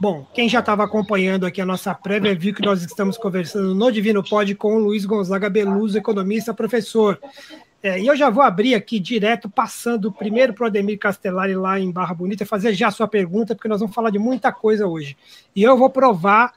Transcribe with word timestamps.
Bom, 0.00 0.24
quem 0.32 0.48
já 0.48 0.60
estava 0.60 0.84
acompanhando 0.84 1.44
aqui 1.44 1.60
a 1.60 1.66
nossa 1.66 1.92
prévia 1.92 2.32
viu 2.32 2.54
que 2.54 2.64
nós 2.64 2.82
estamos 2.84 3.18
conversando 3.18 3.74
no 3.74 3.90
Divino 3.90 4.22
Pod 4.22 4.54
com 4.54 4.76
o 4.76 4.78
Luiz 4.78 5.04
Gonzaga 5.04 5.50
Beluso, 5.50 5.98
economista, 5.98 6.54
professor. 6.54 7.18
É, 7.82 7.98
e 7.98 8.06
eu 8.06 8.14
já 8.14 8.30
vou 8.30 8.44
abrir 8.44 8.76
aqui 8.76 9.00
direto, 9.00 9.50
passando 9.50 10.12
primeiro 10.12 10.54
para 10.54 10.64
o 10.64 10.66
Ademir 10.68 11.00
Castellari 11.00 11.56
lá 11.56 11.80
em 11.80 11.90
Barra 11.90 12.14
Bonita, 12.14 12.46
fazer 12.46 12.74
já 12.74 12.88
a 12.88 12.92
sua 12.92 13.08
pergunta, 13.08 13.56
porque 13.56 13.66
nós 13.66 13.80
vamos 13.80 13.94
falar 13.94 14.10
de 14.10 14.20
muita 14.20 14.52
coisa 14.52 14.86
hoje. 14.86 15.16
E 15.54 15.64
eu 15.64 15.76
vou 15.76 15.90
provar, 15.90 16.52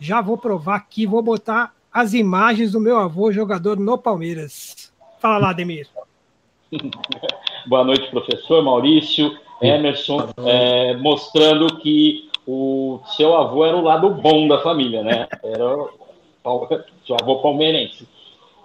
já 0.00 0.20
vou 0.20 0.36
provar 0.36 0.76
aqui, 0.76 1.06
vou 1.06 1.22
botar 1.22 1.72
as 1.92 2.12
imagens 2.12 2.72
do 2.72 2.80
meu 2.80 2.98
avô, 2.98 3.30
jogador 3.30 3.78
no 3.78 3.96
Palmeiras. 3.96 4.92
Fala 5.20 5.38
lá, 5.38 5.50
Ademir. 5.50 5.86
Boa 7.66 7.84
noite, 7.84 8.10
professor 8.10 8.64
Maurício, 8.64 9.38
Emerson, 9.62 10.28
é, 10.44 10.96
mostrando 10.96 11.78
que 11.78 12.28
o 12.46 13.00
seu 13.16 13.34
avô 13.34 13.64
era 13.64 13.76
o 13.76 13.82
lado 13.82 14.10
bom 14.10 14.46
da 14.46 14.60
família, 14.60 15.02
né? 15.02 15.26
Era 15.42 15.88
seu 17.06 17.16
avô 17.20 17.36
palmeirense. 17.36 18.06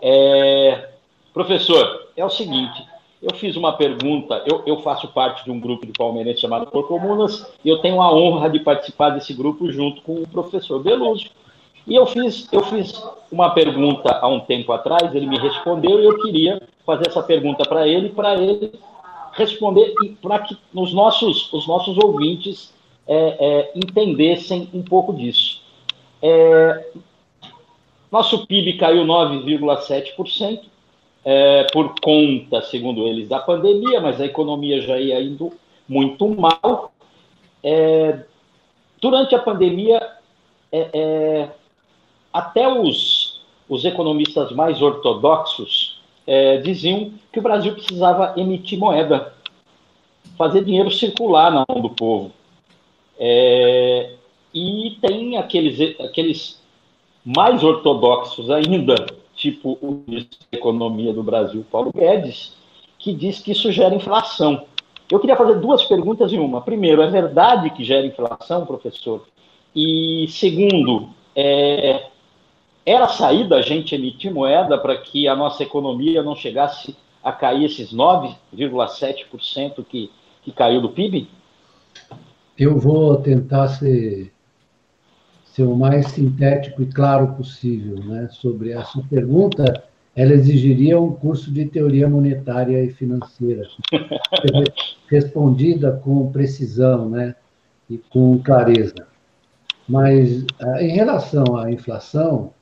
É, 0.02 0.90
professor, 1.34 2.08
é 2.16 2.24
o 2.24 2.30
seguinte, 2.30 2.86
eu 3.22 3.36
fiz 3.36 3.56
uma 3.56 3.74
pergunta, 3.74 4.44
eu, 4.46 4.64
eu, 4.66 4.82
faço 4.82 5.08
parte 5.10 5.44
de 5.44 5.52
um 5.52 5.60
grupo 5.60 5.86
de 5.86 5.92
palmeirenses 5.92 6.42
chamado 6.42 6.68
Por 6.68 6.88
Comunas, 6.88 7.46
e 7.64 7.70
eu 7.70 7.80
tenho 7.80 8.02
a 8.02 8.14
honra 8.14 8.50
de 8.50 8.60
participar 8.60 9.10
desse 9.10 9.34
grupo 9.34 9.72
junto 9.72 10.02
com 10.02 10.16
o 10.16 10.28
professor 10.28 10.82
Beluso. 10.82 11.30
E 11.86 11.96
eu 11.96 12.06
fiz, 12.06 12.48
eu 12.52 12.62
fiz 12.64 13.04
uma 13.32 13.50
pergunta 13.50 14.20
há 14.22 14.28
um 14.28 14.40
tempo 14.40 14.72
atrás, 14.72 15.14
ele 15.14 15.26
me 15.26 15.38
respondeu 15.38 16.00
e 16.00 16.06
eu 16.06 16.22
queria 16.22 16.62
fazer 16.86 17.08
essa 17.08 17.24
pergunta 17.24 17.64
para 17.68 17.88
ele, 17.88 18.10
para 18.10 18.36
ele 18.36 18.72
responder 19.34 19.94
e 20.04 20.10
para 20.10 20.40
que 20.40 20.58
os 20.74 20.94
nossos, 20.94 21.52
os 21.52 21.68
nossos 21.68 21.98
ouvintes 21.98 22.74
é, 23.10 23.38
é, 23.40 23.72
entendessem 23.74 24.70
um 24.72 24.84
pouco 24.84 25.12
disso. 25.14 25.64
É, 26.22 26.92
nosso 28.12 28.46
PIB 28.46 28.78
caiu 28.78 29.04
9,7%, 29.04 30.62
é, 31.26 31.64
por 31.74 31.96
conta, 32.00 32.62
segundo 32.62 33.08
eles, 33.08 33.28
da 33.28 33.40
pandemia, 33.40 34.00
mas 34.00 34.22
a 34.22 34.26
economia 34.26 34.80
já 34.82 35.00
ia 35.00 35.20
indo 35.20 35.52
muito 35.88 36.28
mal. 36.30 36.92
É, 37.64 38.20
durante 39.02 39.34
a 39.34 39.40
pandemia, 39.40 40.00
é, 40.72 41.50
até 42.32 42.72
os, 42.72 43.42
os 43.68 43.86
economistas 43.86 44.52
mais 44.52 44.84
ortodoxos 44.84 45.98
diziam 46.64 47.12
que 47.34 47.40
o 47.40 47.42
Brasil 47.42 47.74
precisava 47.74 48.36
emitir 48.38 48.78
moeda, 48.78 49.34
fazer 50.38 50.64
dinheiro 50.64 50.92
circular 50.92 51.52
na 51.52 51.66
mão 51.68 51.82
do 51.82 51.90
povo. 51.90 52.32
É, 53.20 54.14
e 54.54 54.98
tem 55.02 55.38
aqueles, 55.38 56.00
aqueles 56.00 56.62
mais 57.26 57.64
ortodoxos 57.64 58.50
ainda, 58.50 58.96
tipo 59.36 59.78
o 59.82 60.04
ministro 60.08 60.40
da 60.52 60.58
Economia 60.58 61.14
do 61.14 61.22
Brasil, 61.22 61.66
Paulo 61.70 61.92
Guedes, 61.94 62.56
que 62.98 63.14
diz 63.14 63.40
que 63.40 63.52
isso 63.52 63.72
gera 63.72 63.94
inflação. 63.94 64.66
Eu 65.12 65.20
queria 65.20 65.36
fazer 65.36 65.60
duas 65.60 65.84
perguntas 65.84 66.32
em 66.32 66.40
uma. 66.40 66.62
Primeiro, 66.62 67.02
é 67.02 67.08
verdade 67.08 67.70
que 67.72 67.84
gera 67.84 68.06
inflação, 68.06 68.66
professor? 68.66 69.26
E 69.76 70.28
segundo, 70.30 71.10
é, 71.36 72.08
era 72.86 73.08
saída 73.08 73.58
a 73.58 73.62
gente 73.62 73.96
emitir 73.96 74.34
moeda 74.34 74.78
para 74.78 74.98
que 74.98 75.28
a 75.28 75.36
nossa 75.36 75.64
economia 75.64 76.24
não 76.24 76.36
chegasse 76.36 76.96
a 77.24 77.32
cair 77.32 77.66
esses 77.66 77.94
9,7% 77.94 79.86
que, 79.86 80.10
que 80.44 80.52
caiu 80.52 80.82
do 80.82 80.90
PIB? 80.90 81.28
Eu 82.60 82.78
vou 82.78 83.16
tentar 83.22 83.70
ser, 83.70 84.34
ser 85.46 85.64
o 85.64 85.78
mais 85.78 86.08
sintético 86.08 86.84
e 86.84 86.88
claro 86.88 87.34
possível 87.36 88.04
né, 88.04 88.28
sobre 88.34 88.74
essa 88.74 89.02
pergunta. 89.10 89.82
Ela 90.14 90.34
exigiria 90.34 91.00
um 91.00 91.14
curso 91.14 91.54
de 91.54 91.66
teoria 91.68 92.10
monetária 92.10 92.84
e 92.84 92.90
financeira, 92.90 93.66
respondida 95.10 95.94
com 96.04 96.30
precisão 96.34 97.10
né, 97.10 97.34
e 97.90 97.98
com 97.98 98.38
clareza. 98.40 99.08
Mas, 99.88 100.46
ah, 100.60 100.84
em 100.84 100.90
relação 100.90 101.56
à 101.56 101.72
inflação, 101.72 102.54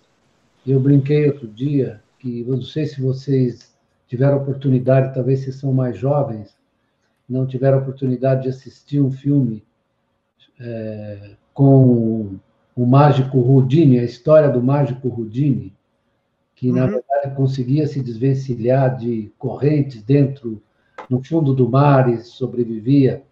eu 0.66 0.80
brinquei 0.80 1.25
outro 1.25 1.47
dia 1.47 2.03
que, 2.19 2.44
não 2.44 2.62
sei 2.62 2.86
se 2.86 3.02
vocês 3.02 3.75
tiveram 4.07 4.38
oportunidade, 4.38 5.16
talvez 5.16 5.40
vocês 5.40 5.56
são 5.56 5.74
mais 5.74 5.97
jovens, 5.97 6.56
não 7.28 7.47
tiveram 7.47 7.80
oportunidade 7.80 8.44
de 8.44 8.50
assistir 8.50 9.02
um 9.02 9.12
filme 9.12 9.66
é, 10.59 11.31
com 11.53 12.38
o 12.75 12.85
mágico 12.85 13.40
Houdini, 13.40 14.00
a 14.00 14.03
história 14.03 14.50
do 14.50 14.62
mágico 14.62 15.07
Houdini, 15.07 15.73
que, 16.56 16.69
uhum. 16.69 16.75
na 16.75 16.85
verdade, 16.85 17.35
conseguia 17.35 17.88
se 17.88 18.01
desvencilhar 18.01 18.95
de 18.97 19.31
correntes 19.38 20.01
dentro, 20.03 20.62
no 21.09 21.23
fundo 21.23 21.53
do 21.53 21.69
mar 21.69 22.09
e 22.12 22.19
sobrevivia. 22.19 23.23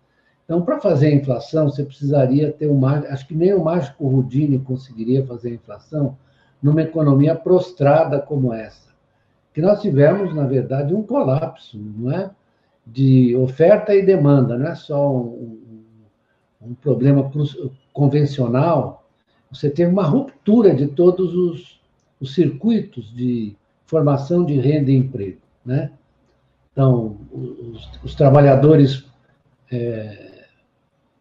Então, 0.43 0.61
para 0.61 0.79
fazer 0.79 1.07
a 1.07 1.15
inflação, 1.15 1.69
você 1.69 1.83
precisaria 1.83 2.51
ter 2.51 2.67
um 2.67 2.77
mágico. 2.77 3.11
Acho 3.11 3.27
que 3.27 3.35
nem 3.35 3.53
o 3.53 3.63
mágico 3.63 4.05
Houdini 4.05 4.59
conseguiria 4.59 5.25
fazer 5.25 5.49
a 5.49 5.55
inflação 5.55 6.17
numa 6.61 6.81
economia 6.81 7.35
prostrada 7.35 8.19
como 8.19 8.53
essa. 8.53 8.89
Que 9.53 9.61
nós 9.61 9.81
tivemos, 9.81 10.33
na 10.35 10.45
verdade, 10.45 10.93
um 10.93 11.01
colapso, 11.01 11.77
não 11.79 12.11
é? 12.11 12.29
De 12.85 13.35
oferta 13.35 13.95
e 13.95 14.05
demanda, 14.05 14.57
não 14.57 14.67
é 14.67 14.75
só 14.75 15.11
um, 15.11 15.74
um 16.65 16.73
problema 16.73 17.31
convencional, 17.93 19.05
você 19.51 19.69
teve 19.69 19.91
uma 19.91 20.03
ruptura 20.03 20.73
de 20.73 20.87
todos 20.87 21.33
os, 21.33 21.79
os 22.19 22.33
circuitos 22.33 23.13
de 23.15 23.55
formação 23.85 24.43
de 24.43 24.59
renda 24.59 24.91
e 24.91 24.95
emprego. 24.95 25.37
Né? 25.65 25.91
Então, 26.71 27.17
os, 27.31 27.89
os 28.03 28.15
trabalhadores, 28.15 29.05
é, 29.71 30.45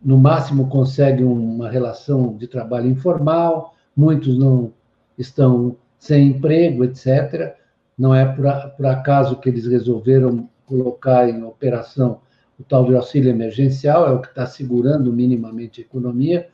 no 0.03 0.19
máximo, 0.19 0.69
conseguem 0.69 1.25
uma 1.25 1.71
relação 1.71 2.37
de 2.37 2.47
trabalho 2.47 2.91
informal, 2.91 3.75
muitos 3.97 4.37
não 4.37 4.73
estão 5.17 5.77
sem 5.99 6.29
emprego, 6.29 6.85
etc. 6.85 7.57
Não 7.97 8.15
é 8.15 8.25
por, 8.27 8.45
por 8.77 8.87
acaso 8.87 9.37
que 9.37 9.49
eles 9.49 9.67
resolveram 9.67 10.49
colocar 10.67 11.29
em 11.29 11.43
operação 11.45 12.21
o 12.59 12.63
tal 12.63 12.85
de 12.85 12.95
auxílio 12.95 13.31
emergencial, 13.31 14.07
é 14.07 14.11
o 14.13 14.21
que 14.21 14.29
está 14.29 14.47
segurando 14.47 15.13
minimamente 15.13 15.81
a 15.81 15.85
economia. 15.85 16.49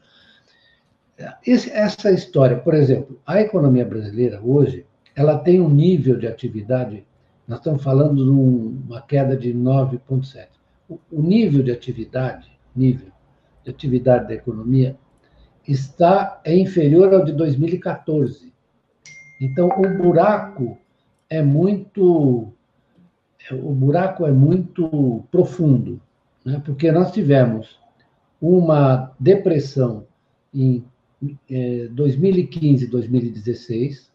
Esse, 1.46 1.70
essa 1.70 2.10
história, 2.10 2.56
por 2.56 2.74
exemplo, 2.74 3.20
a 3.26 3.40
economia 3.40 3.84
brasileira 3.84 4.40
hoje, 4.42 4.86
ela 5.14 5.38
tem 5.38 5.60
um 5.60 5.68
nível 5.68 6.18
de 6.18 6.26
atividade, 6.26 7.04
nós 7.46 7.58
estamos 7.58 7.82
falando 7.82 8.24
de 8.24 8.30
uma 8.30 9.02
queda 9.02 9.36
de 9.36 9.52
9,7. 9.52 10.48
O, 10.88 10.98
o 11.10 11.22
nível 11.22 11.62
de 11.62 11.70
atividade, 11.70 12.50
nível 12.74 13.08
de 13.62 13.70
atividade 13.70 14.28
da 14.28 14.34
economia, 14.34 14.96
está 15.66 16.40
é 16.44 16.56
inferior 16.56 17.12
ao 17.12 17.24
de 17.24 17.32
2014. 17.32 18.52
Então, 19.40 19.68
o 19.68 20.02
buraco 20.02 20.78
é 21.28 21.42
muito 21.42 22.52
o 23.54 23.72
buraco 23.72 24.26
é 24.26 24.32
muito 24.32 25.24
profundo, 25.30 26.00
né? 26.44 26.60
porque 26.64 26.90
nós 26.90 27.10
tivemos 27.10 27.78
uma 28.40 29.12
depressão 29.18 30.06
em 30.52 30.84
2015 31.90 32.84
e 32.84 32.88
2016, 32.88 34.10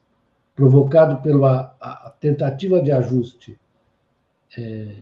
provocado 0.56 1.22
pela 1.22 1.76
a, 1.80 2.12
tentativa 2.20 2.82
de 2.82 2.92
ajuste 2.92 3.60
é, 4.58 4.96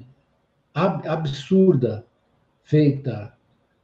absurda 0.73 2.05
feita 2.63 3.33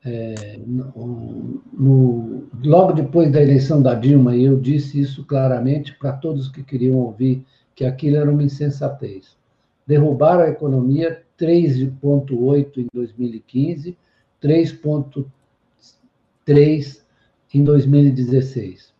é, 0.03 0.59
no, 0.65 1.61
no, 1.71 2.47
logo 2.63 2.93
depois 2.93 3.31
da 3.31 3.41
eleição 3.41 3.81
da 3.81 3.93
Dilma, 3.93 4.35
e 4.35 4.43
eu 4.43 4.59
disse 4.59 4.99
isso 4.99 5.23
claramente 5.25 5.95
para 5.97 6.13
todos 6.13 6.49
que 6.49 6.63
queriam 6.63 6.97
ouvir 6.97 7.45
que 7.75 7.85
aquilo 7.85 8.17
era 8.17 8.31
uma 8.31 8.43
insensatez 8.43 9.38
derrubaram 9.89 10.43
a 10.43 10.49
economia 10.49 11.21
3,8 11.39 12.77
em 12.77 12.87
2015, 12.93 13.97
3,3 14.39 17.01
em 17.51 17.63
2016. 17.63 18.93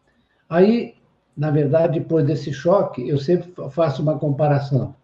Aí, 0.50 0.96
na 1.38 1.52
verdade, 1.52 2.00
depois 2.00 2.26
desse 2.26 2.52
choque, 2.52 3.08
eu 3.08 3.20
sempre 3.20 3.54
faço 3.70 4.02
uma 4.02 4.18
comparação. 4.18 4.96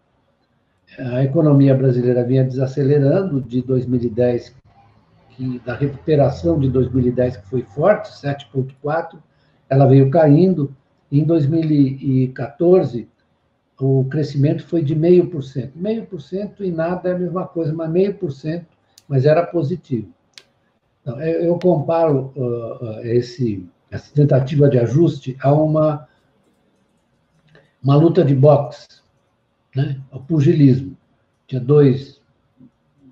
A 0.98 1.22
economia 1.22 1.72
brasileira 1.72 2.24
vinha 2.24 2.42
desacelerando 2.42 3.40
de 3.40 3.62
2010, 3.62 4.56
que, 5.36 5.60
da 5.60 5.76
recuperação 5.76 6.58
de 6.58 6.68
2010, 6.68 7.36
que 7.36 7.46
foi 7.46 7.62
forte, 7.62 8.10
7,4, 8.10 9.20
ela 9.70 9.86
veio 9.86 10.10
caindo. 10.10 10.74
Em 11.12 11.22
2014, 11.22 13.08
o 13.78 14.04
crescimento 14.04 14.64
foi 14.66 14.82
de 14.82 14.94
meio 14.94 15.28
por 15.28 15.42
cento. 15.42 15.72
Meio 15.76 16.06
por 16.06 16.20
cento 16.20 16.64
e 16.64 16.70
nada 16.70 17.10
é 17.10 17.12
a 17.14 17.18
mesma 17.18 17.46
coisa, 17.46 17.72
mas 17.72 17.90
meio 17.90 18.14
por 18.14 18.32
cento, 18.32 18.66
mas 19.08 19.26
era 19.26 19.44
positivo. 19.46 20.08
Eu 21.04 21.58
comparo 21.58 22.32
uh, 22.34 23.00
esse, 23.04 23.64
essa 23.90 24.12
tentativa 24.12 24.68
de 24.68 24.78
ajuste 24.78 25.36
a 25.40 25.52
uma, 25.52 26.08
uma 27.82 27.94
luta 27.94 28.24
de 28.24 28.34
boxe, 28.34 28.88
né? 29.74 30.00
o 30.10 30.18
pugilismo. 30.18 30.96
Tinha 31.46 31.60
dois. 31.60 32.20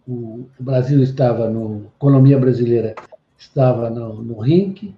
O, 0.09 0.49
o 0.59 0.63
Brasil 0.63 1.03
estava 1.03 1.49
no. 1.49 1.85
A 1.85 1.97
economia 1.97 2.39
brasileira 2.39 2.95
estava 3.39 3.89
no, 3.91 4.23
no 4.23 4.41
ringue, 4.41 4.97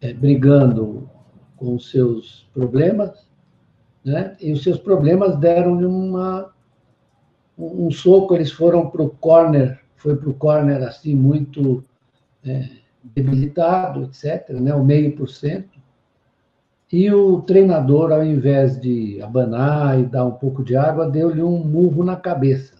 é, 0.00 0.12
brigando 0.12 1.08
com 1.56 1.78
seus 1.78 2.48
problemas, 2.52 3.28
né? 4.04 4.36
e 4.40 4.52
os 4.52 4.62
seus 4.62 4.78
problemas 4.78 5.36
deram-lhe 5.36 5.86
uma, 5.86 6.52
um 7.58 7.90
soco, 7.90 8.34
eles 8.34 8.52
foram 8.52 8.90
para 8.90 9.02
o 9.02 9.10
corner, 9.10 9.80
foi 9.96 10.16
para 10.16 10.28
o 10.28 10.34
corner 10.34 10.82
assim, 10.82 11.14
muito 11.14 11.82
é, 12.44 12.68
debilitado, 13.02 14.04
etc., 14.04 14.50
né? 14.50 14.74
o 14.74 14.84
meio 14.84 15.16
por 15.16 15.28
cento. 15.28 15.82
E 16.92 17.10
o 17.10 17.40
treinador, 17.40 18.12
ao 18.12 18.22
invés 18.22 18.80
de 18.80 19.20
abanar 19.20 19.98
e 19.98 20.04
dar 20.04 20.24
um 20.24 20.32
pouco 20.32 20.62
de 20.62 20.76
água, 20.76 21.10
deu-lhe 21.10 21.42
um 21.42 21.58
murro 21.58 22.04
na 22.04 22.16
cabeça. 22.16 22.74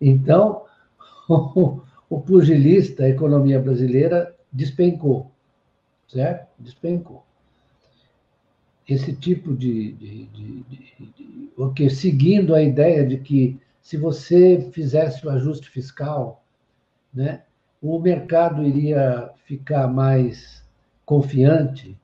Então, 0.00 0.62
o 1.28 2.20
pugilista, 2.20 3.04
a 3.04 3.08
economia 3.08 3.60
brasileira, 3.60 4.34
despencou, 4.50 5.30
certo? 6.08 6.48
Despencou. 6.58 7.24
Esse 8.90 9.12
tipo 9.12 9.54
de, 9.54 9.92
de, 9.92 10.26
de, 10.26 10.64
de, 10.68 11.52
okay, 11.56 11.88
seguindo 11.88 12.52
a 12.52 12.60
ideia 12.60 13.06
de 13.06 13.18
que 13.18 13.56
se 13.80 13.96
você 13.96 14.68
fizesse 14.72 15.24
o 15.24 15.30
ajuste 15.30 15.70
fiscal, 15.70 16.42
né, 17.14 17.42
o 17.80 18.00
mercado 18.00 18.64
iria 18.64 19.30
ficar 19.44 19.86
mais 19.86 20.64
confiante, 21.06 21.96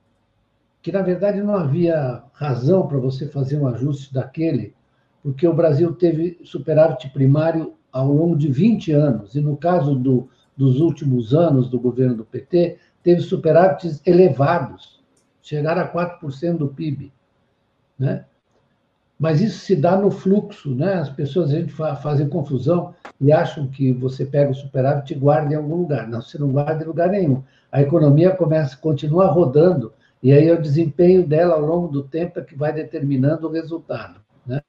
que 0.81 0.89
na 0.89 1.01
verdade 1.01 1.41
não 1.41 1.55
havia 1.55 2.23
razão 2.31 2.87
para 2.87 2.99
você 2.99 3.27
fazer 3.27 3.57
um 3.57 3.67
ajuste 3.67 4.13
daquele, 4.13 4.73
porque 5.21 5.45
o 5.45 5.53
Brasil 5.53 5.93
teve 5.93 6.39
superávit 6.45 7.09
primário 7.09 7.73
ao 7.91 8.13
longo 8.13 8.37
de 8.37 8.49
20 8.49 8.93
anos, 8.93 9.35
e 9.35 9.41
no 9.41 9.57
caso 9.57 9.93
do, 9.93 10.29
dos 10.55 10.79
últimos 10.79 11.33
anos 11.33 11.69
do 11.69 11.77
governo 11.77 12.15
do 12.15 12.23
PT, 12.23 12.77
teve 13.03 13.19
superávites 13.19 14.01
elevados, 14.05 14.96
chegaram 15.47 15.81
a 15.81 15.87
4% 15.87 16.57
do 16.57 16.67
PIB. 16.67 17.11
Né? 17.97 18.25
Mas 19.17 19.41
isso 19.41 19.59
se 19.59 19.75
dá 19.75 19.95
no 19.95 20.11
fluxo, 20.11 20.75
né? 20.75 20.95
As 20.95 21.09
pessoas 21.09 21.51
a 21.51 21.59
gente 21.59 21.71
fazem 21.71 22.29
confusão 22.29 22.93
e 23.19 23.31
acham 23.31 23.67
que 23.67 23.91
você 23.91 24.25
pega 24.25 24.51
o 24.51 24.55
superávit 24.55 25.11
e 25.11 25.17
guarda 25.17 25.53
em 25.53 25.57
algum 25.57 25.75
lugar. 25.75 26.07
Não, 26.07 26.21
você 26.21 26.37
não 26.37 26.51
guarda 26.51 26.83
em 26.83 26.87
lugar 26.87 27.09
nenhum. 27.09 27.41
A 27.71 27.81
economia 27.81 28.35
começa, 28.35 28.77
continua 28.77 29.25
rodando 29.25 29.91
e 30.21 30.31
aí 30.31 30.47
é 30.47 30.53
o 30.53 30.61
desempenho 30.61 31.25
dela 31.25 31.55
ao 31.55 31.61
longo 31.61 31.87
do 31.87 32.03
tempo 32.03 32.39
é 32.39 32.43
que 32.43 32.55
vai 32.55 32.73
determinando 32.73 33.47
o 33.47 33.51
resultado. 33.51 34.19
Né? 34.45 34.61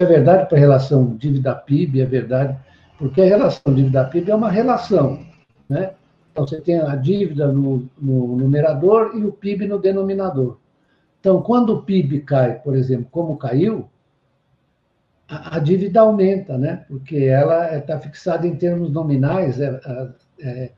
É 0.00 0.06
verdade 0.06 0.48
para 0.48 0.56
a 0.56 0.60
relação 0.60 1.16
dívida-PIB, 1.16 2.00
é 2.00 2.06
verdade, 2.06 2.58
porque 2.98 3.20
a 3.20 3.26
relação 3.26 3.72
dívida-PIB 3.72 4.30
é 4.30 4.34
uma 4.34 4.50
relação. 4.50 5.24
Né? 5.68 5.92
Então, 6.38 6.46
você 6.46 6.60
tem 6.60 6.78
a 6.80 6.94
dívida 6.94 7.52
no, 7.52 7.88
no 8.00 8.36
numerador 8.36 9.10
e 9.16 9.24
o 9.24 9.32
PIB 9.32 9.66
no 9.66 9.76
denominador. 9.76 10.58
Então, 11.18 11.42
quando 11.42 11.70
o 11.70 11.82
PIB 11.82 12.20
cai, 12.20 12.60
por 12.60 12.76
exemplo, 12.76 13.08
como 13.10 13.36
caiu, 13.36 13.88
a, 15.28 15.56
a 15.56 15.58
dívida 15.58 16.00
aumenta, 16.00 16.56
né? 16.56 16.84
porque 16.86 17.16
ela 17.24 17.76
está 17.76 17.98
fixada 17.98 18.46
em 18.46 18.54
termos 18.54 18.92
nominais, 18.92 19.60
é, 19.60 19.80
é, 20.38 20.72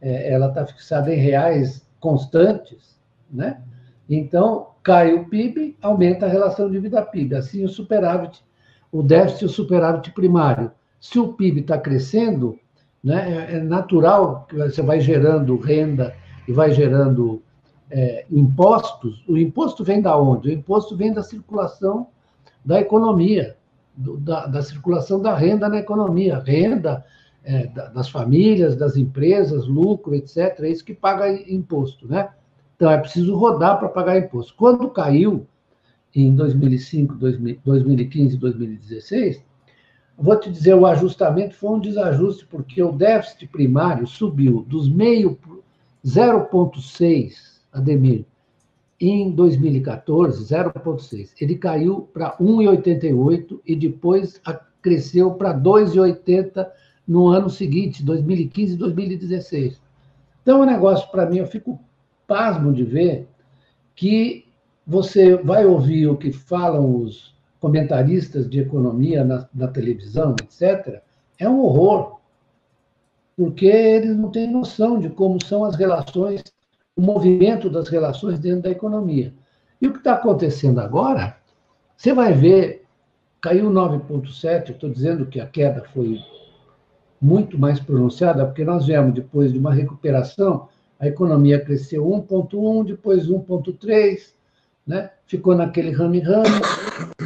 é, 0.00 0.32
ela 0.32 0.48
está 0.48 0.66
fixada 0.66 1.14
em 1.14 1.18
reais 1.18 1.86
constantes, 2.00 2.98
né? 3.30 3.62
Então, 4.10 4.70
cai 4.82 5.14
o 5.14 5.28
PIB, 5.28 5.76
aumenta 5.80 6.26
a 6.26 6.28
relação 6.28 6.68
dívida-PIB. 6.68 7.36
Assim, 7.36 7.64
o 7.64 7.68
superávit, 7.68 8.44
o 8.90 9.00
déficit 9.00 9.42
e 9.42 9.46
o 9.46 9.48
superávit 9.48 10.10
primário. 10.10 10.72
Se 11.00 11.18
o 11.18 11.32
PIB 11.32 11.60
está 11.60 11.78
crescendo, 11.78 12.58
né, 13.04 13.48
é, 13.50 13.56
é 13.56 13.60
natural 13.60 14.46
que 14.48 14.56
você 14.56 14.80
vai 14.80 14.98
gerando 14.98 15.58
renda 15.58 16.14
e 16.48 16.52
vai 16.52 16.72
gerando 16.72 17.42
é, 17.90 18.24
impostos. 18.30 19.22
O 19.28 19.36
imposto 19.36 19.84
vem 19.84 20.00
da 20.00 20.16
onde? 20.16 20.48
O 20.48 20.52
imposto 20.52 20.96
vem 20.96 21.12
da 21.12 21.22
circulação 21.22 22.06
da 22.64 22.80
economia, 22.80 23.56
do, 23.94 24.16
da, 24.16 24.46
da, 24.46 24.62
circulação 24.62 25.20
da 25.20 25.36
renda 25.36 25.68
na 25.68 25.78
economia. 25.78 26.38
Renda 26.38 27.04
é, 27.44 27.66
das 27.66 28.08
famílias, 28.08 28.74
das 28.74 28.96
empresas, 28.96 29.66
lucro, 29.66 30.14
etc. 30.14 30.58
É 30.60 30.70
isso 30.70 30.84
que 30.84 30.94
paga 30.94 31.30
imposto, 31.30 32.08
né? 32.08 32.30
Então, 32.74 32.90
é 32.90 32.98
preciso 32.98 33.36
rodar 33.36 33.78
para 33.78 33.88
pagar 33.88 34.18
imposto. 34.18 34.54
Quando 34.56 34.88
caiu, 34.88 35.46
em 36.14 36.34
2005, 36.34 37.14
2015 37.14 38.36
2016, 38.36 39.42
vou 40.16 40.36
te 40.38 40.50
dizer, 40.50 40.74
o 40.74 40.86
ajustamento 40.86 41.54
foi 41.54 41.70
um 41.70 41.80
desajuste, 41.80 42.46
porque 42.46 42.82
o 42.82 42.92
déficit 42.92 43.46
primário 43.48 44.06
subiu 44.06 44.64
dos 44.66 44.88
meio 44.88 45.38
0,6, 46.04 47.60
Ademir, 47.72 48.24
em 49.00 49.30
2014, 49.30 50.44
0,6. 50.44 51.30
Ele 51.40 51.56
caiu 51.56 52.08
para 52.12 52.36
1,88 52.38 53.60
e 53.66 53.74
depois 53.74 54.40
cresceu 54.80 55.32
para 55.32 55.54
2,80 55.54 56.66
no 57.06 57.28
ano 57.28 57.50
seguinte, 57.50 58.02
2015 58.02 58.74
e 58.74 58.76
2016. 58.76 59.80
Então, 60.42 60.60
o 60.60 60.66
negócio, 60.66 61.10
para 61.10 61.26
mim, 61.26 61.38
eu 61.38 61.46
fico 61.46 61.80
pasmo 62.26 62.72
de 62.72 62.84
ver 62.84 63.26
que 63.94 64.46
você 64.86 65.36
vai 65.36 65.64
ouvir 65.64 66.06
o 66.06 66.16
que 66.16 66.32
falam 66.32 67.00
os 67.00 67.33
comentaristas 67.64 68.46
de 68.46 68.60
economia 68.60 69.24
na, 69.24 69.48
na 69.54 69.66
televisão, 69.66 70.36
etc., 70.42 71.00
é 71.38 71.48
um 71.48 71.60
horror, 71.60 72.20
porque 73.34 73.64
eles 73.64 74.14
não 74.14 74.30
têm 74.30 74.52
noção 74.52 74.98
de 74.98 75.08
como 75.08 75.42
são 75.42 75.64
as 75.64 75.74
relações, 75.74 76.44
o 76.94 77.00
movimento 77.00 77.70
das 77.70 77.88
relações 77.88 78.38
dentro 78.38 78.64
da 78.64 78.70
economia. 78.70 79.32
E 79.80 79.86
o 79.86 79.92
que 79.92 79.98
está 79.98 80.12
acontecendo 80.12 80.78
agora, 80.78 81.38
você 81.96 82.12
vai 82.12 82.34
ver, 82.34 82.84
caiu 83.40 83.70
9,7%, 83.70 84.68
estou 84.68 84.90
dizendo 84.90 85.24
que 85.24 85.40
a 85.40 85.46
queda 85.46 85.82
foi 85.94 86.18
muito 87.18 87.58
mais 87.58 87.80
pronunciada, 87.80 88.44
porque 88.44 88.62
nós 88.62 88.84
viemos 88.84 89.14
depois 89.14 89.50
de 89.50 89.58
uma 89.58 89.72
recuperação 89.72 90.68
a 91.00 91.06
economia 91.08 91.64
cresceu 91.64 92.04
1,1, 92.06 92.84
depois 92.84 93.26
1,3, 93.26 94.34
né? 94.86 95.10
ficou 95.26 95.54
naquele 95.54 95.90
rame-rame, 95.90 96.48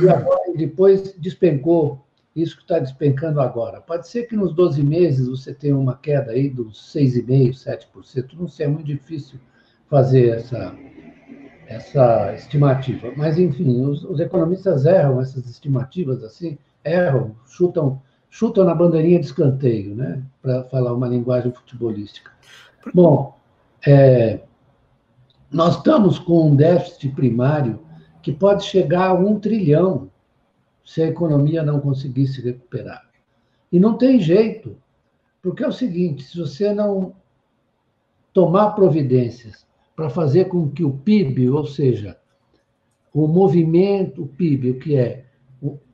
e 0.00 0.08
agora, 0.08 0.52
depois 0.56 1.14
despencou 1.18 2.04
isso 2.34 2.56
que 2.56 2.62
está 2.62 2.78
despencando 2.78 3.40
agora. 3.40 3.80
Pode 3.80 4.08
ser 4.08 4.24
que 4.24 4.36
nos 4.36 4.54
12 4.54 4.82
meses 4.82 5.26
você 5.28 5.52
tenha 5.52 5.76
uma 5.76 5.96
queda 5.96 6.32
aí 6.32 6.48
dos 6.48 6.92
6,5%, 6.94 7.80
7%, 7.92 8.34
não 8.34 8.48
sei, 8.48 8.66
é 8.66 8.68
muito 8.68 8.86
difícil 8.86 9.38
fazer 9.88 10.28
essa, 10.28 10.74
essa 11.66 12.34
estimativa. 12.34 13.12
Mas, 13.16 13.38
enfim, 13.38 13.84
os, 13.84 14.04
os 14.04 14.20
economistas 14.20 14.86
erram 14.86 15.20
essas 15.20 15.48
estimativas 15.48 16.22
assim, 16.22 16.58
erram, 16.84 17.34
chutam, 17.46 18.00
chutam 18.30 18.64
na 18.64 18.74
bandeirinha 18.74 19.18
de 19.18 19.26
escanteio, 19.26 19.94
né? 19.96 20.22
para 20.40 20.64
falar 20.64 20.92
uma 20.92 21.08
linguagem 21.08 21.52
futebolística. 21.52 22.30
Bom, 22.94 23.36
é, 23.86 24.40
nós 25.50 25.76
estamos 25.76 26.18
com 26.18 26.50
um 26.50 26.56
déficit 26.56 27.08
primário 27.10 27.80
que 28.22 28.32
pode 28.32 28.64
chegar 28.64 29.08
a 29.08 29.14
um 29.14 29.38
trilhão 29.38 30.10
se 30.84 31.02
a 31.02 31.06
economia 31.06 31.62
não 31.62 31.80
conseguir 31.80 32.26
se 32.26 32.40
recuperar. 32.40 33.08
E 33.70 33.78
não 33.78 33.96
tem 33.96 34.20
jeito, 34.20 34.76
porque 35.42 35.62
é 35.62 35.68
o 35.68 35.72
seguinte: 35.72 36.22
se 36.24 36.38
você 36.38 36.72
não 36.72 37.14
tomar 38.32 38.70
providências 38.70 39.66
para 39.94 40.10
fazer 40.10 40.46
com 40.46 40.70
que 40.70 40.84
o 40.84 40.92
PIB, 40.92 41.50
ou 41.50 41.66
seja, 41.66 42.16
o 43.12 43.26
movimento, 43.26 44.22
o 44.22 44.28
PIB, 44.28 44.70
o 44.70 44.78
que 44.78 44.96
é, 44.96 45.24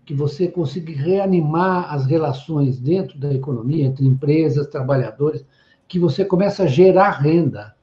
que 0.04 0.14
você 0.14 0.48
consiga 0.48 0.92
reanimar 0.92 1.92
as 1.92 2.06
relações 2.06 2.78
dentro 2.78 3.18
da 3.18 3.32
economia, 3.32 3.86
entre 3.86 4.06
empresas, 4.06 4.66
trabalhadores, 4.66 5.44
que 5.88 5.98
você 5.98 6.24
começa 6.24 6.64
a 6.64 6.66
gerar 6.66 7.10
renda. 7.12 7.74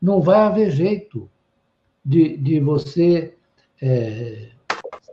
Não 0.00 0.20
vai 0.20 0.40
haver 0.40 0.70
jeito 0.70 1.28
de, 2.04 2.36
de 2.36 2.60
você 2.60 3.34
é, 3.80 4.50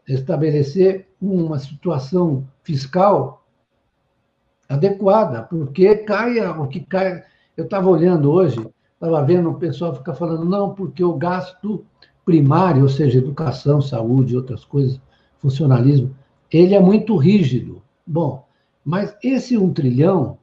estabelecer 0.08 1.08
uma 1.22 1.60
situação 1.60 2.48
fiscal 2.64 3.46
adequada, 4.70 5.44
porque 5.44 5.96
caia 5.96 6.52
o 6.52 6.68
que 6.68 6.82
cai. 6.82 7.24
Eu 7.56 7.66
estava 7.66 7.90
olhando 7.90 8.32
hoje, 8.32 8.66
estava 8.94 9.24
vendo 9.24 9.50
o 9.50 9.56
pessoal 9.56 9.96
ficar 9.96 10.14
falando, 10.16 10.46
não, 10.46 10.74
porque 10.74 11.04
o 11.04 11.14
gasto 11.14 11.86
primário, 12.26 12.84
ou 12.84 12.90
seja, 12.90 13.18
educação, 13.18 13.82
saúde, 13.82 14.36
outras 14.36 14.66
coisas, 14.66 15.00
funcionalismo, 15.40 16.16
ele 16.52 16.76
é 16.76 16.80
muito 16.80 17.16
rígido. 17.18 17.82
Bom, 18.06 18.46
mas 18.84 19.16
esse 19.24 19.58
um 19.58 19.74
trilhão 19.74 20.38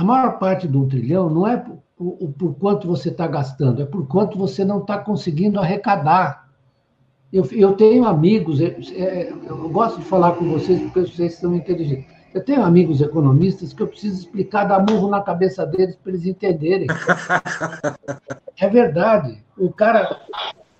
a 0.00 0.04
maior 0.04 0.38
parte 0.38 0.66
do 0.66 0.80
um 0.80 0.88
trilhão 0.88 1.28
não 1.28 1.46
é 1.46 1.62
por, 2.00 2.16
por, 2.16 2.32
por 2.32 2.54
quanto 2.54 2.88
você 2.88 3.10
está 3.10 3.26
gastando, 3.26 3.82
é 3.82 3.84
por 3.84 4.06
quanto 4.08 4.38
você 4.38 4.64
não 4.64 4.80
está 4.80 4.96
conseguindo 4.96 5.60
arrecadar. 5.60 6.48
Eu, 7.30 7.46
eu 7.52 7.74
tenho 7.74 8.06
amigos, 8.06 8.58
é, 8.60 8.74
é, 8.96 9.32
eu 9.46 9.68
gosto 9.68 9.98
de 9.98 10.06
falar 10.06 10.32
com 10.32 10.48
vocês 10.48 10.80
porque 10.80 11.00
vocês 11.00 11.34
são 11.34 11.54
inteligentes. 11.54 12.06
Eu 12.32 12.42
tenho 12.42 12.62
amigos 12.62 13.02
economistas 13.02 13.72
que 13.72 13.82
eu 13.82 13.86
preciso 13.86 14.20
explicar, 14.20 14.64
dar 14.64 14.84
murro 14.88 15.10
na 15.10 15.20
cabeça 15.20 15.66
deles 15.66 15.94
para 15.96 16.12
eles 16.12 16.24
entenderem. 16.24 16.86
É 18.62 18.68
verdade. 18.68 19.42
O 19.56 19.72
cara. 19.72 20.20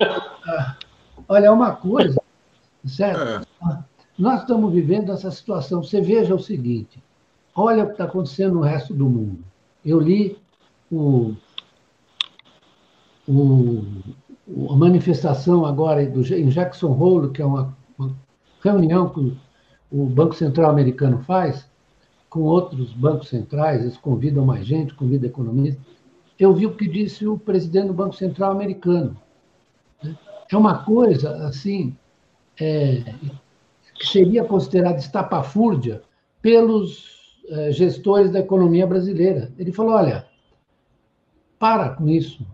Ah, 0.03 0.77
olha, 1.27 1.47
é 1.47 1.51
uma 1.51 1.75
coisa, 1.75 2.21
certo? 2.85 3.43
É. 3.43 3.79
Nós 4.19 4.43
estamos 4.43 4.71
vivendo 4.71 5.11
essa 5.11 5.31
situação. 5.31 5.83
Você 5.83 5.99
veja 5.99 6.35
o 6.35 6.39
seguinte: 6.39 7.03
olha 7.57 7.85
o 7.85 7.87
que 7.87 7.93
está 7.93 8.05
acontecendo 8.05 8.57
no 8.57 8.61
resto 8.61 8.93
do 8.93 9.09
mundo. 9.09 9.43
Eu 9.83 9.99
li 9.99 10.39
o, 10.91 11.35
o, 13.29 13.85
a 14.71 14.77
manifestação 14.77 15.65
agora 15.65 16.05
do, 16.07 16.21
em 16.35 16.49
Jackson 16.49 16.93
Hole, 16.93 17.31
que 17.31 17.43
é 17.43 17.47
uma, 17.47 17.77
uma 17.99 18.15
reunião 18.63 19.09
que 19.09 19.37
o 19.91 20.07
Banco 20.07 20.35
Central 20.35 20.71
americano 20.71 21.21
faz 21.21 21.69
com 22.29 22.43
outros 22.43 22.93
bancos 22.93 23.29
centrais, 23.29 23.83
eles 23.83 23.97
convidam 23.97 24.45
mais 24.45 24.65
gente, 24.65 24.95
convidam 24.95 25.29
economistas. 25.29 25.85
Eu 26.39 26.55
vi 26.55 26.65
o 26.65 26.77
que 26.77 26.89
disse 26.89 27.27
o 27.27 27.37
presidente 27.37 27.89
do 27.89 27.93
Banco 27.93 28.15
Central 28.15 28.53
americano. 28.53 29.17
É 30.51 30.57
uma 30.57 30.85
coisa, 30.85 31.47
assim, 31.47 31.95
é, 32.61 33.15
que 33.95 34.07
seria 34.07 34.45
considerada 34.45 34.99
estapafúrdia 34.99 36.03
pelos 36.41 37.41
é, 37.49 37.73
gestores 37.73 38.31
da 38.31 38.39
economia 38.39 38.87
brasileira. 38.87 39.53
Ele 39.59 39.73
falou: 39.73 39.93
olha, 39.93 40.27
para 41.61 41.91
com 41.91 42.09
isso. 42.09 42.45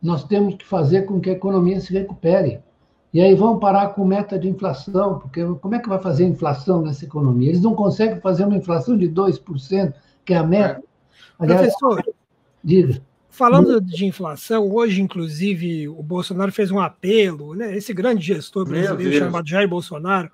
Nós 0.00 0.24
temos 0.24 0.54
que 0.54 0.64
fazer 0.64 1.02
com 1.02 1.20
que 1.20 1.28
a 1.28 1.34
economia 1.34 1.80
se 1.80 1.92
recupere. 1.92 2.60
E 3.12 3.20
aí 3.20 3.34
vão 3.34 3.58
parar 3.58 3.88
com 3.88 4.06
meta 4.06 4.38
de 4.38 4.48
inflação, 4.48 5.18
porque 5.18 5.44
como 5.60 5.74
é 5.74 5.78
que 5.78 5.88
vai 5.88 5.98
fazer 5.98 6.24
inflação 6.24 6.80
nessa 6.80 7.04
economia? 7.04 7.50
Eles 7.50 7.60
não 7.60 7.74
conseguem 7.74 8.20
fazer 8.20 8.44
uma 8.44 8.56
inflação 8.56 8.96
de 8.96 9.06
2%, 9.06 9.92
que 10.24 10.32
é 10.32 10.36
a 10.38 10.42
meta. 10.42 10.80
É. 10.80 10.82
Aliás, 11.38 11.74
Professor, 11.76 12.14
diga. 12.64 13.02
Falando 13.28 13.80
de 13.80 14.06
inflação, 14.06 14.70
hoje, 14.70 15.02
inclusive, 15.02 15.88
o 15.88 16.02
Bolsonaro 16.02 16.52
fez 16.52 16.70
um 16.70 16.78
apelo, 16.78 17.54
né, 17.54 17.76
esse 17.76 17.92
grande 17.92 18.24
gestor 18.24 18.66
brasileiro 18.66 19.24
chamado 19.24 19.48
Jair 19.48 19.68
Bolsonaro, 19.68 20.30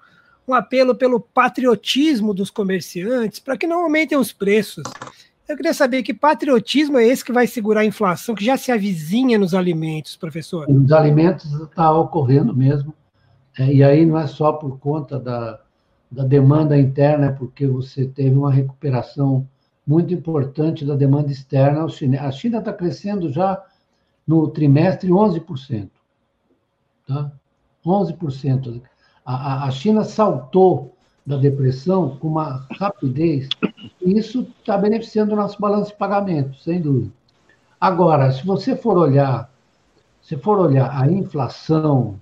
um 0.47 0.55
apelo 0.55 0.95
pelo 0.95 1.21
patriotismo 1.21 2.35
dos 2.35 2.51
comerciantes 2.51 3.39
para 3.39 3.57
que 3.57 3.67
não 3.67 3.85
aumentem 3.85 4.19
os 4.19 4.33
preços. 4.33 4.83
Eu 5.49 5.57
queria 5.57 5.73
saber 5.73 6.03
que 6.03 6.13
patriotismo 6.13 6.99
é 6.99 7.07
esse 7.07 7.25
que 7.25 7.33
vai 7.33 7.47
segurar 7.47 7.81
a 7.81 7.85
inflação, 7.85 8.35
que 8.35 8.45
já 8.45 8.59
se 8.59 8.71
avizinha 8.71 9.39
nos 9.39 9.55
alimentos, 9.55 10.15
professor? 10.15 10.69
Nos 10.69 10.93
alimentos 10.93 11.51
está 11.53 11.91
ocorrendo 11.91 12.55
mesmo. 12.55 12.93
É, 13.59 13.73
e 13.73 13.83
aí 13.83 14.05
não 14.05 14.19
é 14.19 14.27
só 14.27 14.53
por 14.53 14.79
conta 14.79 15.19
da, 15.19 15.59
da 16.11 16.25
demanda 16.25 16.79
interna, 16.79 17.27
é 17.27 17.33
porque 17.33 17.67
você 17.67 18.07
teve 18.07 18.37
uma 18.37 18.53
recuperação 18.53 19.49
muito 19.87 20.13
importante 20.13 20.85
da 20.85 20.95
demanda 20.95 21.33
externa. 21.33 21.85
A 21.85 22.31
China 22.31 22.59
está 22.59 22.73
crescendo 22.73 23.33
já 23.33 23.65
no 24.27 24.49
trimestre 24.49 25.09
11%. 25.09 25.89
Tá? 27.07 27.33
11%. 27.87 28.83
A, 29.25 29.65
a 29.65 29.71
China 29.71 30.05
saltou 30.05 30.95
da 31.25 31.39
depressão 31.39 32.17
com 32.19 32.29
uma 32.29 32.67
rapidez, 32.79 33.49
isso 34.17 34.47
está 34.61 34.79
beneficiando 34.79 35.33
o 35.33 35.37
nosso 35.37 35.61
balanço 35.61 35.91
de 35.91 35.97
pagamento, 35.97 36.57
sem 36.59 36.81
dúvida. 36.81 37.13
Agora, 37.81 38.33
se 38.33 38.45
você 38.45 38.77
for 38.77 38.97
olhar, 38.97 39.51
se 40.23 40.37
for 40.37 40.59
olhar 40.59 40.91
a 40.97 41.11
inflação 41.11 42.19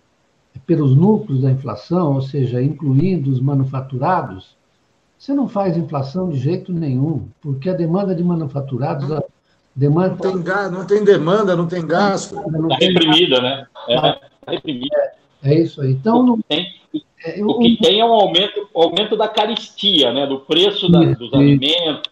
pelos 0.67 0.97
núcleos 0.97 1.43
da 1.43 1.51
inflação, 1.51 2.15
ou 2.15 2.23
seja, 2.23 2.63
incluindo 2.63 3.31
os 3.31 3.41
manufaturados, 3.41 4.57
você 5.19 5.33
não 5.33 5.49
faz 5.49 5.77
inflação 5.77 6.29
de 6.29 6.39
jeito 6.39 6.73
nenhum, 6.73 7.29
porque 7.41 7.71
a 7.71 7.75
demanda 7.75 8.15
de 8.15 8.23
manufaturados. 8.23 9.11
A 9.11 9.23
demanda... 9.75 10.17
Não, 10.23 10.43
tem, 10.43 10.71
não 10.71 10.87
tem 10.87 11.05
demanda, 11.05 11.57
não 11.57 11.67
tem 11.67 11.87
gasto. 11.87 12.39
Está 12.39 12.77
reprimida, 12.79 13.41
né? 13.41 13.67
É, 13.89 14.01
tá 14.01 14.19
reprimida. 14.49 15.13
É, 15.47 15.55
é, 15.55 15.61
isso 15.61 15.81
aí. 15.81 15.93
Então, 15.93 16.23
não, 16.23 16.41
tem, 16.49 16.75
é, 17.25 17.41
eu, 17.41 17.47
o 17.47 17.59
que 17.59 17.77
tem 17.77 18.01
é 18.01 18.05
um 18.05 18.13
aumento, 18.13 18.69
aumento 18.75 19.17
da 19.17 19.29
caristia, 19.29 20.13
né? 20.13 20.27
do 20.27 20.41
preço 20.41 20.91
da, 20.91 21.01
dos 21.01 21.33
alimentos, 21.33 22.11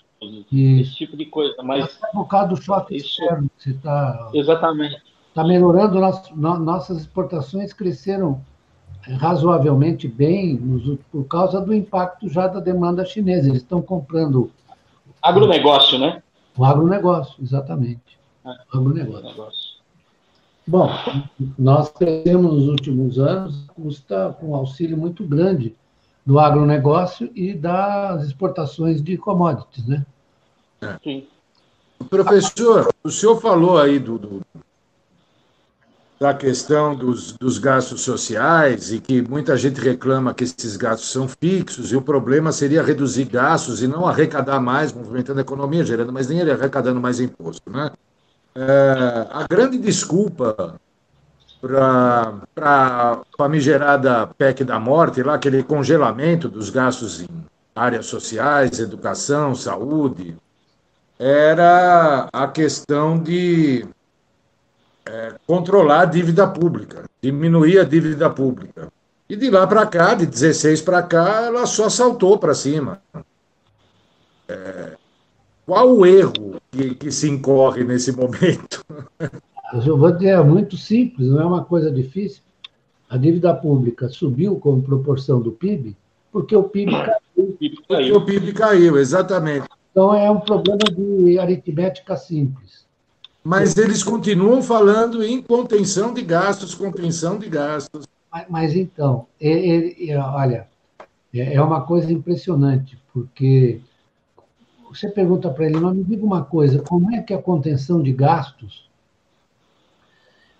isso. 0.50 0.82
esse 0.82 0.94
tipo 0.94 1.16
de 1.16 1.26
coisa. 1.26 1.54
Mas 1.62 1.98
é 2.02 2.06
por 2.12 2.26
causa 2.26 2.48
do 2.48 2.56
choque 2.56 2.96
isso, 2.96 3.22
externo. 3.22 3.50
Você 3.58 3.74
tá, 3.74 4.30
exatamente. 4.32 5.02
Está 5.28 5.44
melhorando, 5.44 5.98
nosso, 6.00 6.34
no, 6.36 6.58
nossas 6.58 6.98
exportações 6.98 7.72
cresceram 7.72 8.40
razoavelmente 9.18 10.08
bem 10.08 10.54
nos, 10.54 10.98
por 11.10 11.24
causa 11.24 11.60
do 11.60 11.74
impacto 11.74 12.28
já 12.28 12.46
da 12.46 12.60
demanda 12.60 13.04
chinesa. 13.04 13.48
Eles 13.48 13.62
estão 13.62 13.82
comprando. 13.82 14.50
Agronegócio, 15.22 15.98
né? 15.98 16.22
O 16.56 16.64
agronegócio, 16.64 17.34
exatamente. 17.42 18.18
É. 18.46 18.50
Agronegócio. 18.72 19.18
agronegócio. 19.18 19.63
Bom, 20.66 20.90
nós 21.58 21.90
temos 21.92 22.54
nos 22.54 22.68
últimos 22.68 23.18
anos, 23.18 23.66
custa 23.74 24.34
com 24.40 24.50
um 24.50 24.54
auxílio 24.54 24.96
muito 24.96 25.26
grande 25.26 25.74
do 26.24 26.38
agronegócio 26.38 27.30
e 27.34 27.52
das 27.52 28.24
exportações 28.24 29.02
de 29.02 29.18
commodities, 29.18 29.86
né? 29.86 30.06
Sim. 31.02 31.26
Professor, 32.08 32.92
o 33.02 33.10
senhor 33.10 33.40
falou 33.40 33.78
aí 33.78 33.98
do, 33.98 34.18
do 34.18 34.42
da 36.18 36.32
questão 36.32 36.94
dos, 36.94 37.32
dos, 37.32 37.58
gastos 37.58 38.00
sociais 38.00 38.92
e 38.92 39.00
que 39.00 39.20
muita 39.20 39.56
gente 39.58 39.80
reclama 39.80 40.32
que 40.32 40.44
esses 40.44 40.76
gastos 40.76 41.10
são 41.10 41.28
fixos 41.28 41.92
e 41.92 41.96
o 41.96 42.00
problema 42.00 42.52
seria 42.52 42.82
reduzir 42.82 43.24
gastos 43.24 43.82
e 43.82 43.88
não 43.88 44.06
arrecadar 44.06 44.60
mais, 44.60 44.92
movimentando 44.92 45.40
a 45.40 45.42
economia, 45.42 45.84
gerando 45.84 46.12
mais 46.12 46.28
dinheiro 46.28 46.48
e 46.48 46.52
arrecadando 46.52 47.00
mais 47.00 47.20
imposto, 47.20 47.68
né? 47.70 47.90
É, 48.56 49.26
a 49.32 49.46
grande 49.48 49.78
desculpa 49.78 50.78
para 51.60 52.40
a 52.56 53.22
famigerada 53.36 54.26
PEC 54.26 54.62
da 54.64 54.78
morte, 54.78 55.22
lá, 55.22 55.34
aquele 55.34 55.62
congelamento 55.62 56.48
dos 56.48 56.70
gastos 56.70 57.22
em 57.22 57.28
áreas 57.74 58.06
sociais, 58.06 58.78
educação, 58.78 59.54
saúde, 59.54 60.36
era 61.18 62.28
a 62.32 62.46
questão 62.46 63.18
de 63.18 63.86
é, 65.06 65.34
controlar 65.46 66.02
a 66.02 66.04
dívida 66.04 66.46
pública, 66.46 67.04
diminuir 67.20 67.80
a 67.80 67.84
dívida 67.84 68.30
pública. 68.30 68.88
E 69.28 69.34
de 69.34 69.50
lá 69.50 69.66
para 69.66 69.86
cá, 69.86 70.14
de 70.14 70.26
16 70.26 70.82
para 70.82 71.02
cá, 71.02 71.46
ela 71.46 71.66
só 71.66 71.88
saltou 71.88 72.38
para 72.38 72.54
cima. 72.54 73.02
É, 74.46 74.96
qual 75.66 75.90
o 75.90 76.06
erro 76.06 76.60
que, 76.74 76.94
que 76.94 77.12
se 77.12 77.28
incorre 77.28 77.84
nesse 77.84 78.12
momento? 78.12 78.84
Vou 79.72 80.12
dizer, 80.12 80.28
é 80.28 80.42
muito 80.42 80.76
simples, 80.76 81.28
não 81.28 81.40
é 81.40 81.44
uma 81.44 81.64
coisa 81.64 81.90
difícil. 81.90 82.42
A 83.08 83.16
dívida 83.16 83.54
pública 83.54 84.08
subiu 84.08 84.56
como 84.56 84.82
proporção 84.82 85.40
do 85.40 85.52
PIB, 85.52 85.96
porque 86.32 86.54
o 86.54 86.64
PIB 86.64 86.92
caiu. 86.92 87.80
Porque 87.86 88.12
o 88.12 88.24
PIB 88.24 88.52
caiu, 88.52 88.98
exatamente. 88.98 89.66
Então 89.90 90.14
é 90.14 90.30
um 90.30 90.40
problema 90.40 90.84
de 90.90 91.38
aritmética 91.38 92.16
simples. 92.16 92.84
Mas 93.42 93.76
eles 93.76 94.02
continuam 94.02 94.62
falando 94.62 95.22
em 95.22 95.40
contenção 95.40 96.14
de 96.14 96.22
gastos, 96.22 96.74
contenção 96.74 97.38
de 97.38 97.48
gastos. 97.48 98.06
Mas, 98.32 98.46
mas 98.48 98.74
então, 98.74 99.26
ele, 99.38 99.94
ele, 99.98 100.16
olha, 100.16 100.66
é, 101.32 101.54
é 101.54 101.62
uma 101.62 101.82
coisa 101.82 102.12
impressionante, 102.12 102.98
porque 103.12 103.80
você 104.94 105.08
pergunta 105.08 105.50
para 105.50 105.66
ele, 105.66 105.78
mas 105.78 105.96
me 105.96 106.04
diga 106.04 106.24
uma 106.24 106.44
coisa, 106.44 106.80
como 106.80 107.14
é 107.14 107.20
que 107.20 107.34
a 107.34 107.42
contenção 107.42 108.02
de 108.02 108.12
gastos, 108.12 108.88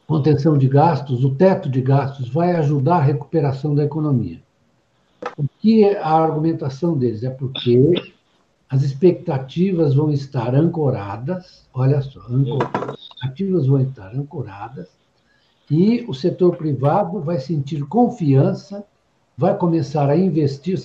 contenção 0.06 0.58
de 0.58 0.68
gastos, 0.68 1.24
o 1.24 1.34
teto 1.34 1.68
de 1.68 1.80
gastos, 1.80 2.28
vai 2.28 2.52
ajudar 2.56 2.96
a 2.96 3.02
recuperação 3.02 3.74
da 3.74 3.84
economia? 3.84 4.40
O 5.38 5.44
que 5.58 5.84
é 5.84 5.98
a 5.98 6.10
argumentação 6.10 6.96
deles? 6.96 7.22
É 7.22 7.30
porque 7.30 7.94
as 8.68 8.82
expectativas 8.82 9.94
vão 9.94 10.10
estar 10.10 10.54
ancoradas, 10.54 11.66
olha 11.72 12.02
só, 12.02 12.20
ancoradas, 12.28 13.00
expectativas 13.00 13.66
vão 13.66 13.80
estar 13.80 14.14
ancoradas, 14.14 14.88
e 15.70 16.04
o 16.08 16.12
setor 16.12 16.56
privado 16.56 17.20
vai 17.20 17.38
sentir 17.38 17.84
confiança, 17.86 18.84
vai 19.36 19.56
começar 19.56 20.10
a 20.10 20.16
investir. 20.16 20.84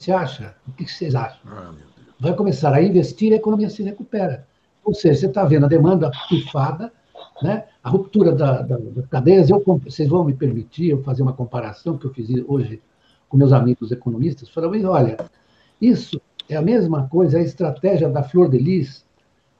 Você 0.00 0.12
acha? 0.12 0.54
O 0.66 0.72
que 0.72 0.90
vocês 0.90 1.14
acham? 1.14 1.38
Ah, 1.46 1.74
Vai 2.18 2.34
começar 2.34 2.72
a 2.72 2.82
investir 2.82 3.30
e 3.30 3.34
a 3.34 3.36
economia 3.36 3.68
se 3.68 3.82
recupera. 3.82 4.46
Ou 4.82 4.94
seja, 4.94 5.20
você 5.20 5.26
está 5.26 5.44
vendo 5.44 5.66
a 5.66 5.68
demanda 5.68 6.10
pifada, 6.26 6.90
né? 7.42 7.66
a 7.84 7.90
ruptura 7.90 8.32
da, 8.32 8.62
da, 8.62 8.78
da 8.78 9.02
cadeias. 9.02 9.50
Eu, 9.50 9.62
vocês 9.84 10.08
vão 10.08 10.24
me 10.24 10.32
permitir 10.32 10.88
eu 10.88 11.02
fazer 11.02 11.22
uma 11.22 11.34
comparação 11.34 11.98
que 11.98 12.06
eu 12.06 12.14
fiz 12.14 12.30
hoje 12.48 12.80
com 13.28 13.36
meus 13.36 13.52
amigos 13.52 13.92
economistas? 13.92 14.48
Falando, 14.48 14.88
olha, 14.88 15.18
isso 15.78 16.18
é 16.48 16.56
a 16.56 16.62
mesma 16.62 17.06
coisa, 17.06 17.36
a 17.36 17.42
estratégia 17.42 18.08
da 18.08 18.22
Flor 18.22 18.48
de 18.48 18.56
Lis, 18.56 19.04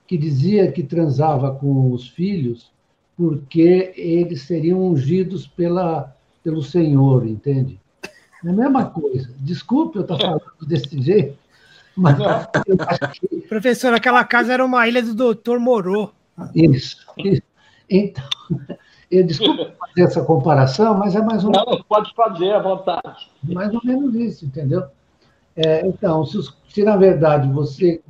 que 0.07 0.17
dizia 0.17 0.73
que 0.73 0.83
transava 0.83 1.55
com 1.55 1.93
os 1.93 2.09
filhos 2.09 2.73
porque 3.15 3.93
eles 3.95 4.43
seriam 4.43 4.83
ungidos 4.83 5.47
pela, 5.47 6.17
pelo 6.43 6.63
Senhor, 6.63 7.27
entende? 7.27 7.80
É 8.45 8.49
a 8.49 8.53
mesma 8.53 8.87
coisa. 8.87 9.31
Desculpe 9.39 9.99
eu 9.99 10.03
estar 10.03 10.19
falando 10.19 10.43
desse 10.67 11.01
jeito, 11.01 11.37
mas 11.97 12.19
eu 12.19 12.27
acho 12.29 13.21
que... 13.21 13.41
Professor, 13.43 13.93
aquela 13.93 14.25
casa 14.25 14.53
era 14.53 14.65
uma 14.65 14.87
ilha 14.89 15.03
do 15.03 15.15
doutor 15.15 15.59
Morô. 15.59 16.11
Isso, 16.55 16.97
isso. 17.19 17.43
Então, 17.89 18.25
eu 19.11 19.25
desculpe 19.25 19.73
fazer 19.79 20.03
essa 20.03 20.25
comparação, 20.25 20.95
mas 20.95 21.15
é 21.15 21.21
mais 21.21 21.45
ou 21.45 21.51
menos. 21.51 21.67
Não, 21.67 21.83
pode 21.85 22.15
fazer 22.15 22.53
à 22.53 22.61
vontade. 22.61 23.31
Mais 23.43 23.75
ou 23.75 23.81
menos 23.85 24.15
isso, 24.15 24.47
entendeu? 24.47 24.85
É, 25.57 25.87
então, 25.87 26.25
se, 26.25 26.39
se, 26.69 26.85
na 26.85 26.97
verdade 26.97 27.51
você 27.51 28.01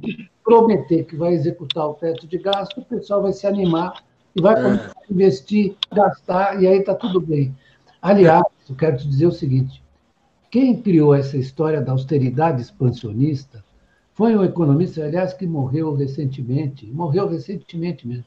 prometer 0.45 1.05
que 1.05 1.17
vai 1.17 1.33
executar 1.33 1.89
o 1.89 1.95
teto 1.95 2.27
de 2.27 2.39
gasto, 2.39 2.79
o 2.79 2.85
pessoal 2.85 3.23
vai 3.23 3.33
se 3.33 3.47
animar 3.47 4.05
e 4.37 4.43
vai 4.43 4.55
é. 4.55 4.63
começar 4.63 4.91
a 4.91 5.13
investir, 5.13 5.75
gastar, 5.93 6.63
e 6.63 6.67
aí 6.67 6.79
está 6.79 6.95
tudo 6.95 7.21
bem. 7.21 7.57
Aliás, 8.01 8.45
eu 8.69 8.77
quero 8.77 8.97
te 8.97 9.09
dizer 9.09 9.27
o 9.27 9.33
seguinte: 9.33 9.83
quem 10.50 10.80
criou 10.80 11.14
essa 11.14 11.37
história 11.37 11.80
da 11.80 11.92
austeridade 11.92 12.61
expansionista 12.61 13.64
foi 14.14 14.37
um 14.37 14.45
economista, 14.45 15.04
aliás, 15.04 15.33
que 15.33 15.47
morreu 15.47 15.95
recentemente, 15.95 16.87
morreu 16.87 17.28
recentemente 17.28 18.07
mesmo, 18.07 18.25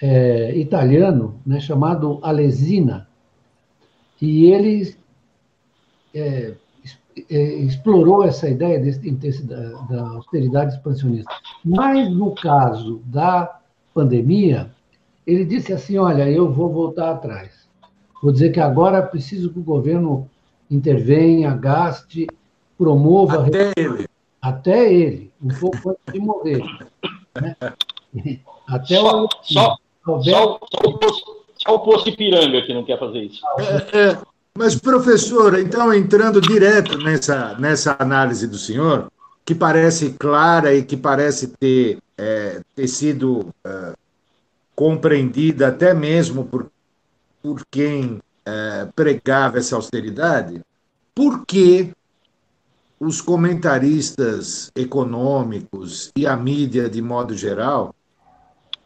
é, 0.00 0.56
italiano, 0.56 1.40
né, 1.44 1.58
chamado 1.60 2.18
Alesina, 2.22 3.08
e 4.20 4.46
ele 4.46 4.94
é, 6.14 6.54
é, 7.28 7.42
explorou 7.56 8.24
essa 8.24 8.48
ideia 8.48 8.78
desse, 8.78 9.42
da, 9.44 9.70
da 9.82 10.08
austeridade 10.10 10.74
expansionista. 10.74 11.30
Mas, 11.64 12.10
no 12.10 12.34
caso 12.34 13.02
da 13.04 13.60
pandemia, 13.92 14.70
ele 15.26 15.44
disse 15.44 15.72
assim: 15.72 15.98
olha, 15.98 16.30
eu 16.30 16.50
vou 16.52 16.72
voltar 16.72 17.10
atrás. 17.10 17.66
Vou 18.22 18.32
dizer 18.32 18.50
que 18.50 18.60
agora 18.60 19.02
preciso 19.02 19.52
que 19.52 19.58
o 19.58 19.62
governo 19.62 20.30
intervenha, 20.70 21.54
gaste, 21.54 22.26
promova. 22.76 23.46
Até 23.46 23.72
ele. 23.76 24.06
Até 24.40 24.92
ele, 24.92 25.32
um 25.42 25.48
pouco 25.48 25.90
antes 25.90 26.12
de 26.12 26.20
morrer. 26.20 26.62
Né? 27.40 27.56
Até 28.68 28.96
só, 28.96 29.24
o. 29.24 29.28
Só, 29.42 29.76
só, 30.04 30.22
só, 30.22 30.60
o 30.84 30.98
posto, 30.98 31.36
só 31.56 31.74
o 31.74 31.78
posto 31.80 32.08
Ipiranga 32.08 32.62
que 32.62 32.74
não 32.74 32.84
quer 32.84 32.98
fazer 32.98 33.20
isso. 33.20 33.40
É, 33.92 33.98
é, 33.98 34.18
mas, 34.56 34.74
professor, 34.74 35.58
então, 35.58 35.92
entrando 35.92 36.40
direto 36.40 36.98
nessa, 36.98 37.56
nessa 37.58 37.96
análise 37.98 38.46
do 38.46 38.56
senhor, 38.56 39.10
que 39.44 39.54
parece 39.54 40.10
clara 40.12 40.74
e 40.74 40.82
que 40.82 40.96
parece 40.96 41.48
ter, 41.48 41.98
é, 42.16 42.60
ter 42.74 42.88
sido 42.88 43.54
é, 43.64 43.92
compreendida 44.74 45.68
até 45.68 45.94
mesmo 45.94 46.44
por, 46.44 46.70
por 47.42 47.62
quem 47.70 48.20
é, 48.46 48.88
pregava 48.94 49.58
essa 49.58 49.74
austeridade, 49.74 50.62
por 51.14 51.44
que 51.44 51.92
os 52.98 53.20
comentaristas 53.20 54.70
econômicos 54.74 56.10
e 56.16 56.26
a 56.26 56.36
mídia 56.36 56.88
de 56.88 57.02
modo 57.02 57.36
geral 57.36 57.94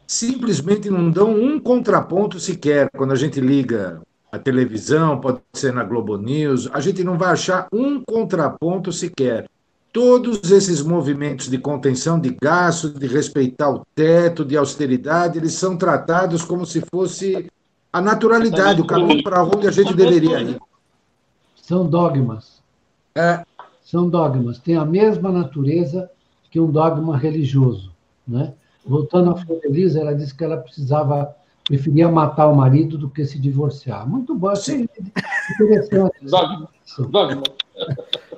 simplesmente 0.06 0.90
não 0.90 1.10
dão 1.10 1.30
um 1.30 1.60
contraponto 1.60 2.40
sequer 2.40 2.90
quando 2.90 3.12
a 3.12 3.16
gente 3.16 3.40
liga 3.40 4.00
a 4.32 4.38
televisão, 4.38 5.20
pode 5.20 5.40
ser 5.52 5.72
na 5.72 5.84
Globo 5.84 6.16
News, 6.16 6.68
a 6.72 6.80
gente 6.80 7.04
não 7.04 7.18
vai 7.18 7.32
achar 7.32 7.68
um 7.72 8.02
contraponto 8.02 8.92
sequer. 8.92 9.48
Todos 9.92 10.50
esses 10.52 10.82
movimentos 10.82 11.48
de 11.48 11.58
contenção 11.58 12.18
de 12.18 12.36
gasto, 12.40 12.90
de 12.90 13.08
respeitar 13.08 13.70
o 13.70 13.84
teto, 13.94 14.44
de 14.44 14.56
austeridade, 14.56 15.38
eles 15.38 15.54
são 15.54 15.76
tratados 15.76 16.44
como 16.44 16.64
se 16.64 16.80
fosse 16.92 17.50
a 17.92 18.00
naturalidade, 18.00 18.80
o 18.80 18.86
caminho 18.86 19.22
para 19.22 19.42
onde 19.42 19.66
a 19.66 19.70
gente 19.70 19.94
deveria 19.94 20.40
ir. 20.40 20.60
São 21.56 21.86
dogmas. 21.86 22.60
É. 23.14 23.44
São 23.84 24.08
dogmas. 24.08 24.58
Tem 24.58 24.76
a 24.76 24.84
mesma 24.84 25.30
natureza 25.30 26.10
que 26.50 26.60
um 26.60 26.70
dogma 26.70 27.16
religioso. 27.16 27.92
Né? 28.26 28.52
Voltando 28.84 29.30
a 29.30 29.36
Flor 29.36 29.60
Elisa, 29.64 30.00
ela 30.00 30.14
disse 30.14 30.34
que 30.34 30.44
ela 30.44 30.56
precisava, 30.56 31.34
preferia 31.64 32.08
matar 32.08 32.46
o 32.46 32.56
marido 32.56 32.96
do 32.96 33.10
que 33.10 33.24
se 33.24 33.38
divorciar. 33.38 34.08
Muito 34.08 34.34
bom, 34.34 34.48
achei 34.48 34.88
interessante. 35.54 36.14
Dogma. 36.22 36.68
dogma. 37.08 37.42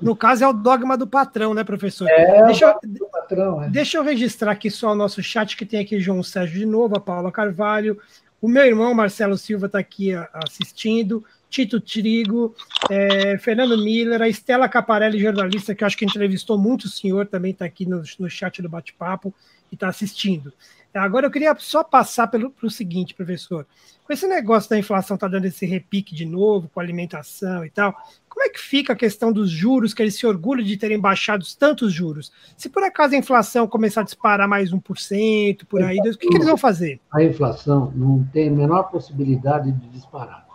No 0.00 0.16
caso, 0.16 0.44
é 0.44 0.48
o 0.48 0.52
dogma 0.52 0.96
do 0.96 1.06
patrão, 1.06 1.52
né, 1.54 1.64
professor? 1.64 2.08
É, 2.08 2.44
deixa, 2.46 2.66
eu, 2.66 3.06
patrão, 3.06 3.62
é. 3.62 3.68
deixa 3.68 3.98
eu 3.98 4.04
registrar 4.04 4.52
aqui 4.52 4.70
só 4.70 4.92
o 4.92 4.94
nosso 4.94 5.22
chat, 5.22 5.56
que 5.56 5.66
tem 5.66 5.80
aqui 5.80 5.98
João 6.00 6.22
Sérgio 6.22 6.58
de 6.58 6.66
novo, 6.66 6.96
a 6.96 7.00
Paula 7.00 7.32
Carvalho, 7.32 7.98
o 8.42 8.48
meu 8.48 8.66
irmão 8.66 8.92
Marcelo 8.92 9.38
Silva 9.38 9.66
está 9.66 9.78
aqui 9.78 10.10
assistindo, 10.32 11.24
Tito 11.52 11.78
Trigo, 11.78 12.54
é, 12.88 13.36
Fernando 13.36 13.76
Miller, 13.76 14.22
a 14.22 14.28
Estela 14.28 14.66
Caparelli, 14.70 15.18
jornalista, 15.18 15.74
que 15.74 15.84
acho 15.84 15.98
que 15.98 16.06
entrevistou 16.06 16.56
muito 16.56 16.84
o 16.84 16.88
senhor, 16.88 17.26
também 17.26 17.52
está 17.52 17.66
aqui 17.66 17.84
no, 17.84 18.02
no 18.18 18.30
chat 18.30 18.62
do 18.62 18.70
bate-papo 18.70 19.34
e 19.70 19.74
está 19.74 19.86
assistindo. 19.86 20.50
Agora 20.94 21.26
eu 21.26 21.30
queria 21.30 21.54
só 21.58 21.84
passar 21.84 22.28
pelo 22.28 22.54
o 22.62 22.70
seguinte, 22.70 23.14
professor. 23.14 23.66
Com 24.04 24.12
esse 24.14 24.26
negócio 24.26 24.70
da 24.70 24.78
inflação 24.78 25.16
tá 25.16 25.28
dando 25.28 25.44
esse 25.44 25.66
repique 25.66 26.14
de 26.14 26.24
novo, 26.24 26.70
com 26.72 26.80
alimentação 26.80 27.64
e 27.66 27.70
tal, 27.70 27.94
como 28.28 28.44
é 28.44 28.48
que 28.48 28.58
fica 28.58 28.94
a 28.94 28.96
questão 28.96 29.30
dos 29.30 29.50
juros, 29.50 29.92
que 29.92 30.02
eles 30.02 30.14
se 30.14 30.26
orgulham 30.26 30.64
de 30.64 30.78
terem 30.78 30.98
baixado 30.98 31.44
tantos 31.58 31.92
juros? 31.92 32.32
Se 32.56 32.70
por 32.70 32.82
acaso 32.82 33.14
a 33.14 33.18
inflação 33.18 33.68
começar 33.68 34.00
a 34.00 34.04
disparar 34.04 34.48
mais 34.48 34.72
1%, 34.72 35.66
por 35.66 35.82
aí, 35.82 35.98
o 35.98 36.16
que, 36.16 36.28
que 36.28 36.34
eles 36.34 36.46
vão 36.46 36.56
fazer? 36.56 36.98
A 37.12 37.22
inflação 37.22 37.92
não 37.94 38.24
tem 38.32 38.48
a 38.48 38.52
menor 38.52 38.84
possibilidade 38.84 39.70
de 39.70 39.88
disparar. 39.88 40.51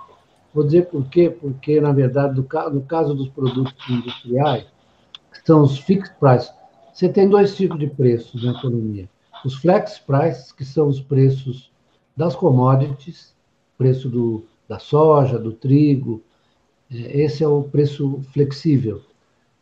Vou 0.53 0.63
dizer 0.63 0.87
por 0.87 1.07
quê? 1.07 1.29
Porque, 1.29 1.79
na 1.79 1.91
verdade, 1.91 2.35
no 2.35 2.81
caso 2.81 3.13
dos 3.13 3.29
produtos 3.29 3.89
industriais, 3.89 4.65
que 5.31 5.45
são 5.45 5.61
os 5.61 5.77
fixed 5.77 6.15
prices, 6.19 6.51
você 6.93 7.09
tem 7.09 7.29
dois 7.29 7.55
tipos 7.55 7.77
de 7.77 7.87
preços 7.87 8.43
na 8.43 8.51
economia. 8.51 9.07
Os 9.45 9.55
flex 9.55 9.99
prices, 9.99 10.51
que 10.51 10.65
são 10.65 10.87
os 10.87 10.99
preços 10.99 11.71
das 12.15 12.35
commodities, 12.35 13.35
preço 13.77 14.09
do, 14.09 14.45
da 14.67 14.79
soja, 14.79 15.37
do 15.37 15.51
trigo, 15.53 16.23
é, 16.91 17.21
esse 17.21 17.43
é 17.43 17.47
o 17.47 17.63
preço 17.63 18.21
flexível, 18.33 19.01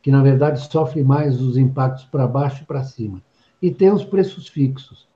que 0.01 0.11
na 0.11 0.23
verdade 0.23 0.61
sofre 0.71 1.03
mais 1.03 1.41
os 1.41 1.57
impactos 1.57 2.05
para 2.05 2.27
baixo 2.27 2.63
e 2.63 2.65
para 2.65 2.83
cima. 2.83 3.21
E 3.61 3.71
tem 3.71 3.91
os 3.91 4.05
preços 4.05 4.47
fixos. 4.47 5.07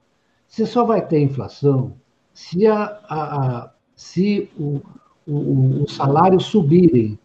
Você 0.47 0.65
só 0.65 0.83
vai 0.83 1.05
ter 1.05 1.19
inflação 1.19 1.95
se, 2.33 2.65
a, 2.65 2.83
a, 3.07 3.57
a 3.57 3.71
se 3.95 4.49
o, 4.57 4.81
o, 5.27 5.83
o 5.83 5.89
salário 5.89 6.39
subirem. 6.39 7.17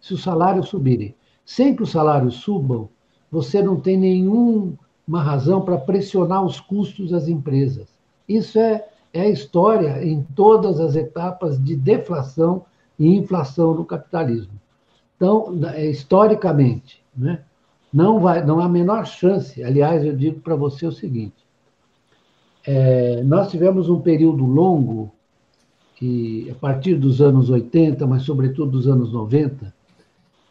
Se 0.00 0.14
os 0.14 0.22
salários 0.22 0.68
subirem. 0.68 1.14
Sem 1.44 1.74
que 1.74 1.82
os 1.82 1.90
salários 1.90 2.36
subam, 2.36 2.88
você 3.30 3.62
não 3.62 3.80
tem 3.80 3.96
nenhuma 3.96 5.22
razão 5.22 5.62
para 5.62 5.78
pressionar 5.78 6.44
os 6.44 6.60
custos 6.60 7.10
das 7.10 7.28
empresas. 7.28 7.88
Isso 8.28 8.58
é, 8.58 8.86
é 9.12 9.28
história 9.28 10.04
em 10.04 10.22
todas 10.34 10.80
as 10.80 10.94
etapas 10.96 11.62
de 11.62 11.74
deflação 11.76 12.64
e 12.98 13.16
inflação 13.16 13.74
no 13.74 13.84
capitalismo. 13.84 14.52
Então, 15.16 15.58
é, 15.74 15.86
historicamente, 15.86 17.02
né, 17.16 17.42
não, 17.92 18.20
vai, 18.20 18.44
não 18.44 18.60
há 18.60 18.64
a 18.64 18.68
menor 18.68 19.06
chance. 19.06 19.62
Aliás, 19.62 20.04
eu 20.04 20.16
digo 20.16 20.40
para 20.40 20.56
você 20.56 20.86
o 20.86 20.92
seguinte: 20.92 21.44
é, 22.66 23.22
nós 23.22 23.50
tivemos 23.50 23.88
um 23.88 24.00
período 24.00 24.44
longo, 24.44 25.12
que, 26.02 26.50
a 26.50 26.54
partir 26.56 26.96
dos 26.96 27.22
anos 27.22 27.48
80, 27.48 28.04
mas 28.08 28.24
sobretudo 28.24 28.72
dos 28.72 28.88
anos 28.88 29.12
90, 29.12 29.72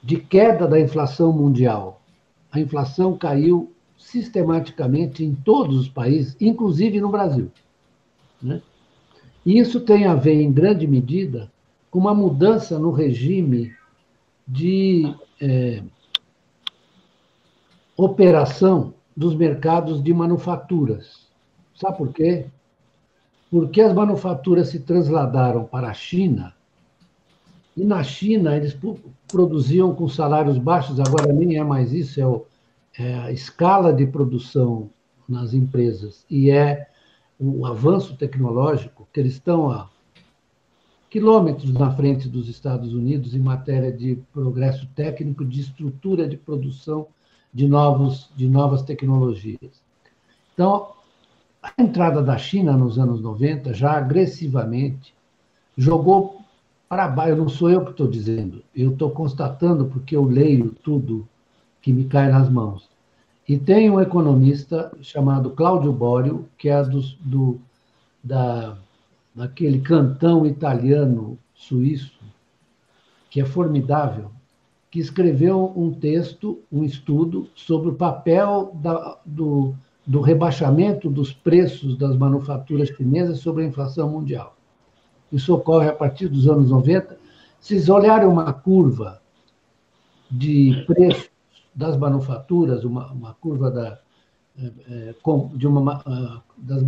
de 0.02 0.16
queda 0.16 0.66
da 0.66 0.80
inflação 0.80 1.34
mundial. 1.34 2.02
A 2.50 2.58
inflação 2.58 3.18
caiu 3.18 3.70
sistematicamente 3.98 5.26
em 5.26 5.36
todos 5.36 5.78
os 5.78 5.90
países, 5.90 6.38
inclusive 6.40 7.02
no 7.02 7.10
Brasil. 7.10 7.52
Né? 8.42 8.62
E 9.46 9.60
isso 9.60 9.82
tem 9.82 10.06
a 10.06 10.16
ver, 10.16 10.42
em 10.42 10.54
grande 10.54 10.88
medida, 10.88 11.52
com 11.90 12.00
uma 12.00 12.14
mudança 12.14 12.80
no 12.80 12.90
regime 12.90 13.74
de 14.48 15.14
é, 15.42 15.84
operação 17.98 18.94
dos 19.18 19.36
mercados 19.36 20.02
de 20.02 20.14
manufaturas. 20.14 21.28
Sabe 21.76 21.98
por 21.98 22.14
quê? 22.14 22.46
Porque 23.52 23.82
as 23.82 23.94
manufaturas 23.94 24.70
se 24.70 24.80
transladaram 24.80 25.66
para 25.66 25.90
a 25.90 25.94
China 25.94 26.56
e 27.76 27.84
na 27.84 28.04
China 28.04 28.56
eles 28.56 28.78
produziam 29.28 29.94
com 29.94 30.08
salários 30.08 30.58
baixos, 30.58 31.00
agora 31.00 31.32
nem 31.32 31.58
é 31.58 31.64
mais 31.64 31.94
isso, 31.94 32.20
é, 32.20 32.26
o, 32.26 32.46
é 32.98 33.16
a 33.16 33.32
escala 33.32 33.94
de 33.94 34.08
produção 34.08 34.90
nas 35.28 35.54
empresas 35.54 36.26
e 36.30 36.50
é 36.50 36.88
o 37.40 37.66
avanço 37.66 38.16
tecnológico 38.16 39.08
que 39.12 39.20
eles 39.20 39.34
estão 39.34 39.70
a 39.70 39.90
quilômetros 41.10 41.74
na 41.74 41.92
frente 41.92 42.30
dos 42.30 42.48
Estados 42.48 42.94
Unidos 42.94 43.36
em 43.36 43.40
matéria 43.40 43.92
de 43.92 44.18
progresso 44.32 44.88
técnico, 44.96 45.44
de 45.44 45.60
estrutura 45.60 46.28
de 46.28 46.38
produção 46.38 47.08
de, 47.54 47.68
novos, 47.68 48.30
de 48.36 48.48
novas 48.48 48.82
tecnologias. 48.82 49.82
Então, 50.54 50.94
a 51.62 51.72
entrada 51.78 52.22
da 52.22 52.38
China 52.38 52.74
nos 52.74 52.98
anos 52.98 53.22
90, 53.22 53.74
já 53.74 53.92
agressivamente, 53.92 55.14
jogou 55.78 56.42
para 56.90 57.08
baixo. 57.08 57.36
Não 57.36 57.48
sou 57.48 57.70
eu 57.70 57.86
que 57.86 57.92
estou 57.92 58.08
dizendo, 58.08 58.64
eu 58.76 58.92
estou 58.92 59.12
constatando 59.12 59.86
porque 59.86 60.16
eu 60.16 60.24
leio 60.24 60.76
tudo 60.84 61.28
que 61.82 61.94
me 61.94 62.06
cai 62.06 62.32
nas 62.32 62.50
mãos. 62.50 62.90
E 63.48 63.58
tem 63.58 63.90
um 63.90 64.00
economista 64.00 64.92
chamado 65.02 65.52
Cláudio 65.52 65.92
Borio, 65.92 66.48
que 66.58 66.70
é 66.70 66.84
do, 66.84 67.02
do 67.20 67.60
da, 68.24 68.78
daquele 69.36 69.82
cantão 69.82 70.46
italiano 70.46 71.38
suíço, 71.54 72.20
que 73.30 73.42
é 73.42 73.46
formidável, 73.46 74.32
que 74.90 75.00
escreveu 75.00 75.72
um 75.76 75.92
texto, 75.92 76.60
um 76.72 76.84
estudo 76.84 77.48
sobre 77.56 77.90
o 77.90 77.96
papel 77.96 78.72
da, 78.76 79.18
do, 79.26 79.74
do 80.06 80.22
rebaixamento 80.22 81.10
dos 81.10 81.32
preços 81.32 81.98
das 81.98 82.18
manufaturas 82.18 82.90
chinesas 82.90 83.40
sobre 83.40 83.64
a 83.64 83.68
inflação 83.68 84.10
mundial. 84.10 84.56
Isso 85.32 85.54
ocorre 85.54 85.90
a 85.90 85.94
partir 85.94 86.28
dos 86.28 86.48
anos 86.48 86.70
90. 86.70 87.18
Se 87.60 87.76
vocês 87.76 87.90
olharem 87.90 88.28
uma 88.28 88.52
curva 88.52 89.22
de 90.30 90.84
preços 90.88 91.30
das 91.74 91.96
manufaturas, 91.96 92.84
uma, 92.84 93.12
uma 93.12 93.34
curva 93.36 93.70
da, 93.70 94.00
é, 94.60 94.72
é 94.90 95.16
de 95.56 95.68
uma, 95.68 96.02
ah, 96.06 96.42
das 96.58 96.84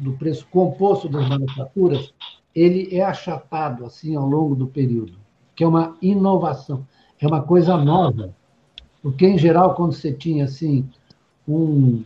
do 0.00 0.12
preço 0.12 0.46
composto 0.50 1.08
das 1.08 1.28
manufaturas, 1.28 2.12
ele 2.54 2.94
é 2.94 3.02
achatado 3.02 3.84
assim 3.84 4.16
ao 4.16 4.26
longo 4.26 4.54
do 4.54 4.66
período, 4.66 5.14
que 5.54 5.62
é 5.62 5.66
uma 5.66 5.96
inovação 6.02 6.86
é 7.20 7.26
uma 7.26 7.42
coisa 7.42 7.76
nova. 7.76 8.34
Porque, 9.02 9.26
em 9.26 9.38
geral, 9.38 9.74
quando 9.74 9.92
você 9.92 10.12
tinha 10.12 10.44
assim 10.44 10.88
um, 11.46 12.02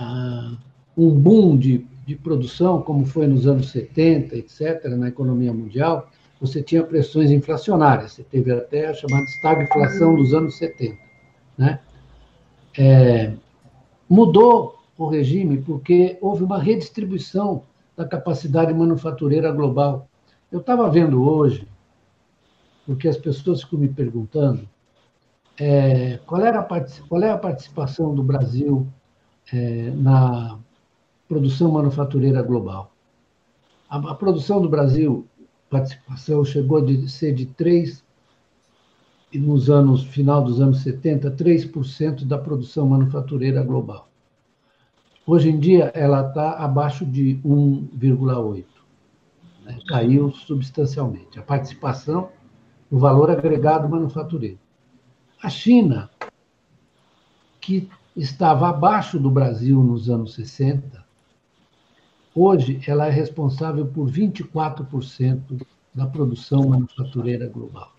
uh, 0.00 0.56
um 0.96 1.10
boom 1.10 1.56
de, 1.56 1.86
de 2.06 2.14
produção, 2.16 2.82
como 2.82 3.04
foi 3.04 3.26
nos 3.26 3.46
anos 3.46 3.70
70, 3.70 4.36
etc., 4.36 4.84
na 4.96 5.08
economia 5.08 5.52
mundial, 5.52 6.08
você 6.40 6.62
tinha 6.62 6.82
pressões 6.82 7.30
inflacionárias. 7.30 8.12
Você 8.12 8.22
teve 8.22 8.52
até 8.52 8.88
a 8.88 8.94
chamada 8.94 9.24
estagflação 9.24 10.14
dos 10.14 10.34
anos 10.34 10.56
70. 10.58 10.96
Né? 11.56 11.80
É, 12.76 13.32
mudou 14.08 14.82
o 14.98 15.06
regime 15.06 15.58
porque 15.58 16.18
houve 16.20 16.44
uma 16.44 16.58
redistribuição 16.58 17.62
da 17.96 18.04
capacidade 18.04 18.72
manufatureira 18.74 19.50
global. 19.50 20.08
Eu 20.50 20.60
estava 20.60 20.90
vendo 20.90 21.22
hoje 21.28 21.66
porque 22.86 23.08
as 23.08 23.16
pessoas 23.16 23.62
ficam 23.62 23.78
me 23.78 23.88
perguntando 23.88 24.68
é, 25.58 26.18
qual, 26.26 26.44
era 26.44 26.60
a, 26.60 26.80
qual 27.08 27.22
é 27.22 27.30
a 27.30 27.38
participação 27.38 28.14
do 28.14 28.22
Brasil 28.22 28.86
é, 29.52 29.90
na 29.90 30.58
produção 31.28 31.70
manufatureira 31.70 32.42
global. 32.42 32.92
A, 33.88 33.96
a, 33.96 34.14
produção 34.14 34.60
do 34.60 34.68
Brasil, 34.68 35.26
participação, 35.70 36.44
chegou 36.44 36.78
a 36.78 37.08
ser 37.08 37.34
de 37.34 37.46
3, 37.46 38.02
nos 39.34 39.68
anos, 39.68 40.04
final 40.04 40.42
dos 40.44 40.60
anos 40.60 40.82
70, 40.82 41.30
3% 41.32 42.24
da 42.24 42.38
produção 42.38 42.86
manufatureira 42.86 43.62
global. 43.62 44.08
Hoje 45.26 45.50
em 45.50 45.58
dia, 45.58 45.90
ela 45.94 46.28
está 46.28 46.52
abaixo 46.52 47.04
de 47.04 47.40
1,8%. 47.44 48.64
Né? 49.64 49.78
Caiu 49.88 50.30
substancialmente. 50.30 51.38
A 51.38 51.42
participação 51.42 52.30
o 52.94 52.98
valor 52.98 53.28
agregado 53.28 53.88
manufatureiro. 53.88 54.58
A 55.42 55.50
China, 55.50 56.08
que 57.60 57.90
estava 58.16 58.68
abaixo 58.68 59.18
do 59.18 59.30
Brasil 59.30 59.82
nos 59.82 60.08
anos 60.08 60.34
60, 60.34 61.04
hoje 62.34 62.80
ela 62.86 63.06
é 63.06 63.10
responsável 63.10 63.86
por 63.86 64.10
24% 64.10 65.66
da 65.94 66.06
produção 66.06 66.68
manufatureira 66.68 67.48
global. 67.48 67.92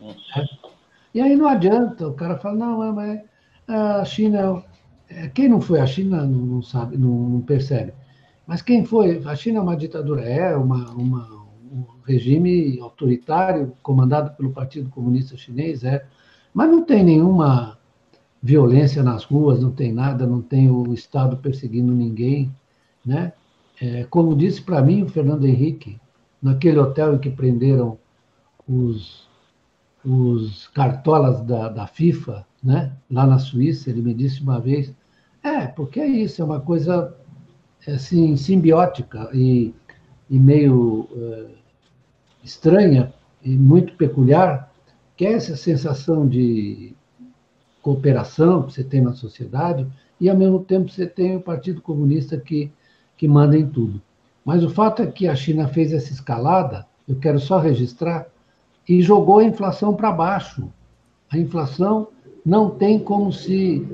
É? 0.00 0.14
E 1.14 1.20
aí 1.20 1.34
não 1.36 1.48
adianta, 1.48 2.06
o 2.06 2.14
cara 2.14 2.38
fala, 2.38 2.56
não, 2.56 2.92
mas 2.92 3.20
a 3.66 4.04
China. 4.04 4.62
É, 5.10 5.28
quem 5.28 5.48
não 5.48 5.60
foi 5.60 5.80
a 5.80 5.86
China 5.86 6.24
não, 6.24 6.62
sabe, 6.62 6.96
não, 6.98 7.08
não, 7.08 7.40
percebe. 7.40 7.94
Mas 8.46 8.60
quem 8.60 8.84
foi? 8.84 9.22
A 9.24 9.34
China 9.34 9.58
é 9.58 9.62
uma 9.62 9.76
ditadura, 9.76 10.22
é 10.22 10.54
uma, 10.54 10.90
uma 10.90 11.38
um 11.70 11.84
regime 12.04 12.78
autoritário 12.80 13.74
comandado 13.82 14.34
pelo 14.36 14.52
Partido 14.52 14.90
Comunista 14.90 15.36
Chinês, 15.36 15.84
é, 15.84 16.04
mas 16.52 16.70
não 16.70 16.82
tem 16.84 17.04
nenhuma 17.04 17.77
violência 18.42 19.02
nas 19.02 19.24
ruas, 19.24 19.60
não 19.60 19.70
tem 19.70 19.92
nada, 19.92 20.26
não 20.26 20.40
tem 20.40 20.70
o 20.70 20.92
Estado 20.94 21.36
perseguindo 21.36 21.92
ninguém, 21.92 22.50
né? 23.04 23.32
É, 23.80 24.04
como 24.04 24.36
disse 24.36 24.60
para 24.60 24.82
mim 24.82 25.02
o 25.02 25.08
Fernando 25.08 25.44
Henrique, 25.44 26.00
naquele 26.42 26.78
hotel 26.78 27.14
em 27.14 27.18
que 27.18 27.30
prenderam 27.30 27.98
os, 28.66 29.28
os 30.04 30.68
cartolas 30.68 31.40
da, 31.42 31.68
da 31.68 31.86
FIFA, 31.86 32.44
né? 32.62 32.92
lá 33.10 33.26
na 33.26 33.38
Suíça, 33.38 33.90
ele 33.90 34.02
me 34.02 34.14
disse 34.14 34.42
uma 34.42 34.60
vez, 34.60 34.92
é, 35.42 35.66
porque 35.66 36.00
é 36.00 36.06
isso, 36.06 36.42
é 36.42 36.44
uma 36.44 36.60
coisa 36.60 37.14
assim, 37.86 38.36
simbiótica 38.36 39.30
e, 39.32 39.72
e 40.28 40.38
meio 40.38 41.08
uh, 41.12 41.50
estranha 42.42 43.12
e 43.42 43.56
muito 43.56 43.94
peculiar, 43.94 44.72
que 45.16 45.24
é 45.24 45.32
essa 45.32 45.56
sensação 45.56 46.26
de 46.26 46.94
cooperação 47.82 48.62
que 48.62 48.72
você 48.72 48.84
tem 48.84 49.00
na 49.00 49.14
sociedade 49.14 49.86
e, 50.20 50.28
ao 50.28 50.36
mesmo 50.36 50.60
tempo, 50.60 50.90
você 50.90 51.06
tem 51.06 51.36
o 51.36 51.40
Partido 51.40 51.80
Comunista 51.80 52.36
que, 52.36 52.70
que 53.16 53.28
manda 53.28 53.56
em 53.56 53.66
tudo. 53.66 54.00
Mas 54.44 54.62
o 54.64 54.70
fato 54.70 55.02
é 55.02 55.06
que 55.06 55.28
a 55.28 55.34
China 55.34 55.68
fez 55.68 55.92
essa 55.92 56.12
escalada, 56.12 56.86
eu 57.06 57.16
quero 57.16 57.38
só 57.38 57.58
registrar, 57.58 58.26
e 58.88 59.02
jogou 59.02 59.38
a 59.38 59.44
inflação 59.44 59.94
para 59.94 60.10
baixo. 60.10 60.72
A 61.30 61.36
inflação 61.36 62.08
não 62.44 62.70
tem 62.70 62.98
como 62.98 63.32
se, 63.32 63.86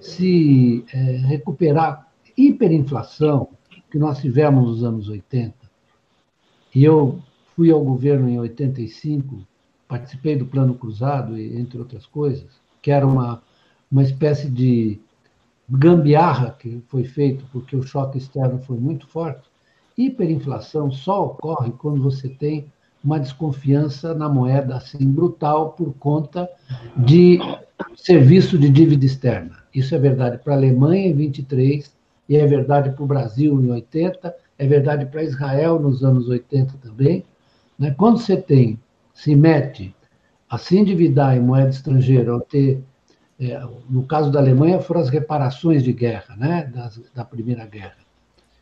se 0.00 0.84
é, 0.92 0.98
recuperar. 1.26 2.08
Hiperinflação 2.36 3.48
que 3.90 3.98
nós 3.98 4.18
tivemos 4.18 4.68
nos 4.68 4.84
anos 4.84 5.08
80, 5.08 5.54
e 6.74 6.82
eu 6.84 7.22
Fui 7.54 7.70
ao 7.70 7.84
governo 7.84 8.28
em 8.28 8.38
85, 8.38 9.46
participei 9.86 10.34
do 10.34 10.44
Plano 10.44 10.74
Cruzado, 10.74 11.38
entre 11.38 11.78
outras 11.78 12.04
coisas, 12.04 12.50
que 12.84 12.90
era 12.90 13.06
uma, 13.06 13.42
uma 13.90 14.02
espécie 14.02 14.46
de 14.46 15.00
gambiarra 15.66 16.54
que 16.58 16.84
foi 16.88 17.02
feito 17.02 17.42
porque 17.50 17.74
o 17.74 17.82
choque 17.82 18.18
externo 18.18 18.60
foi 18.62 18.76
muito 18.76 19.08
forte. 19.08 19.48
Hiperinflação 19.96 20.90
só 20.90 21.24
ocorre 21.24 21.72
quando 21.78 22.02
você 22.02 22.28
tem 22.28 22.70
uma 23.02 23.18
desconfiança 23.18 24.14
na 24.14 24.28
moeda 24.28 24.76
assim 24.76 25.10
brutal 25.10 25.70
por 25.70 25.94
conta 25.94 26.46
de 26.94 27.38
serviço 27.96 28.58
de 28.58 28.68
dívida 28.68 29.06
externa. 29.06 29.56
Isso 29.74 29.94
é 29.94 29.98
verdade 29.98 30.36
para 30.36 30.52
a 30.52 30.56
Alemanha 30.58 31.06
em 31.06 31.14
23 31.14 31.90
e 32.28 32.36
é 32.36 32.46
verdade 32.46 32.90
para 32.90 33.02
o 33.02 33.06
Brasil 33.06 33.58
em 33.62 33.70
80, 33.70 34.36
é 34.58 34.66
verdade 34.66 35.06
para 35.06 35.24
Israel 35.24 35.80
nos 35.80 36.04
anos 36.04 36.28
80 36.28 36.74
também. 36.82 37.24
Né? 37.78 37.94
Quando 37.96 38.18
você 38.18 38.36
tem, 38.36 38.78
se 39.14 39.34
mete 39.34 39.94
a 40.54 40.58
se 40.58 40.78
endividar 40.78 41.36
em 41.36 41.40
moeda 41.40 41.70
estrangeira, 41.70 42.32
ou 42.32 42.40
ter, 42.40 42.82
é, 43.40 43.60
no 43.90 44.04
caso 44.04 44.30
da 44.30 44.38
Alemanha, 44.38 44.80
foram 44.80 45.00
as 45.00 45.08
reparações 45.08 45.82
de 45.82 45.92
guerra, 45.92 46.36
né? 46.36 46.70
Das, 46.72 47.00
da 47.12 47.24
Primeira 47.24 47.66
Guerra. 47.66 47.96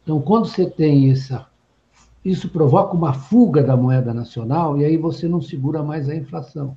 Então, 0.02 0.20
quando 0.20 0.46
você 0.46 0.68
tem 0.68 1.10
essa. 1.10 1.46
Isso 2.24 2.48
provoca 2.48 2.94
uma 2.94 3.12
fuga 3.12 3.62
da 3.64 3.76
moeda 3.76 4.14
nacional 4.14 4.78
e 4.78 4.84
aí 4.84 4.96
você 4.96 5.26
não 5.28 5.42
segura 5.42 5.82
mais 5.82 6.08
a 6.08 6.14
inflação. 6.14 6.76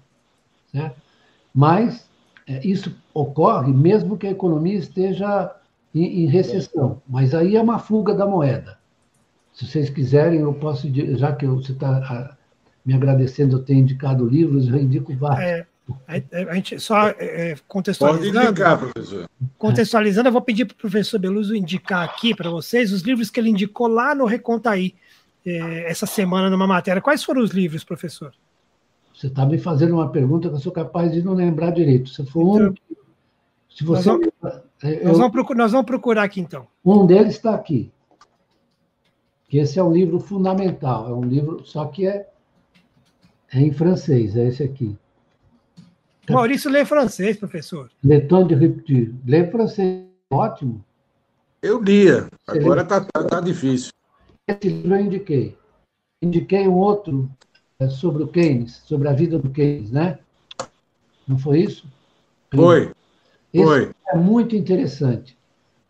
Certo? 0.71 0.99
Mas 1.53 2.09
é, 2.47 2.65
isso 2.65 2.95
ocorre 3.13 3.71
mesmo 3.71 4.17
que 4.17 4.25
a 4.25 4.31
economia 4.31 4.75
esteja 4.75 5.55
em, 5.93 6.23
em 6.23 6.25
recessão. 6.25 6.99
Mas 7.07 7.35
aí 7.35 7.55
é 7.55 7.61
uma 7.61 7.77
fuga 7.77 8.13
da 8.15 8.25
moeda. 8.25 8.79
Se 9.53 9.67
vocês 9.67 9.89
quiserem, 9.89 10.39
eu 10.39 10.53
posso, 10.55 10.89
já 11.15 11.31
que 11.31 11.45
você 11.45 11.71
está 11.71 12.35
me 12.85 12.93
agradecendo, 12.93 13.57
eu 13.57 13.63
tenho 13.63 13.79
indicado 13.79 14.27
livros, 14.27 14.67
eu 14.67 14.75
indico 14.77 15.13
vários. 15.15 15.65
É, 16.07 16.17
a, 16.49 16.55
gente 16.55 16.79
só 16.79 17.09
é, 17.09 17.55
contextualizando. 17.67 18.33
Pode 18.33 18.47
indicar, 18.47 18.79
professor. 18.79 19.29
Contextualizando, 19.57 20.29
eu 20.29 20.33
vou 20.33 20.41
pedir 20.41 20.65
para 20.65 20.73
o 20.73 20.77
professor 20.77 21.19
Beluso 21.19 21.55
indicar 21.55 22.03
aqui 22.03 22.35
para 22.35 22.49
vocês 22.49 22.91
os 22.91 23.01
livros 23.01 23.29
que 23.29 23.39
ele 23.39 23.49
indicou 23.49 23.87
lá 23.87 24.13
no 24.13 24.25
Recontaí, 24.25 24.95
é, 25.45 25.89
essa 25.89 26.05
semana, 26.05 26.49
numa 26.49 26.67
matéria. 26.67 27.01
Quais 27.01 27.23
foram 27.23 27.41
os 27.41 27.51
livros, 27.51 27.83
professor? 27.83 28.33
Você 29.13 29.27
está 29.27 29.45
me 29.45 29.57
fazendo 29.57 29.93
uma 29.93 30.09
pergunta 30.09 30.49
que 30.49 30.55
eu 30.55 30.59
sou 30.59 30.71
capaz 30.71 31.11
de 31.11 31.23
não 31.23 31.33
lembrar 31.33 31.71
direito. 31.71 32.09
Se 32.09 32.25
for 32.25 32.61
então, 32.61 32.69
um. 32.69 32.95
Se 33.69 33.83
você 33.83 34.09
nós, 34.09 34.21
vamos, 34.41 34.61
eu, 34.83 35.07
nós, 35.07 35.17
vamos 35.17 35.31
procurar, 35.31 35.57
nós 35.57 35.71
vamos 35.71 35.85
procurar 35.85 36.23
aqui, 36.23 36.39
então. 36.39 36.67
Um 36.83 37.05
deles 37.05 37.35
está 37.35 37.53
aqui 37.53 37.91
que 39.47 39.57
esse 39.57 39.79
é 39.79 39.83
um 39.83 39.91
livro 39.91 40.19
fundamental, 40.19 41.07
é 41.07 41.13
um 41.13 41.23
livro, 41.23 41.65
só 41.65 41.85
que 41.85 42.07
é, 42.07 42.27
é 43.53 43.59
em 43.59 43.71
francês, 43.71 44.35
é 44.35 44.47
esse 44.47 44.63
aqui. 44.63 44.95
Maurício 46.29 46.71
lê 46.71 46.83
francês, 46.85 47.37
professor. 47.37 47.89
Leton 48.03 48.47
de 48.47 48.55
Rupture. 48.55 49.13
Lê 49.25 49.49
francês, 49.49 50.05
ótimo. 50.31 50.83
Eu 51.61 51.81
lia, 51.81 52.27
agora 52.47 52.81
está 52.81 53.01
tá, 53.01 53.23
tá 53.23 53.41
difícil. 53.41 53.91
Esse 54.47 54.69
livro 54.69 54.95
eu 54.95 55.01
indiquei. 55.01 55.57
Indiquei 56.21 56.67
um 56.67 56.77
outro 56.77 57.29
é, 57.79 57.89
sobre 57.89 58.23
o 58.23 58.27
Keynes, 58.27 58.81
sobre 58.85 59.07
a 59.07 59.13
vida 59.13 59.37
do 59.39 59.49
Keynes, 59.49 59.91
né? 59.91 60.19
Não 61.27 61.37
foi 61.37 61.61
isso? 61.61 61.87
Foi. 62.53 62.91
Esse 63.53 63.63
foi. 63.63 63.91
é 64.09 64.17
muito 64.17 64.55
interessante, 64.55 65.37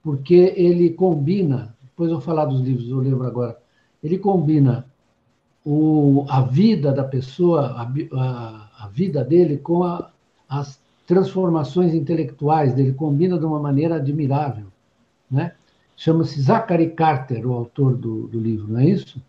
porque 0.04 0.54
ele 0.56 0.92
combina, 0.92 1.76
depois 1.84 2.10
eu 2.10 2.18
vou 2.18 2.26
falar 2.26 2.46
dos 2.46 2.62
livros, 2.62 2.90
eu 2.90 3.00
lembro 3.00 3.26
agora, 3.26 3.58
ele 4.04 4.18
combina 4.18 4.86
o, 5.66 6.26
a 6.30 6.42
vida 6.42 6.94
da 6.94 7.04
pessoa, 7.04 7.72
a, 7.72 7.92
a, 8.18 8.70
a 8.86 8.88
vida 8.88 9.24
dele 9.24 9.58
com 9.58 9.84
a, 9.84 10.12
as 10.48 10.80
transformações 11.08 11.94
intelectuais 11.94 12.74
dele, 12.74 12.94
combina 12.94 13.38
de 13.38 13.46
uma 13.46 13.60
maneira 13.60 13.96
admirável, 13.96 14.68
né? 15.30 15.54
Chama-se 15.98 16.42
Zachary 16.42 16.90
Carter, 16.90 17.48
o 17.48 17.54
autor 17.54 17.96
do, 17.96 18.28
do 18.28 18.40
livro, 18.40 18.68
não 18.68 18.80
é 18.80 18.86
isso? 18.86 19.22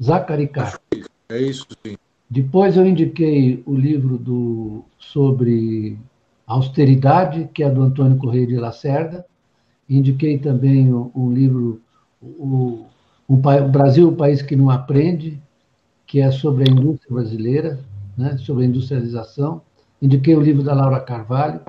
Zachary 0.00 0.46
Carter. 0.46 1.06
É 1.28 1.40
isso, 1.40 1.66
sim. 1.84 1.96
Depois 2.30 2.76
eu 2.76 2.86
indiquei 2.86 3.62
o 3.66 3.74
livro 3.74 4.16
do, 4.16 4.84
sobre 4.98 5.98
austeridade, 6.46 7.48
que 7.52 7.62
é 7.62 7.70
do 7.70 7.82
Antônio 7.82 8.18
Correia 8.18 8.46
de 8.46 8.56
Lacerda. 8.56 9.24
Indiquei 9.88 10.38
também 10.38 10.92
um, 10.92 11.10
um 11.14 11.32
livro, 11.32 11.80
o, 12.20 12.86
o, 13.26 13.34
o, 13.34 13.36
Brasil, 13.36 14.08
o 14.08 14.16
País 14.16 14.40
que 14.40 14.54
Não 14.54 14.70
Aprende, 14.70 15.40
que 16.08 16.20
é 16.22 16.30
sobre 16.32 16.68
a 16.68 16.72
indústria 16.72 17.14
brasileira, 17.14 17.78
né, 18.16 18.36
sobre 18.38 18.64
a 18.64 18.66
industrialização. 18.66 19.60
Indiquei 20.00 20.34
o 20.34 20.40
livro 20.40 20.62
da 20.62 20.74
Laura 20.74 20.98
Carvalho. 21.00 21.60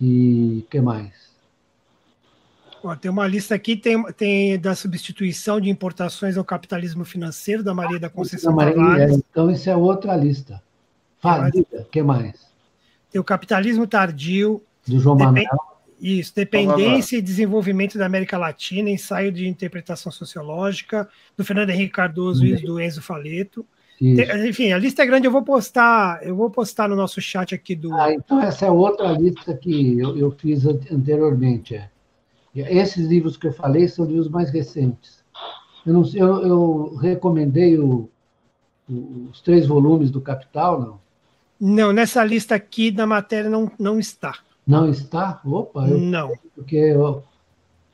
E 0.00 0.64
o 0.64 0.70
que 0.70 0.80
mais? 0.80 1.12
Ó, 2.82 2.96
tem 2.96 3.10
uma 3.10 3.26
lista 3.26 3.54
aqui, 3.54 3.76
tem, 3.76 4.02
tem 4.14 4.58
da 4.58 4.74
substituição 4.74 5.60
de 5.60 5.68
importações 5.68 6.36
ao 6.36 6.44
capitalismo 6.44 7.04
financeiro, 7.04 7.62
da 7.62 7.74
Maria 7.74 8.00
da 8.00 8.08
Conceição 8.08 8.54
Maria, 8.54 8.74
Tavares. 8.74 9.12
É, 9.12 9.16
então, 9.16 9.50
isso 9.50 9.68
é 9.68 9.76
outra 9.76 10.16
lista. 10.16 10.62
Fala, 11.18 11.50
o 11.50 11.84
que 11.84 12.02
mais? 12.02 12.46
Tem 13.10 13.20
o 13.20 13.24
capitalismo 13.24 13.86
tardio. 13.86 14.62
Do 14.86 14.98
João 14.98 15.16
Manuel. 15.16 15.75
Isso, 16.00 16.34
dependência 16.34 17.16
e 17.16 17.22
desenvolvimento 17.22 17.96
da 17.96 18.04
América 18.04 18.36
Latina, 18.36 18.90
ensaio 18.90 19.32
de 19.32 19.48
interpretação 19.48 20.12
sociológica, 20.12 21.08
do 21.36 21.44
Fernando 21.44 21.70
Henrique 21.70 21.92
Cardoso 21.92 22.44
e 22.44 22.56
do 22.56 22.80
Enzo 22.80 23.00
Faleto. 23.00 23.64
Enfim, 24.00 24.72
a 24.72 24.78
lista 24.78 25.02
é 25.02 25.06
grande, 25.06 25.26
eu 25.26 25.32
vou 25.32 25.42
postar, 25.42 26.20
eu 26.22 26.36
vou 26.36 26.50
postar 26.50 26.88
no 26.88 26.96
nosso 26.96 27.20
chat 27.20 27.54
aqui 27.54 27.74
do. 27.74 27.94
Ah, 27.94 28.12
então 28.12 28.42
essa 28.42 28.66
é 28.66 28.70
outra 28.70 29.10
lista 29.12 29.54
que 29.54 29.98
eu, 29.98 30.16
eu 30.18 30.30
fiz 30.30 30.66
anteriormente. 30.66 31.74
É. 31.74 31.88
Esses 32.54 33.06
livros 33.06 33.36
que 33.36 33.46
eu 33.46 33.52
falei 33.52 33.88
são 33.88 34.04
livros 34.04 34.28
mais 34.28 34.50
recentes. 34.50 35.24
Eu, 35.86 35.94
não, 35.94 36.02
eu, 36.14 36.46
eu 36.46 36.96
recomendei 36.96 37.78
o, 37.78 38.08
o, 38.88 39.28
os 39.30 39.40
três 39.40 39.66
volumes 39.66 40.10
do 40.10 40.20
Capital, 40.20 40.80
não? 40.80 41.06
Não, 41.58 41.90
nessa 41.90 42.22
lista 42.22 42.54
aqui 42.54 42.90
da 42.90 43.06
matéria 43.06 43.48
não, 43.48 43.70
não 43.78 43.98
está. 43.98 44.34
Não 44.66 44.88
está? 44.88 45.40
Opa! 45.44 45.86
Eu, 45.88 45.98
não. 45.98 46.32
Porque 46.54 46.76
eu, 46.76 47.22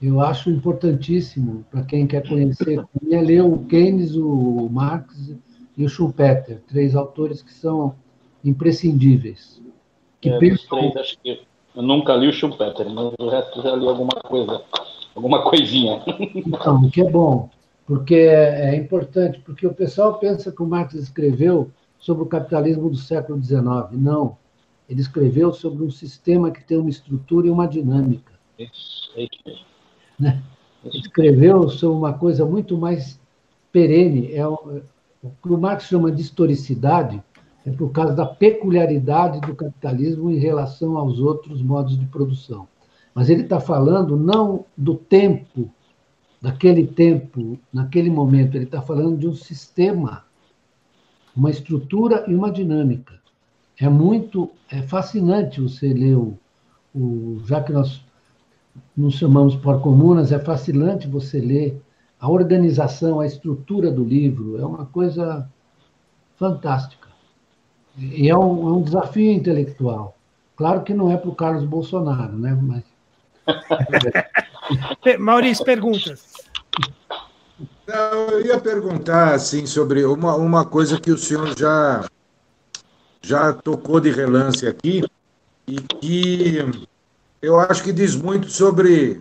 eu 0.01 0.21
acho 0.21 0.51
importantíssimo 0.51 1.65
para 1.71 1.83
quem 1.83 2.07
quer 2.07 2.27
conhecer, 2.27 2.83
é 3.11 3.21
ler 3.21 3.43
o 3.43 3.59
Keynes, 3.67 4.17
o 4.17 4.69
Marx 4.71 5.35
e 5.77 5.85
o 5.85 5.89
Schumpeter, 5.89 6.63
três 6.67 6.97
autores 6.97 7.43
que 7.43 7.53
são 7.53 7.95
imprescindíveis. 8.45 9.61
Que 10.21 10.31
é, 10.31 10.39
pensam... 10.39 10.79
três, 10.79 10.97
acho 10.97 11.19
que 11.21 11.43
eu 11.75 11.83
nunca 11.83 12.15
li 12.15 12.29
o 12.29 12.33
Schumpeter, 12.33 12.89
mas 12.89 13.13
o 13.19 13.29
resto 13.29 13.63
já 13.63 13.75
li 13.75 13.87
alguma 13.87 14.15
coisa, 14.23 14.63
alguma 15.15 15.43
coisinha. 15.43 16.03
Então, 16.35 16.89
que 16.91 17.01
é 17.01 17.11
bom, 17.11 17.49
porque 17.87 18.15
é, 18.15 18.75
é 18.75 18.77
importante, 18.77 19.41
porque 19.41 19.67
o 19.67 19.75
pessoal 19.75 20.19
pensa 20.19 20.53
que 20.53 20.63
o 20.63 20.67
Marx 20.67 20.95
escreveu 20.95 21.71
sobre 21.99 22.25
o 22.25 22.27
capitalismo 22.27 22.91
do 22.91 22.97
século 22.97 23.43
XIX. 23.43 23.63
Não. 23.93 24.37
Ele 24.93 25.01
escreveu 25.01 25.55
sobre 25.55 25.83
um 25.83 25.91
sistema 25.91 26.51
que 26.51 26.63
tem 26.63 26.77
uma 26.77 26.91
estrutura 26.91 27.47
e 27.47 27.51
uma 27.51 27.67
dinâmica. 27.67 28.35
Isso, 28.59 29.11
é 29.17 29.23
isso. 29.23 29.65
Né? 30.21 30.43
Ele 30.85 30.99
escreveu 30.99 31.67
sobre 31.71 31.97
uma 31.97 32.13
coisa 32.13 32.45
muito 32.45 32.77
mais 32.77 33.19
perene. 33.73 34.35
É 34.35 34.47
o, 34.47 34.83
o 35.23 35.31
que 35.43 35.49
o 35.49 35.57
Marx 35.57 35.85
chama 35.85 36.13
de 36.13 36.21
historicidade, 36.21 37.23
é 37.65 37.71
por 37.71 37.91
causa 37.91 38.13
da 38.13 38.27
peculiaridade 38.27 39.41
do 39.41 39.55
capitalismo 39.55 40.31
em 40.31 40.37
relação 40.37 40.99
aos 40.99 41.19
outros 41.19 41.63
modos 41.63 41.99
de 41.99 42.05
produção. 42.05 42.69
Mas 43.15 43.31
ele 43.31 43.45
está 43.45 43.59
falando 43.59 44.15
não 44.15 44.67
do 44.77 44.95
tempo, 44.95 45.71
daquele 46.39 46.87
tempo, 46.87 47.59
naquele 47.73 48.11
momento, 48.11 48.57
ele 48.57 48.65
está 48.65 48.83
falando 48.83 49.17
de 49.17 49.27
um 49.27 49.35
sistema, 49.35 50.27
uma 51.35 51.49
estrutura 51.49 52.27
e 52.29 52.35
uma 52.35 52.53
dinâmica. 52.53 53.22
É 53.79 53.89
muito 53.89 54.51
é 54.71 54.83
fascinante 54.83 55.61
você 55.61 55.93
ler 55.93 56.17
o, 56.17 56.39
o 56.95 57.43
já 57.47 57.63
que 57.63 57.73
nós 57.73 58.05
nos 58.97 59.15
chamamos 59.15 59.55
por 59.57 59.81
comunas, 59.81 60.33
é 60.33 60.39
fascinante 60.39 61.07
você 61.07 61.41
ler 61.41 61.83
a 62.19 62.31
organização, 62.31 63.21
a 63.21 63.27
estrutura 63.27 63.91
do 63.91 64.05
livro, 64.05 64.59
é 64.59 64.65
uma 64.65 64.87
coisa 64.87 65.49
fantástica. 66.39 67.09
E 67.99 68.29
é 68.29 68.37
um, 68.37 68.69
é 68.69 68.73
um 68.73 68.83
desafio 68.83 69.33
intelectual. 69.33 70.17
Claro 70.57 70.83
que 70.83 70.95
não 70.95 71.11
é 71.11 71.17
para 71.17 71.29
o 71.29 71.35
Carlos 71.35 71.65
Bolsonaro, 71.65 72.39
né? 72.39 72.57
Mas... 72.63 72.85
Maurício, 75.19 75.65
perguntas. 75.65 76.33
Eu 77.87 78.47
ia 78.47 78.61
perguntar 78.61 79.35
assim 79.35 79.67
sobre 79.67 80.05
uma, 80.05 80.37
uma 80.37 80.65
coisa 80.65 81.01
que 81.01 81.11
o 81.11 81.19
senhor 81.19 81.59
já 81.59 82.07
já 83.23 83.53
tocou 83.53 84.01
de 84.01 84.11
relance 84.11 84.67
aqui 84.67 85.05
e 85.67 85.81
que 85.81 86.59
eu 87.41 87.59
acho 87.59 87.83
que 87.83 87.93
diz 87.93 88.15
muito 88.15 88.51
sobre 88.51 89.21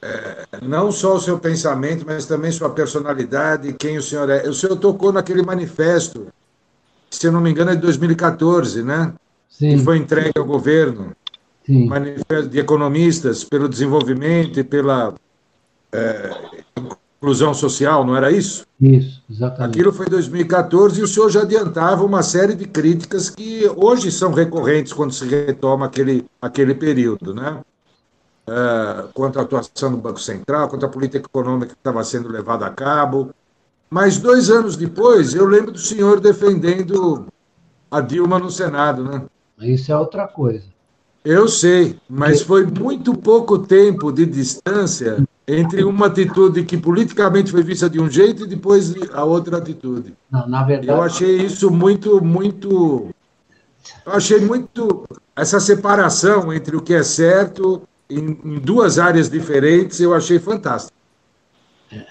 é, 0.00 0.46
não 0.62 0.90
só 0.90 1.16
o 1.16 1.20
seu 1.20 1.38
pensamento, 1.38 2.04
mas 2.06 2.26
também 2.26 2.50
sua 2.50 2.70
personalidade, 2.70 3.72
quem 3.74 3.98
o 3.98 4.02
senhor 4.02 4.28
é. 4.30 4.48
O 4.48 4.54
senhor 4.54 4.76
tocou 4.76 5.12
naquele 5.12 5.42
manifesto 5.42 6.26
se 7.12 7.26
eu 7.26 7.32
não 7.32 7.40
me 7.40 7.50
engano, 7.50 7.70
é 7.70 7.74
de 7.74 7.82
2014, 7.82 8.82
né? 8.82 9.12
Sim. 9.48 9.76
Que 9.76 9.84
foi 9.84 9.98
entregue 9.98 10.32
ao 10.38 10.44
governo. 10.44 11.14
Sim. 11.64 11.86
Manifesto 11.86 12.48
de 12.48 12.58
economistas 12.58 13.44
pelo 13.44 13.68
desenvolvimento 13.68 14.58
e 14.58 14.64
pela 14.64 15.14
é, 15.92 16.30
inclusão 17.22 17.54
social, 17.54 18.04
não 18.04 18.16
era 18.16 18.32
isso? 18.32 18.66
Isso, 18.80 19.22
exatamente. 19.30 19.70
Aquilo 19.70 19.92
foi 19.92 20.06
em 20.06 20.10
2014 20.10 21.00
e 21.00 21.04
o 21.04 21.06
senhor 21.06 21.30
já 21.30 21.42
adiantava 21.42 22.04
uma 22.04 22.20
série 22.20 22.56
de 22.56 22.66
críticas 22.66 23.30
que 23.30 23.70
hoje 23.76 24.10
são 24.10 24.32
recorrentes 24.32 24.92
quando 24.92 25.12
se 25.12 25.24
retoma 25.24 25.86
aquele, 25.86 26.26
aquele 26.40 26.74
período, 26.74 27.32
né? 27.32 27.60
É, 28.44 29.04
quanto 29.14 29.38
à 29.38 29.42
atuação 29.42 29.92
do 29.92 29.98
Banco 29.98 30.20
Central, 30.20 30.68
quanto 30.68 30.84
à 30.84 30.88
política 30.88 31.24
econômica 31.24 31.68
que 31.68 31.78
estava 31.78 32.02
sendo 32.02 32.28
levada 32.28 32.66
a 32.66 32.70
cabo, 32.70 33.30
mas 33.88 34.18
dois 34.18 34.50
anos 34.50 34.76
depois, 34.76 35.32
eu 35.32 35.46
lembro 35.46 35.70
do 35.70 35.78
senhor 35.78 36.18
defendendo 36.18 37.28
a 37.88 38.00
Dilma 38.00 38.40
no 38.40 38.50
Senado, 38.50 39.04
né? 39.04 39.22
Isso 39.60 39.92
é 39.92 39.96
outra 39.96 40.26
coisa. 40.26 40.64
Eu 41.24 41.46
sei, 41.46 41.96
mas 42.10 42.42
foi 42.42 42.66
muito 42.66 43.16
pouco 43.16 43.60
tempo 43.60 44.10
de 44.10 44.26
distância 44.26 45.22
entre 45.46 45.84
uma 45.84 46.06
atitude 46.06 46.64
que 46.64 46.76
politicamente 46.76 47.50
foi 47.50 47.62
vista 47.62 47.90
de 47.90 48.00
um 48.00 48.08
jeito 48.10 48.44
e 48.44 48.48
depois 48.48 48.94
a 49.12 49.24
outra 49.24 49.58
atitude. 49.58 50.14
Não, 50.30 50.48
na 50.48 50.62
verdade. 50.62 50.88
Eu 50.88 51.02
achei 51.02 51.36
isso 51.42 51.70
muito, 51.70 52.22
muito. 52.24 53.08
Eu 54.06 54.12
achei 54.12 54.40
muito. 54.40 55.04
Essa 55.34 55.58
separação 55.58 56.52
entre 56.52 56.76
o 56.76 56.82
que 56.82 56.94
é 56.94 57.02
certo 57.02 57.82
em, 58.08 58.38
em 58.44 58.58
duas 58.58 58.98
áreas 58.98 59.28
diferentes, 59.28 59.98
eu 60.00 60.14
achei 60.14 60.38
fantástico. 60.38 60.92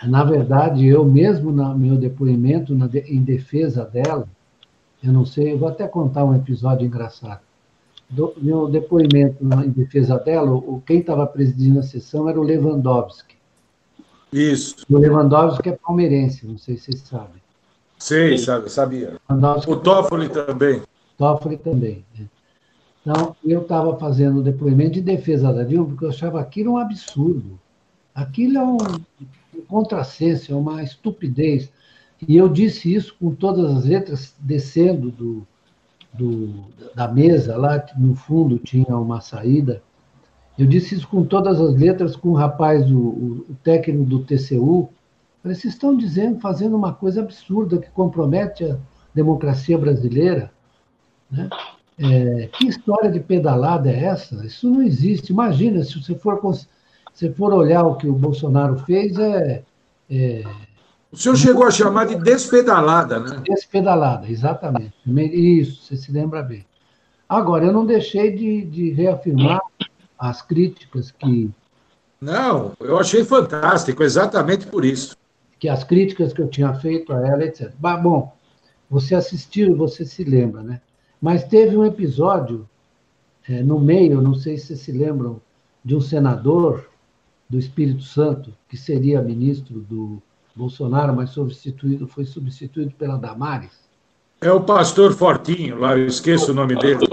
Na 0.04 0.24
verdade, 0.24 0.86
eu 0.86 1.04
mesmo, 1.06 1.52
no 1.52 1.78
meu 1.78 1.96
depoimento 1.96 2.76
na, 2.76 2.90
em 3.08 3.24
defesa 3.24 3.84
dela, 3.84 4.28
eu 5.04 5.12
não 5.12 5.26
sei, 5.26 5.54
eu 5.54 5.58
vou 5.58 5.70
até 5.70 5.88
contar 5.88 6.24
um 6.24 6.36
episódio 6.36 6.86
engraçado. 6.86 7.42
Do 8.12 8.34
meu 8.38 8.68
depoimento 8.68 9.38
em 9.42 9.70
defesa 9.70 10.20
dela, 10.20 10.52
o, 10.52 10.84
quem 10.86 11.00
estava 11.00 11.26
presidindo 11.26 11.80
a 11.80 11.84
sessão 11.84 12.28
era 12.28 12.40
o 12.40 12.44
Lewandowski. 12.44 13.36
Isso. 14.32 14.86
O 14.90 14.98
Lewandowski 14.98 15.70
é 15.70 15.78
palmeirense, 15.82 16.46
não 16.46 16.58
sei 16.58 16.76
se 16.76 16.84
vocês 16.84 17.00
sabem. 17.02 17.42
Sei, 17.98 18.38
sabe, 18.38 18.70
sabia. 18.70 19.18
O 19.68 19.76
Toffoli 19.78 20.28
também. 20.28 20.82
Toffoli 21.18 21.58
também. 21.58 22.04
Né? 22.18 22.26
Então, 23.02 23.36
eu 23.44 23.62
estava 23.62 23.98
fazendo 23.98 24.40
o 24.40 24.44
depoimento 24.44 24.94
de 24.94 25.02
defesa 25.02 25.54
da 25.54 25.64
Dilma, 25.64 25.88
porque 25.88 26.06
eu 26.06 26.10
achava 26.10 26.40
aquilo 26.40 26.74
um 26.74 26.78
absurdo. 26.78 27.60
Aquilo 28.14 28.58
é 28.58 28.64
um, 28.64 28.78
um 29.56 29.62
contrassenso, 29.68 30.52
é 30.52 30.56
uma 30.56 30.84
estupidez. 30.84 31.72
E 32.28 32.38
eu 32.38 32.48
disse 32.48 32.94
isso 32.94 33.16
com 33.20 33.34
todas 33.34 33.78
as 33.78 33.86
letras, 33.86 34.36
descendo 34.40 35.10
do, 35.10 35.48
do, 36.14 36.54
da 36.96 37.08
mesa, 37.08 37.58
lá 37.58 37.84
no 37.98 38.16
fundo 38.16 38.58
tinha 38.58 38.98
uma 38.98 39.22
saída. 39.22 39.82
Eu 40.58 40.66
disse 40.66 40.96
isso 40.96 41.08
com 41.08 41.24
todas 41.24 41.60
as 41.60 41.76
letras, 41.76 42.16
com 42.16 42.30
o 42.30 42.36
rapaz, 42.36 42.90
o, 42.92 43.46
o 43.50 43.56
técnico 43.64 44.04
do 44.04 44.24
TCU. 44.24 44.90
Falei, 45.42 45.56
vocês 45.56 45.74
estão 45.74 45.96
dizendo, 45.96 46.40
fazendo 46.40 46.76
uma 46.76 46.94
coisa 46.94 47.22
absurda 47.22 47.80
que 47.80 47.90
compromete 47.90 48.66
a 48.66 48.78
democracia 49.14 49.78
brasileira. 49.78 50.52
Né? 51.32 51.50
É, 51.98 52.48
que 52.48 52.68
história 52.68 53.10
de 53.10 53.20
pedalada 53.20 53.90
é 53.90 54.04
essa? 54.04 54.46
Isso 54.46 54.70
não 54.70 54.84
existe. 54.84 55.32
Imagina, 55.32 55.84
se 55.84 56.02
você 56.02 56.14
for, 56.16 56.40
se 57.14 57.32
for 57.34 57.54
olhar 57.54 57.84
o 57.84 57.96
que 57.96 58.08
o 58.08 58.14
Bolsonaro 58.14 58.78
fez, 58.80 59.18
é, 59.18 59.64
é 60.10 60.44
o 61.12 61.18
senhor 61.18 61.36
chegou 61.36 61.66
a 61.66 61.72
chamar 61.72 62.06
de 62.06 62.16
despedalada, 62.16 63.20
né? 63.20 63.42
Despedalada, 63.44 64.30
exatamente. 64.30 64.94
Isso, 65.06 65.84
você 65.84 65.98
se 65.98 66.12
lembra 66.12 66.42
bem. 66.42 66.66
Agora, 67.28 67.66
eu 67.66 67.74
não 67.74 67.86
deixei 67.86 68.32
de, 68.34 68.64
de 68.66 68.92
reafirmar 68.92 69.60
as 70.18 70.42
críticas 70.42 71.12
que. 71.12 71.50
Não, 72.20 72.74
eu 72.80 72.98
achei 72.98 73.26
fantástico, 73.26 74.04
exatamente 74.04 74.68
por 74.68 74.86
isso. 74.86 75.18
Que 75.60 75.68
as 75.68 75.84
críticas 75.84 76.32
que 76.32 76.42
eu 76.42 76.48
tinha 76.48 76.74
feito 76.76 77.12
a 77.12 77.28
ela, 77.28 77.44
etc. 77.44 77.74
Mas, 77.80 78.02
bom, 78.02 78.34
você 78.90 79.14
assistiu 79.14 79.72
e 79.72 79.74
você 79.74 80.06
se 80.06 80.24
lembra, 80.24 80.62
né? 80.64 80.82
Mas 81.22 81.44
teve 81.44 81.76
um 81.76 81.86
episódio 81.86 82.68
é, 83.50 83.62
no 83.62 83.80
meio, 83.80 84.22
não 84.22 84.34
sei 84.34 84.58
se 84.58 84.68
vocês 84.68 84.80
se 84.82 84.92
lembram, 84.92 85.42
de 85.84 85.96
um 85.96 86.02
senador 86.02 86.90
do 87.50 87.58
Espírito 87.58 88.04
Santo, 88.04 88.54
que 88.70 88.78
seria 88.78 89.22
ministro 89.22 89.80
do 89.80 90.22
Bolsonaro, 90.56 91.16
mas 91.16 91.32
substituído, 91.32 92.08
foi 92.08 92.26
substituído 92.26 92.92
pela 92.92 93.18
Damares. 93.18 93.72
É 94.42 94.52
o 94.52 94.62
pastor 94.62 95.14
Fortinho, 95.14 95.78
lá, 95.78 95.98
eu 95.98 96.08
esqueço 96.08 96.52
o 96.52 96.54
nome 96.54 96.76
dele. 96.76 97.08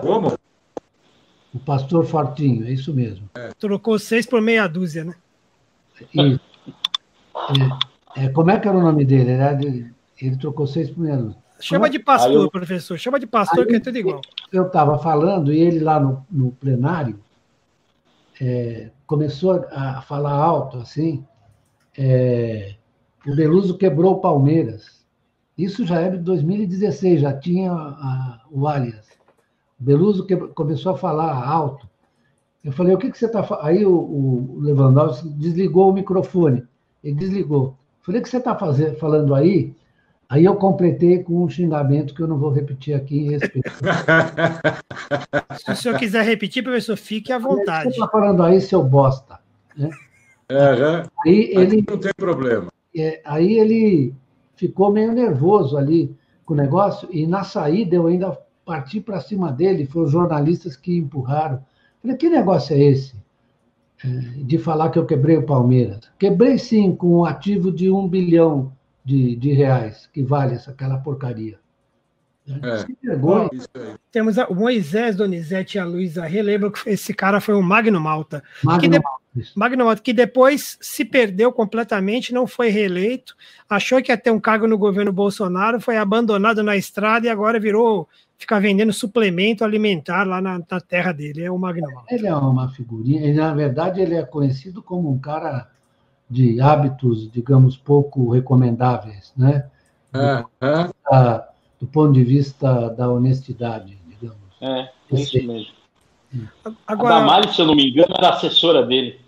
Como? 0.00 0.38
O 1.54 1.58
pastor 1.58 2.04
Fortinho, 2.04 2.66
é 2.66 2.70
isso 2.70 2.92
mesmo. 2.92 3.28
É. 3.34 3.50
Trocou 3.58 3.98
seis 3.98 4.26
por 4.26 4.40
meia 4.40 4.66
dúzia, 4.66 5.04
né? 5.04 5.14
Isso. 6.12 6.40
É, 8.16 8.24
é, 8.24 8.28
como 8.30 8.50
é 8.50 8.58
que 8.58 8.68
era 8.68 8.76
o 8.76 8.82
nome 8.82 9.04
dele? 9.04 9.32
Ele, 9.32 9.92
ele 10.20 10.36
trocou 10.36 10.66
seis 10.66 10.90
por 10.90 11.00
meia 11.00 11.16
dúzia. 11.16 11.46
Chama 11.60 11.88
de 11.88 11.98
pastor, 11.98 12.32
eu... 12.32 12.50
professor. 12.50 12.98
Chama 12.98 13.18
de 13.18 13.26
pastor, 13.26 13.60
Aí, 13.60 13.66
que 13.66 13.76
é 13.76 13.80
tudo 13.80 13.96
igual. 13.96 14.20
Eu 14.52 14.66
estava 14.66 14.98
falando 14.98 15.52
e 15.52 15.60
ele 15.60 15.80
lá 15.80 15.98
no, 15.98 16.26
no 16.30 16.52
plenário 16.52 17.18
é, 18.40 18.90
começou 19.06 19.66
a 19.70 20.02
falar 20.02 20.32
alto, 20.32 20.78
assim, 20.78 21.24
é, 21.98 22.74
o 23.26 23.34
Beluso 23.34 23.76
quebrou 23.76 24.14
o 24.14 24.20
Palmeiras. 24.20 25.04
Isso 25.56 25.86
já 25.86 26.00
é 26.00 26.10
de 26.10 26.18
2016, 26.18 27.20
já 27.20 27.32
tinha 27.32 27.72
a, 27.72 28.40
o 28.50 28.68
Allianz. 28.68 29.06
O 29.80 29.84
Beluso 29.84 30.26
que, 30.26 30.36
começou 30.36 30.92
a 30.92 30.98
falar 30.98 31.46
alto. 31.46 31.88
Eu 32.62 32.72
falei, 32.72 32.94
o 32.94 32.98
que, 32.98 33.10
que 33.10 33.18
você 33.18 33.26
está 33.26 33.42
falando? 33.42 33.64
Aí 33.64 33.86
o, 33.86 33.92
o, 33.92 34.60
Lewandowski 34.60 35.28
desligou 35.30 35.90
o 35.90 35.92
microfone. 35.92 36.64
Ele 37.02 37.14
desligou. 37.14 37.64
Eu 37.66 37.74
falei, 38.02 38.20
o 38.20 38.24
que 38.24 38.28
você 38.28 38.38
está 38.38 38.56
falando 38.98 39.34
aí? 39.34 39.74
Aí 40.28 40.44
eu 40.44 40.56
completei 40.56 41.22
com 41.22 41.44
um 41.44 41.48
xingamento 41.48 42.12
que 42.12 42.20
eu 42.20 42.26
não 42.26 42.36
vou 42.36 42.50
repetir 42.50 42.94
aqui 42.94 43.18
em 43.20 43.30
respeito. 43.30 43.70
Se 45.64 45.70
o 45.70 45.76
senhor 45.76 45.98
quiser 45.98 46.24
repetir, 46.24 46.64
professor, 46.64 46.96
fique 46.96 47.32
à 47.32 47.38
vontade. 47.38 47.88
O 47.88 47.90
que 47.90 47.96
você 47.96 48.04
está 48.04 48.08
falando 48.08 48.42
aí, 48.42 48.60
seu 48.60 48.82
bosta? 48.82 49.38
Né? 49.76 49.88
Uhum. 50.50 51.02
Aí 51.24 51.50
ele, 51.52 51.84
não 51.88 51.98
tem 51.98 52.12
problema. 52.16 52.68
É, 52.96 53.20
aí 53.24 53.58
ele 53.58 54.14
ficou 54.54 54.92
meio 54.92 55.12
nervoso 55.12 55.76
ali 55.76 56.14
com 56.44 56.54
o 56.54 56.56
negócio, 56.56 57.08
e 57.10 57.26
na 57.26 57.42
saída 57.42 57.96
eu 57.96 58.06
ainda 58.06 58.38
parti 58.64 59.00
para 59.00 59.20
cima 59.20 59.52
dele, 59.52 59.86
foram 59.86 60.06
os 60.06 60.12
jornalistas 60.12 60.76
que 60.76 60.96
empurraram. 60.96 61.64
Falei, 62.00 62.16
que 62.16 62.28
negócio 62.28 62.74
é 62.74 62.80
esse? 62.80 63.14
É, 64.04 64.08
de 64.08 64.58
falar 64.58 64.90
que 64.90 64.98
eu 64.98 65.06
quebrei 65.06 65.36
o 65.36 65.46
Palmeiras. 65.46 66.00
Quebrei 66.18 66.58
sim, 66.58 66.94
com 66.94 67.20
um 67.20 67.24
ativo 67.24 67.72
de 67.72 67.90
um 67.90 68.08
bilhão 68.08 68.72
de, 69.04 69.36
de 69.36 69.52
reais, 69.52 70.08
que 70.12 70.22
vale 70.22 70.54
essa, 70.54 70.70
aquela 70.70 70.98
porcaria. 70.98 71.58
É. 72.48 73.16
Bom, 73.16 73.48
temos 74.12 74.36
o 74.36 74.54
Moisés 74.54 75.16
Donizete 75.16 75.78
e 75.78 75.80
a 75.80 75.84
Luísa 75.84 76.24
relembram 76.26 76.70
que 76.70 76.88
esse 76.88 77.12
cara 77.12 77.40
foi 77.40 77.56
um 77.56 77.62
Magno 77.62 78.00
Malta. 78.00 78.42
Magno 78.62 78.88
que 78.88 79.00
de... 79.36 79.50
Magno 79.54 79.84
Malta, 79.84 80.02
que 80.02 80.12
depois 80.12 80.78
se 80.80 81.04
perdeu 81.04 81.52
completamente, 81.52 82.32
não 82.32 82.46
foi 82.46 82.68
reeleito, 82.68 83.36
achou 83.68 84.02
que 84.02 84.10
ia 84.10 84.16
ter 84.16 84.30
um 84.30 84.40
cargo 84.40 84.66
no 84.66 84.78
governo 84.78 85.12
Bolsonaro, 85.12 85.80
foi 85.80 85.96
abandonado 85.96 86.62
na 86.62 86.76
estrada 86.76 87.26
e 87.26 87.30
agora 87.30 87.60
virou 87.60 88.08
ficar 88.38 88.60
vendendo 88.60 88.92
suplemento 88.92 89.64
alimentar 89.64 90.24
lá 90.24 90.40
na, 90.40 90.58
na 90.58 90.80
terra 90.80 91.12
dele. 91.12 91.42
É 91.42 91.50
o 91.50 91.58
Magno 91.58 91.90
Malta. 91.92 92.14
Ele 92.14 92.26
é 92.26 92.34
uma 92.34 92.68
figurinha, 92.70 93.32
na 93.34 93.54
verdade, 93.54 94.00
ele 94.00 94.14
é 94.14 94.22
conhecido 94.22 94.82
como 94.82 95.10
um 95.10 95.18
cara 95.18 95.68
de 96.28 96.60
hábitos, 96.60 97.30
digamos, 97.30 97.76
pouco 97.76 98.30
recomendáveis, 98.30 99.32
né? 99.36 99.66
É, 100.12 100.44
é 100.60 101.56
do 101.80 101.86
ponto 101.86 102.12
de 102.12 102.24
vista 102.24 102.88
da 102.90 103.08
honestidade, 103.08 103.98
digamos. 104.08 104.38
É, 104.60 104.80
é 105.12 105.20
isso 105.20 105.36
mesmo. 105.46 105.76
Agora, 106.86 107.16
a 107.16 107.20
Damares, 107.20 107.54
se 107.54 107.62
eu 107.62 107.66
não 107.66 107.74
me 107.74 107.90
engano, 107.90 108.14
era 108.16 108.30
assessora 108.30 108.84
dele. 108.84 109.20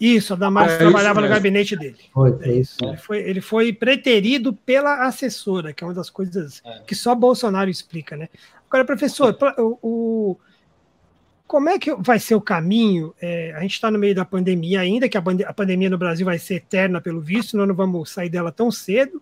Isso, 0.00 0.32
a 0.32 0.36
Damares 0.36 0.72
é 0.72 0.78
trabalhava 0.78 1.20
no 1.20 1.28
gabinete 1.28 1.76
dele. 1.76 1.98
Foi, 2.12 2.34
é 2.40 2.52
isso. 2.52 2.78
Ele, 2.82 2.96
foi, 2.96 3.18
ele 3.18 3.40
foi 3.42 3.72
preterido 3.72 4.54
pela 4.54 5.06
assessora, 5.06 5.74
que 5.74 5.84
é 5.84 5.86
uma 5.86 5.92
das 5.92 6.08
coisas 6.08 6.62
é. 6.64 6.80
que 6.86 6.94
só 6.94 7.14
Bolsonaro 7.14 7.68
explica, 7.68 8.16
né? 8.16 8.30
Agora, 8.66 8.84
professor, 8.84 9.36
o, 9.58 9.78
o 9.82 10.36
como 11.46 11.68
é 11.68 11.80
que 11.80 11.92
vai 11.96 12.20
ser 12.20 12.36
o 12.36 12.40
caminho? 12.40 13.12
É, 13.20 13.52
a 13.56 13.60
gente 13.60 13.74
está 13.74 13.90
no 13.90 13.98
meio 13.98 14.14
da 14.14 14.24
pandemia 14.24 14.80
ainda, 14.80 15.08
que 15.08 15.18
a, 15.18 15.22
a, 15.48 15.52
pandemia 15.52 15.90
no 15.90 15.98
Brasil 15.98 16.24
vai 16.24 16.38
ser 16.38 16.54
eterna 16.54 17.00
pelo 17.00 17.20
visto, 17.20 17.56
nós 17.56 17.66
não 17.66 17.74
vamos 17.74 18.08
sair 18.10 18.30
dela 18.30 18.52
tão 18.52 18.70
cedo. 18.70 19.20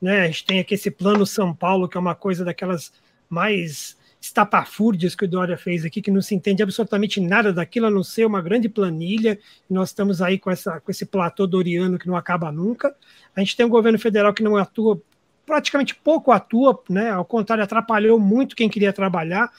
Né? 0.00 0.20
A 0.20 0.26
gente 0.26 0.44
tem 0.44 0.60
aqui 0.60 0.74
esse 0.74 0.90
plano 0.90 1.26
São 1.26 1.52
Paulo, 1.52 1.88
que 1.88 1.96
é 1.96 2.00
uma 2.00 2.14
coisa 2.14 2.44
daquelas 2.44 2.92
mais 3.28 3.96
estapafúrdias 4.24 5.14
que 5.14 5.26
o 5.26 5.28
Dória 5.28 5.56
fez 5.58 5.84
aqui, 5.84 6.00
que 6.00 6.10
não 6.10 6.22
se 6.22 6.34
entende 6.34 6.62
absolutamente 6.62 7.20
nada 7.20 7.52
daquilo, 7.52 7.86
a 7.86 7.90
não 7.90 8.02
ser 8.02 8.24
uma 8.24 8.40
grande 8.40 8.70
planilha. 8.70 9.38
Nós 9.68 9.90
estamos 9.90 10.22
aí 10.22 10.38
com, 10.38 10.50
essa, 10.50 10.80
com 10.80 10.90
esse 10.90 11.04
platô 11.04 11.46
doriano 11.46 11.98
que 11.98 12.06
não 12.06 12.16
acaba 12.16 12.50
nunca. 12.50 12.96
A 13.36 13.40
gente 13.40 13.54
tem 13.54 13.66
um 13.66 13.68
governo 13.68 13.98
federal 13.98 14.32
que 14.32 14.42
não 14.42 14.56
atua, 14.56 14.98
praticamente 15.44 15.94
pouco 15.94 16.32
atua, 16.32 16.82
né? 16.88 17.10
ao 17.10 17.24
contrário, 17.24 17.62
atrapalhou 17.62 18.18
muito 18.18 18.56
quem 18.56 18.68
queria 18.68 18.94
trabalhar. 18.94 19.52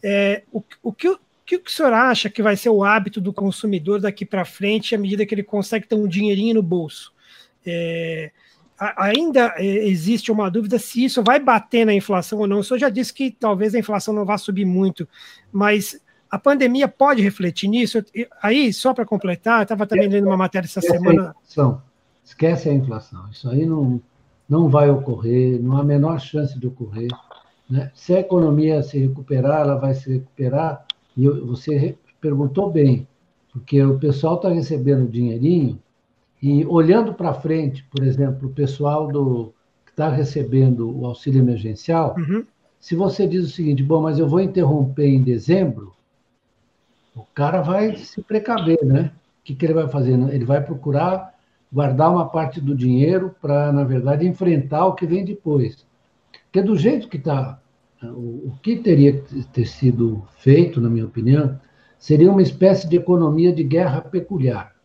É, 0.00 0.44
o, 0.52 0.62
o, 0.84 0.92
que, 0.92 1.08
o 1.08 1.18
que 1.44 1.56
o 1.56 1.68
senhor 1.68 1.92
acha 1.92 2.30
que 2.30 2.42
vai 2.42 2.56
ser 2.56 2.68
o 2.68 2.84
hábito 2.84 3.20
do 3.20 3.32
consumidor 3.32 4.00
daqui 4.00 4.24
para 4.24 4.44
frente, 4.44 4.94
à 4.94 4.98
medida 4.98 5.26
que 5.26 5.34
ele 5.34 5.42
consegue 5.42 5.84
ter 5.84 5.96
um 5.96 6.06
dinheirinho 6.06 6.54
no 6.54 6.62
bolso? 6.62 7.12
É, 7.66 8.30
ainda 8.78 9.54
é, 9.56 9.64
existe 9.64 10.30
uma 10.30 10.50
dúvida 10.50 10.78
se 10.78 11.04
isso 11.04 11.22
vai 11.22 11.40
bater 11.40 11.86
na 11.86 11.94
inflação 11.94 12.38
ou 12.38 12.46
não. 12.46 12.58
O 12.58 12.64
senhor 12.64 12.78
já 12.78 12.88
disse 12.88 13.12
que 13.12 13.30
talvez 13.30 13.74
a 13.74 13.78
inflação 13.78 14.14
não 14.14 14.24
vá 14.24 14.36
subir 14.36 14.64
muito, 14.64 15.08
mas 15.52 16.00
a 16.30 16.38
pandemia 16.38 16.88
pode 16.88 17.22
refletir 17.22 17.68
nisso? 17.68 18.04
Aí, 18.42 18.72
só 18.72 18.92
para 18.92 19.06
completar, 19.06 19.60
eu 19.60 19.62
estava 19.62 19.86
também 19.86 20.08
lendo 20.08 20.26
uma 20.26 20.36
matéria 20.36 20.66
essa 20.66 20.80
Esquece 20.80 20.98
semana. 20.98 21.30
A 21.30 21.34
Esquece 22.24 22.68
a 22.68 22.72
inflação. 22.72 23.28
Isso 23.30 23.48
aí 23.48 23.64
não, 23.64 24.00
não 24.48 24.68
vai 24.68 24.90
ocorrer, 24.90 25.62
não 25.62 25.76
há 25.76 25.80
a 25.80 25.84
menor 25.84 26.20
chance 26.20 26.58
de 26.58 26.66
ocorrer. 26.66 27.08
Né? 27.70 27.90
Se 27.94 28.14
a 28.14 28.20
economia 28.20 28.82
se 28.82 28.98
recuperar, 28.98 29.60
ela 29.60 29.76
vai 29.76 29.94
se 29.94 30.10
recuperar. 30.10 30.84
E 31.16 31.28
você 31.28 31.96
perguntou 32.20 32.70
bem, 32.70 33.06
porque 33.52 33.82
o 33.82 33.98
pessoal 33.98 34.36
está 34.36 34.48
recebendo 34.48 35.08
dinheirinho 35.08 35.80
e 36.42 36.64
olhando 36.66 37.14
para 37.14 37.32
frente, 37.32 37.84
por 37.90 38.04
exemplo, 38.04 38.48
o 38.48 38.52
pessoal 38.52 39.08
do, 39.08 39.54
que 39.84 39.90
está 39.90 40.08
recebendo 40.08 40.96
o 40.98 41.06
auxílio 41.06 41.40
emergencial, 41.40 42.14
uhum. 42.18 42.44
se 42.78 42.94
você 42.94 43.26
diz 43.26 43.44
o 43.44 43.50
seguinte, 43.50 43.82
bom, 43.82 44.02
mas 44.02 44.18
eu 44.18 44.28
vou 44.28 44.40
interromper 44.40 45.06
em 45.06 45.22
dezembro, 45.22 45.94
o 47.14 47.24
cara 47.34 47.62
vai 47.62 47.96
se 47.96 48.20
precaver, 48.20 48.84
né? 48.84 49.10
O 49.40 49.44
que, 49.44 49.54
que 49.54 49.64
ele 49.64 49.72
vai 49.72 49.88
fazer? 49.88 50.12
Ele 50.12 50.44
vai 50.44 50.62
procurar 50.62 51.34
guardar 51.72 52.10
uma 52.10 52.28
parte 52.28 52.60
do 52.60 52.74
dinheiro 52.74 53.34
para, 53.40 53.72
na 53.72 53.84
verdade, 53.84 54.26
enfrentar 54.26 54.86
o 54.86 54.94
que 54.94 55.06
vem 55.06 55.24
depois. 55.24 55.86
Porque 56.44 56.60
do 56.60 56.76
jeito 56.76 57.08
que 57.08 57.16
está, 57.16 57.58
o, 58.02 58.48
o 58.48 58.58
que 58.62 58.76
teria 58.76 59.20
que 59.20 59.44
ter 59.44 59.66
sido 59.66 60.22
feito, 60.38 60.80
na 60.80 60.90
minha 60.90 61.06
opinião, 61.06 61.58
seria 61.98 62.30
uma 62.30 62.42
espécie 62.42 62.86
de 62.88 62.96
economia 62.96 63.52
de 63.52 63.64
guerra 63.64 64.02
peculiar 64.02 64.75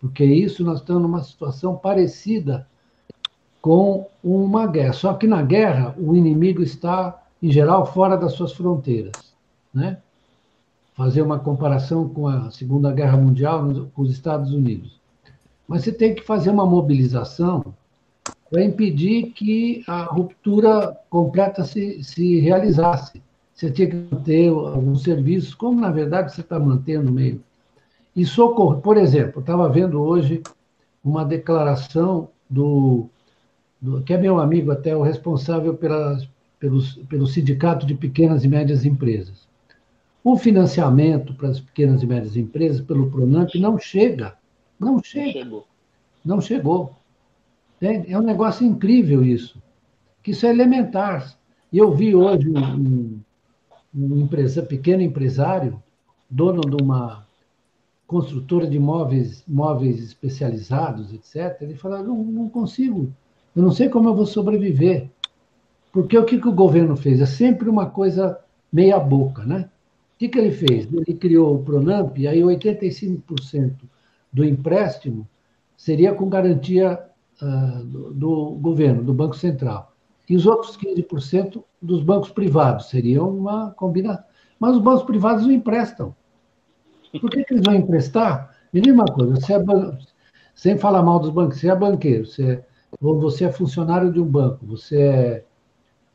porque 0.00 0.24
isso 0.24 0.64
nós 0.64 0.80
estamos 0.80 1.02
numa 1.02 1.22
situação 1.22 1.76
parecida 1.76 2.66
com 3.60 4.06
uma 4.22 4.66
guerra. 4.66 4.92
Só 4.92 5.14
que 5.14 5.26
na 5.26 5.42
guerra 5.42 5.94
o 5.98 6.14
inimigo 6.14 6.62
está, 6.62 7.20
em 7.42 7.50
geral, 7.50 7.86
fora 7.86 8.16
das 8.16 8.32
suas 8.32 8.52
fronteiras. 8.52 9.34
Né? 9.74 9.98
Fazer 10.94 11.22
uma 11.22 11.38
comparação 11.38 12.08
com 12.08 12.28
a 12.28 12.50
Segunda 12.50 12.92
Guerra 12.92 13.16
Mundial 13.16 13.88
com 13.94 14.02
os 14.02 14.10
Estados 14.10 14.52
Unidos. 14.52 15.00
Mas 15.66 15.84
você 15.84 15.92
tem 15.92 16.14
que 16.14 16.22
fazer 16.22 16.50
uma 16.50 16.64
mobilização 16.64 17.74
para 18.50 18.64
impedir 18.64 19.32
que 19.32 19.84
a 19.86 20.04
ruptura 20.04 20.96
completa 21.10 21.64
se, 21.64 22.02
se 22.02 22.40
realizasse. 22.40 23.22
Você 23.54 23.70
tinha 23.70 23.88
que 23.88 23.96
manter 23.96 24.48
alguns 24.48 25.02
serviços, 25.02 25.54
como 25.54 25.80
na 25.80 25.90
verdade 25.90 26.32
você 26.32 26.40
está 26.40 26.58
mantendo 26.58 27.12
meio. 27.12 27.42
E 28.18 28.24
por 28.82 28.96
exemplo, 28.96 29.38
estava 29.38 29.68
vendo 29.68 30.02
hoje 30.02 30.42
uma 31.04 31.24
declaração 31.24 32.28
do, 32.50 33.06
do, 33.80 34.02
que 34.02 34.12
é 34.12 34.18
meu 34.18 34.40
amigo 34.40 34.72
até, 34.72 34.96
o 34.96 35.02
responsável 35.02 35.74
pela, 35.74 36.18
pelos, 36.58 36.96
pelo 37.08 37.28
Sindicato 37.28 37.86
de 37.86 37.94
Pequenas 37.94 38.42
e 38.42 38.48
Médias 38.48 38.84
Empresas. 38.84 39.46
O 40.24 40.36
financiamento 40.36 41.32
para 41.32 41.50
as 41.50 41.60
pequenas 41.60 42.02
e 42.02 42.08
médias 42.08 42.36
empresas 42.36 42.80
pelo 42.80 43.08
Pronamp 43.08 43.54
não 43.54 43.78
chega. 43.78 44.36
Não 44.80 45.00
chega. 45.00 45.24
Não 45.24 45.32
chegou. 45.44 45.66
Não 46.24 46.40
chegou. 46.40 46.96
É 47.80 48.18
um 48.18 48.22
negócio 48.22 48.66
incrível 48.66 49.24
isso. 49.24 49.62
Que 50.24 50.32
isso 50.32 50.44
é 50.44 50.50
elementar. 50.50 51.38
E 51.72 51.78
eu 51.78 51.94
vi 51.94 52.16
hoje 52.16 52.50
um, 52.50 53.20
um 53.94 54.18
empresa, 54.22 54.60
pequeno 54.60 55.02
empresário, 55.02 55.80
dono 56.28 56.62
de 56.62 56.82
uma 56.82 57.27
construtora 58.08 58.66
de 58.66 58.78
móveis, 58.78 59.44
móveis 59.46 60.02
especializados, 60.02 61.12
etc. 61.12 61.60
Ele 61.60 61.74
falou: 61.74 62.02
não, 62.02 62.24
não 62.24 62.48
consigo, 62.48 63.12
eu 63.54 63.62
não 63.62 63.70
sei 63.70 63.88
como 63.88 64.08
eu 64.08 64.14
vou 64.14 64.26
sobreviver. 64.26 65.10
Porque 65.92 66.16
o 66.18 66.24
que, 66.24 66.40
que 66.40 66.48
o 66.48 66.52
governo 66.52 66.96
fez? 66.96 67.20
É 67.20 67.26
sempre 67.26 67.68
uma 67.68 67.86
coisa 67.86 68.38
meia 68.72 68.98
boca, 68.98 69.44
né? 69.44 69.68
O 70.14 70.18
que, 70.18 70.28
que 70.28 70.38
ele 70.38 70.50
fez? 70.50 70.88
Ele 70.92 71.16
criou 71.16 71.54
o 71.54 71.62
Pronamp, 71.62 72.18
e 72.18 72.26
aí 72.26 72.40
85% 72.40 73.74
do 74.32 74.44
empréstimo 74.44 75.28
seria 75.76 76.12
com 76.12 76.28
garantia 76.28 77.00
uh, 77.40 77.84
do, 77.84 78.10
do, 78.10 78.50
governo, 78.60 79.02
do 79.02 79.14
Banco 79.14 79.36
Central. 79.36 79.92
E 80.28 80.36
os 80.36 80.46
outros 80.46 80.76
15% 80.76 81.62
dos 81.80 82.02
bancos 82.02 82.30
privados. 82.30 82.88
Seria 82.88 83.22
uma 83.22 83.70
combinação. 83.70 84.24
Mas 84.58 84.76
os 84.76 84.82
bancos 84.82 85.04
privados 85.04 85.44
não 85.44 85.52
emprestam. 85.52 86.14
Por 87.20 87.30
que, 87.30 87.44
que 87.44 87.54
eles 87.54 87.64
vão 87.64 87.74
emprestar? 87.74 88.54
Me 88.72 88.80
diga 88.80 88.94
uma 88.94 89.06
coisa, 89.06 89.36
você 89.36 89.54
é 89.54 89.58
ban... 89.58 89.96
sem 90.54 90.76
falar 90.76 91.02
mal 91.02 91.18
dos 91.18 91.30
bancos, 91.30 91.58
você 91.58 91.70
é 91.70 91.74
banqueiro, 91.74 92.26
você 92.26 92.52
é, 92.52 92.64
você 93.00 93.44
é 93.44 93.52
funcionário 93.52 94.12
de 94.12 94.20
um 94.20 94.26
banco, 94.26 94.66
você 94.66 95.00
é, 95.00 95.44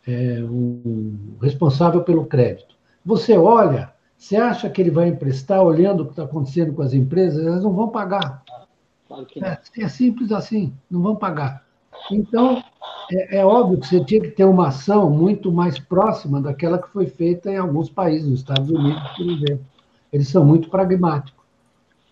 é 0.08 0.44
um 0.44 1.36
responsável 1.42 2.04
pelo 2.04 2.26
crédito. 2.26 2.76
Você 3.06 3.38
olha, 3.38 3.92
você 4.18 4.38
acha 4.38 4.70
que 4.70 4.82
ele 4.82 4.92
vai 4.92 5.10
emprestar 5.10 5.62
olhando 5.62 6.02
o 6.02 6.06
que 6.06 6.12
está 6.12 6.24
acontecendo 6.24 6.74
com 6.74 6.82
as 6.82 6.94
empresas? 6.94 7.46
Elas 7.46 7.64
não 7.64 7.74
vão 7.74 7.90
pagar. 7.90 8.44
É, 9.42 9.84
é, 9.84 9.88
simples 9.88 10.32
assim, 10.32 10.74
não 10.90 11.02
vão 11.02 11.16
pagar. 11.16 11.64
Então, 12.12 12.64
é, 13.12 13.38
é, 13.38 13.46
óbvio 13.46 13.80
que 13.80 13.88
você 13.88 14.04
tinha 14.04 14.22
que 14.22 14.32
ter 14.32 14.46
uma 14.46 14.70
ação 14.70 15.10
muito 15.10 15.52
mais 15.52 15.78
próxima 15.78 16.42
daquela 16.42 16.78
que 16.78 16.90
foi 16.90 17.06
feita 17.06 17.52
em 17.52 17.58
alguns 17.58 17.90
países, 17.90 18.28
nos 18.28 18.40
Estados 18.40 18.70
Unidos, 18.70 19.04
por 19.16 19.26
exemplo. 19.26 19.66
Eles 20.14 20.28
são 20.28 20.46
muito 20.46 20.70
pragmáticos. 20.70 21.44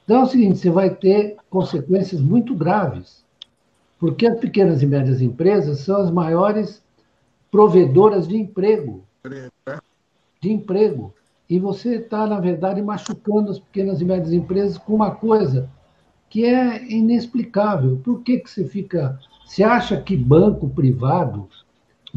Então 0.03 0.21
é 0.21 0.23
o 0.23 0.27
seguinte: 0.27 0.57
você 0.57 0.71
vai 0.71 0.89
ter 0.89 1.37
consequências 1.49 2.19
muito 2.19 2.55
graves, 2.55 3.23
porque 3.99 4.25
as 4.25 4.39
pequenas 4.39 4.81
e 4.81 4.87
médias 4.87 5.21
empresas 5.21 5.79
são 5.81 6.01
as 6.01 6.09
maiores 6.09 6.83
provedoras 7.51 8.27
de 8.27 8.35
emprego. 8.35 9.03
De 10.41 10.51
emprego. 10.51 11.13
E 11.47 11.59
você 11.59 11.97
está, 11.97 12.25
na 12.25 12.39
verdade, 12.39 12.81
machucando 12.81 13.51
as 13.51 13.59
pequenas 13.59 14.01
e 14.01 14.05
médias 14.05 14.33
empresas 14.33 14.77
com 14.77 14.95
uma 14.95 15.11
coisa 15.11 15.69
que 16.29 16.45
é 16.45 16.83
inexplicável. 16.89 17.99
Por 18.03 18.21
que, 18.21 18.39
que 18.39 18.49
você 18.49 18.65
fica. 18.65 19.19
Você 19.45 19.63
acha 19.63 20.01
que 20.01 20.15
banco 20.15 20.69
privado, 20.69 21.49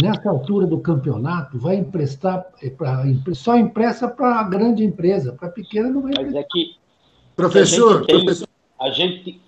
nessa 0.01 0.29
altura 0.29 0.67
do 0.67 0.79
campeonato, 0.79 1.59
vai 1.59 1.77
emprestar 1.77 2.47
é, 2.63 2.71
pra, 2.71 3.05
só 3.33 3.57
empresta 3.57 4.09
para 4.09 4.41
a 4.41 4.43
grande 4.45 4.85
empresa, 4.85 5.33
para 5.33 5.49
a 5.49 5.53
pequena 5.53 5.89
não 5.89 6.03
vai 6.03 6.13
emprestar. 6.13 6.33
Mas 6.33 6.45
é 6.45 6.47
que. 6.51 6.77
Professor, 7.37 8.05
a 8.09 8.13
gente, 8.13 8.25
professor. 8.25 8.49
A 8.81 8.91
gente 8.91 9.41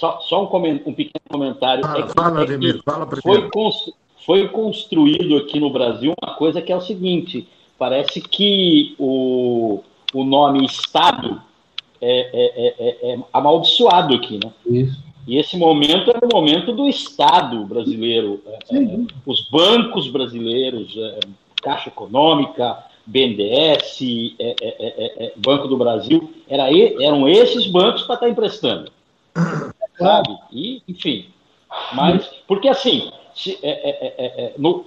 só, 0.00 0.18
só 0.20 0.42
um, 0.42 0.66
um, 0.86 0.94
pequeno 0.94 1.22
comentário. 1.28 1.84
Fala, 1.84 1.98
é 1.98 2.02
que, 2.02 2.14
fala, 2.14 2.40
é 2.40 2.42
Ademir, 2.44 2.80
fala 2.84 3.08
foi, 3.22 3.50
foi 4.24 4.48
construído 4.48 5.36
aqui 5.36 5.60
no 5.60 5.70
Brasil 5.70 6.14
uma 6.22 6.34
coisa 6.34 6.62
que 6.62 6.72
é 6.72 6.76
o 6.76 6.80
seguinte: 6.80 7.46
parece 7.78 8.20
que 8.20 8.94
o, 8.98 9.82
o 10.14 10.24
nome 10.24 10.64
Estado 10.64 11.42
é, 12.00 12.30
é, 12.32 12.74
é, 12.78 13.12
é 13.12 13.18
amaldiçoado 13.32 14.14
aqui, 14.14 14.40
né? 14.42 14.50
Isso. 14.66 15.09
E 15.26 15.36
esse 15.36 15.56
momento 15.56 16.10
é 16.10 16.18
o 16.22 16.28
momento 16.32 16.72
do 16.72 16.88
Estado 16.88 17.64
brasileiro, 17.64 18.42
os 19.26 19.48
bancos 19.48 20.08
brasileiros, 20.08 20.94
Caixa 21.62 21.88
Econômica, 21.88 22.78
BNDES, 23.06 23.98
Banco 25.36 25.68
do 25.68 25.76
Brasil, 25.76 26.32
era, 26.48 26.68
eram 27.02 27.28
esses 27.28 27.66
bancos 27.66 28.02
para 28.02 28.14
estar 28.14 28.28
emprestando. 28.28 28.90
Sabe? 29.98 30.36
E, 30.50 30.82
enfim. 30.88 31.26
Mas, 31.92 32.26
porque 32.46 32.68
assim, 32.68 33.12
se, 33.34 33.58
no, 34.56 34.86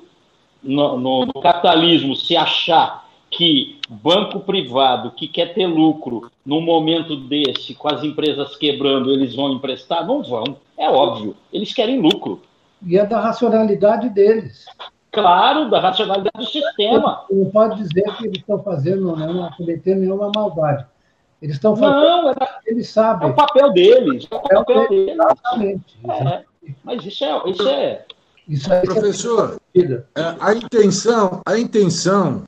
no, 0.62 0.98
no, 0.98 1.34
capitalismo, 1.42 2.16
se 2.16 2.36
achar 2.36 3.08
que 3.36 3.80
banco 3.90 4.40
privado 4.40 5.12
que 5.12 5.28
quer 5.28 5.54
ter 5.54 5.66
lucro 5.66 6.32
num 6.46 6.62
momento 6.62 7.16
desse, 7.16 7.74
com 7.74 7.88
as 7.88 8.04
empresas 8.04 8.56
quebrando, 8.56 9.12
eles 9.12 9.36
vão 9.36 9.54
emprestar? 9.54 10.06
Não 10.06 10.24
vão. 10.24 10.58
É 10.78 10.90
óbvio. 10.90 11.36
Eles 11.52 11.74
querem 11.74 12.00
lucro. 12.00 12.42
E 12.86 12.98
é 12.98 13.06
da 13.06 13.20
racionalidade 13.20 14.10
deles. 14.10 14.66
Claro, 15.12 15.70
da 15.70 15.80
racionalidade 15.80 16.38
do 16.38 16.46
sistema. 16.46 17.26
Não 17.30 17.50
pode 17.50 17.84
dizer 17.84 18.04
que 18.18 18.28
eles 18.28 18.40
estão 18.40 18.62
fazendo, 18.62 19.16
não, 19.16 19.52
cometendo 19.52 20.02
nenhuma 20.02 20.32
maldade. 20.34 20.86
Eles 21.42 21.56
estão 21.56 21.76
fazendo. 21.76 22.02
Não, 22.02 22.30
é, 22.30 22.36
eles 22.68 22.90
sabem. 22.90 23.28
É 23.28 23.32
o 23.32 23.36
papel 23.36 23.74
deles. 23.74 24.28
É 24.32 24.36
o 24.36 24.64
papel 24.64 24.90
deles. 24.90 25.14
Exatamente. 25.14 25.98
É, 26.10 26.44
mas 26.84 27.06
isso 27.06 27.26
é. 27.26 27.50
Isso 27.50 27.68
é... 27.68 28.06
Isso 28.46 28.70
Professor, 28.84 29.58
é 29.74 30.04
a 30.42 30.54
intenção, 30.54 31.42
a 31.46 31.58
intenção 31.58 32.44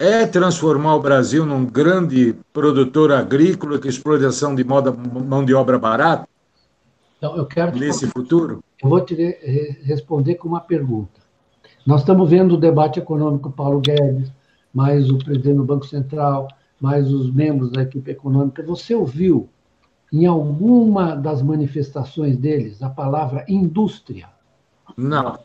é 0.00 0.26
transformar 0.26 0.94
o 0.94 1.00
Brasil 1.00 1.44
num 1.44 1.66
grande 1.66 2.34
produtor 2.54 3.12
agrícola 3.12 3.78
com 3.78 3.86
exploração 3.86 4.54
de 4.54 4.64
moda, 4.64 4.90
mão 4.90 5.44
de 5.44 5.52
obra 5.52 5.78
barata? 5.78 6.26
Então, 7.18 7.36
eu 7.36 7.44
quero 7.44 7.78
nesse 7.78 8.06
futuro? 8.06 8.64
Eu 8.82 8.88
vou 8.88 9.04
te 9.04 9.14
responder 9.82 10.36
com 10.36 10.48
uma 10.48 10.60
pergunta. 10.62 11.20
Nós 11.86 12.00
estamos 12.00 12.30
vendo 12.30 12.54
o 12.54 12.56
debate 12.56 12.98
econômico 12.98 13.52
Paulo 13.52 13.78
Guedes, 13.78 14.32
mais 14.72 15.10
o 15.10 15.18
presidente 15.18 15.56
do 15.56 15.64
Banco 15.64 15.84
Central, 15.84 16.48
mais 16.80 17.12
os 17.12 17.30
membros 17.30 17.70
da 17.70 17.82
equipe 17.82 18.10
econômica. 18.10 18.62
Você 18.62 18.94
ouviu 18.94 19.50
em 20.10 20.24
alguma 20.24 21.14
das 21.14 21.42
manifestações 21.42 22.38
deles 22.38 22.82
a 22.82 22.88
palavra 22.88 23.44
indústria? 23.46 24.30
Não. 24.96 25.38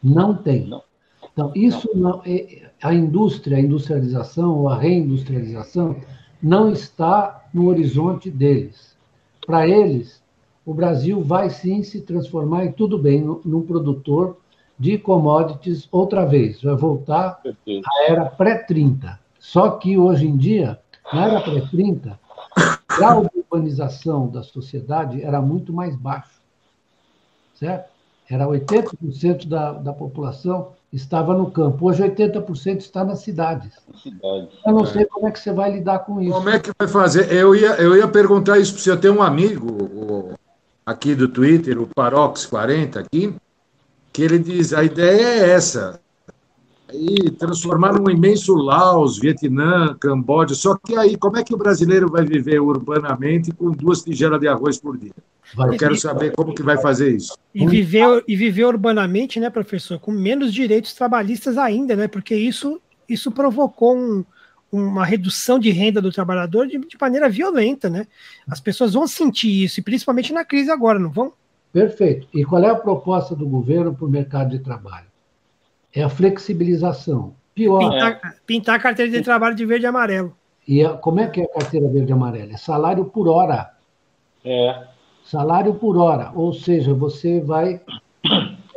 Não 0.00 0.36
tem. 0.36 0.68
Não. 0.68 0.84
Então, 1.34 1.50
isso 1.54 1.90
não, 1.94 2.22
é, 2.24 2.70
a 2.80 2.94
indústria, 2.94 3.56
a 3.56 3.60
industrialização 3.60 4.56
ou 4.56 4.68
a 4.68 4.78
reindustrialização 4.78 5.96
não 6.40 6.70
está 6.70 7.44
no 7.52 7.66
horizonte 7.68 8.30
deles. 8.30 8.96
Para 9.44 9.68
eles, 9.68 10.22
o 10.64 10.72
Brasil 10.72 11.20
vai 11.22 11.50
sim 11.50 11.82
se 11.82 12.00
transformar, 12.00 12.64
e 12.64 12.72
tudo 12.72 12.96
bem, 12.96 13.20
num 13.44 13.62
produtor 13.62 14.38
de 14.78 14.96
commodities 14.96 15.88
outra 15.90 16.24
vez, 16.24 16.62
vai 16.62 16.76
voltar 16.76 17.40
à 17.44 18.04
era 18.08 18.26
pré-30. 18.26 19.18
Só 19.38 19.70
que 19.70 19.98
hoje 19.98 20.26
em 20.26 20.36
dia, 20.36 20.78
na 21.12 21.26
era 21.26 21.40
pré-30, 21.40 22.16
o 22.56 22.96
grau 22.96 23.22
de 23.22 23.38
urbanização 23.40 24.28
da 24.28 24.42
sociedade 24.42 25.22
era 25.22 25.42
muito 25.42 25.72
mais 25.72 25.96
baixo. 25.96 26.40
Certo? 27.54 27.92
Era 28.30 28.46
80% 28.46 29.46
da, 29.46 29.72
da 29.72 29.92
população 29.92 30.72
estava 30.94 31.36
no 31.36 31.50
campo. 31.50 31.88
Hoje 31.88 32.02
80% 32.02 32.78
está 32.78 33.04
nas 33.04 33.20
cidades. 33.20 33.72
Cidade, 34.00 34.48
eu 34.64 34.72
não 34.72 34.84
é. 34.84 34.86
sei 34.86 35.04
como 35.06 35.26
é 35.26 35.30
que 35.30 35.40
você 35.40 35.52
vai 35.52 35.72
lidar 35.72 36.00
com 36.00 36.20
isso. 36.20 36.32
Como 36.32 36.48
é 36.48 36.58
que 36.58 36.70
vai 36.78 36.88
fazer? 36.88 37.32
Eu 37.32 37.54
ia, 37.54 37.74
eu 37.80 37.96
ia 37.96 38.06
perguntar 38.06 38.58
isso 38.58 38.74
para 38.74 38.82
você. 38.82 38.90
Eu 38.92 39.00
tenho 39.00 39.14
um 39.14 39.22
amigo 39.22 39.66
o, 39.66 40.34
aqui 40.86 41.14
do 41.14 41.28
Twitter, 41.28 41.80
o 41.80 41.88
Parox40 41.88 42.96
aqui, 42.96 43.34
que 44.12 44.22
ele 44.22 44.38
diz, 44.38 44.72
a 44.72 44.84
ideia 44.84 45.26
é 45.26 45.50
essa, 45.50 46.00
e 46.92 47.30
transformar 47.32 47.92
num 47.94 48.08
imenso 48.08 48.54
Laos, 48.54 49.18
Vietnã, 49.18 49.96
Camboja. 49.98 50.54
Só 50.54 50.76
que 50.76 50.96
aí, 50.96 51.16
como 51.16 51.36
é 51.36 51.42
que 51.42 51.54
o 51.54 51.58
brasileiro 51.58 52.08
vai 52.08 52.24
viver 52.24 52.60
urbanamente 52.60 53.50
com 53.52 53.72
duas 53.72 54.02
tigelas 54.02 54.38
de 54.40 54.46
arroz 54.46 54.78
por 54.78 54.96
dia? 54.96 55.12
Eu 55.56 55.76
quero 55.76 55.96
saber 55.96 56.32
como 56.32 56.54
que 56.54 56.62
vai 56.62 56.76
fazer 56.78 57.14
isso. 57.16 57.36
E 57.54 57.66
viver, 57.66 58.24
e 58.26 58.36
viver 58.36 58.64
urbanamente, 58.64 59.38
né, 59.38 59.48
professor, 59.50 59.98
com 59.98 60.10
menos 60.10 60.52
direitos 60.52 60.94
trabalhistas 60.94 61.56
ainda, 61.56 61.94
né? 61.94 62.08
Porque 62.08 62.34
isso, 62.34 62.80
isso 63.08 63.30
provocou 63.30 63.96
um, 63.96 64.24
uma 64.72 65.04
redução 65.04 65.58
de 65.58 65.70
renda 65.70 66.02
do 66.02 66.10
trabalhador 66.10 66.66
de, 66.66 66.78
de, 66.78 66.96
maneira 67.00 67.28
violenta, 67.28 67.88
né? 67.88 68.06
As 68.48 68.60
pessoas 68.60 68.94
vão 68.94 69.06
sentir 69.06 69.64
isso, 69.64 69.78
e 69.78 69.82
principalmente 69.82 70.32
na 70.32 70.44
crise 70.44 70.70
agora, 70.70 70.98
não 70.98 71.10
vão? 71.10 71.32
Perfeito. 71.72 72.26
E 72.32 72.44
qual 72.44 72.62
é 72.62 72.70
a 72.70 72.74
proposta 72.74 73.34
do 73.34 73.46
governo 73.46 73.94
para 73.94 74.06
o 74.06 74.10
mercado 74.10 74.50
de 74.50 74.58
trabalho? 74.58 75.06
É 75.92 76.02
a 76.02 76.08
flexibilização. 76.08 77.34
Pior. 77.54 77.78
Pintar, 77.78 78.36
pintar 78.44 78.74
a 78.76 78.78
carteira 78.80 79.10
de 79.12 79.22
trabalho 79.22 79.54
de 79.54 79.64
verde 79.64 79.84
e 79.84 79.88
amarelo. 79.88 80.36
E 80.66 80.84
a, 80.84 80.94
como 80.94 81.20
é 81.20 81.28
que 81.28 81.40
é 81.40 81.44
a 81.44 81.48
carteira 81.48 81.88
verde 81.88 82.10
e 82.10 82.12
amarela? 82.12 82.52
É 82.52 82.56
salário 82.56 83.04
por 83.04 83.28
hora. 83.28 83.70
É. 84.44 84.93
Salário 85.24 85.74
por 85.74 85.96
hora. 85.96 86.30
Ou 86.34 86.52
seja, 86.52 86.92
você 86.94 87.40
vai. 87.40 87.80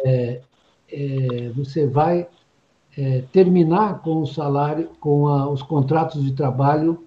É, 0.05 0.41
é, 0.91 1.51
você 1.55 1.85
vai 1.85 2.27
é, 2.97 3.23
terminar 3.31 4.01
com 4.01 4.21
o 4.21 4.27
salário, 4.27 4.89
com 4.99 5.27
a, 5.27 5.49
os 5.49 5.61
contratos 5.61 6.23
de 6.23 6.31
trabalho 6.31 7.03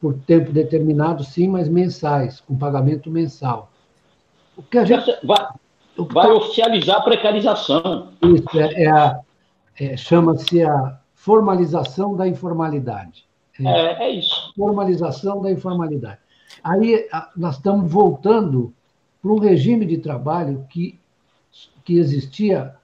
por 0.00 0.14
tempo 0.14 0.50
determinado, 0.50 1.22
sim, 1.22 1.46
mas 1.48 1.68
mensais, 1.68 2.40
com 2.40 2.56
pagamento 2.56 3.10
mensal. 3.10 3.70
O 4.56 4.62
que 4.62 4.78
a 4.78 4.84
gente. 4.84 5.04
Vai, 5.24 5.46
vai 5.96 6.26
tá... 6.26 6.34
oficializar 6.34 6.96
a 6.96 7.02
precarização. 7.02 8.08
Isso, 8.22 8.58
é, 8.58 8.84
é. 8.84 9.20
É, 9.78 9.96
chama-se 9.96 10.62
a 10.62 10.98
formalização 11.14 12.14
da 12.14 12.28
informalidade. 12.28 13.24
É, 13.58 14.04
é 14.04 14.10
isso. 14.10 14.52
Formalização 14.54 15.40
da 15.40 15.50
informalidade. 15.50 16.18
Aí 16.62 17.06
nós 17.36 17.56
estamos 17.56 17.90
voltando 17.90 18.74
para 19.20 19.32
um 19.32 19.38
regime 19.38 19.84
de 19.84 19.98
trabalho 19.98 20.66
que, 20.68 20.98
que 21.84 21.98
existia 21.98 22.74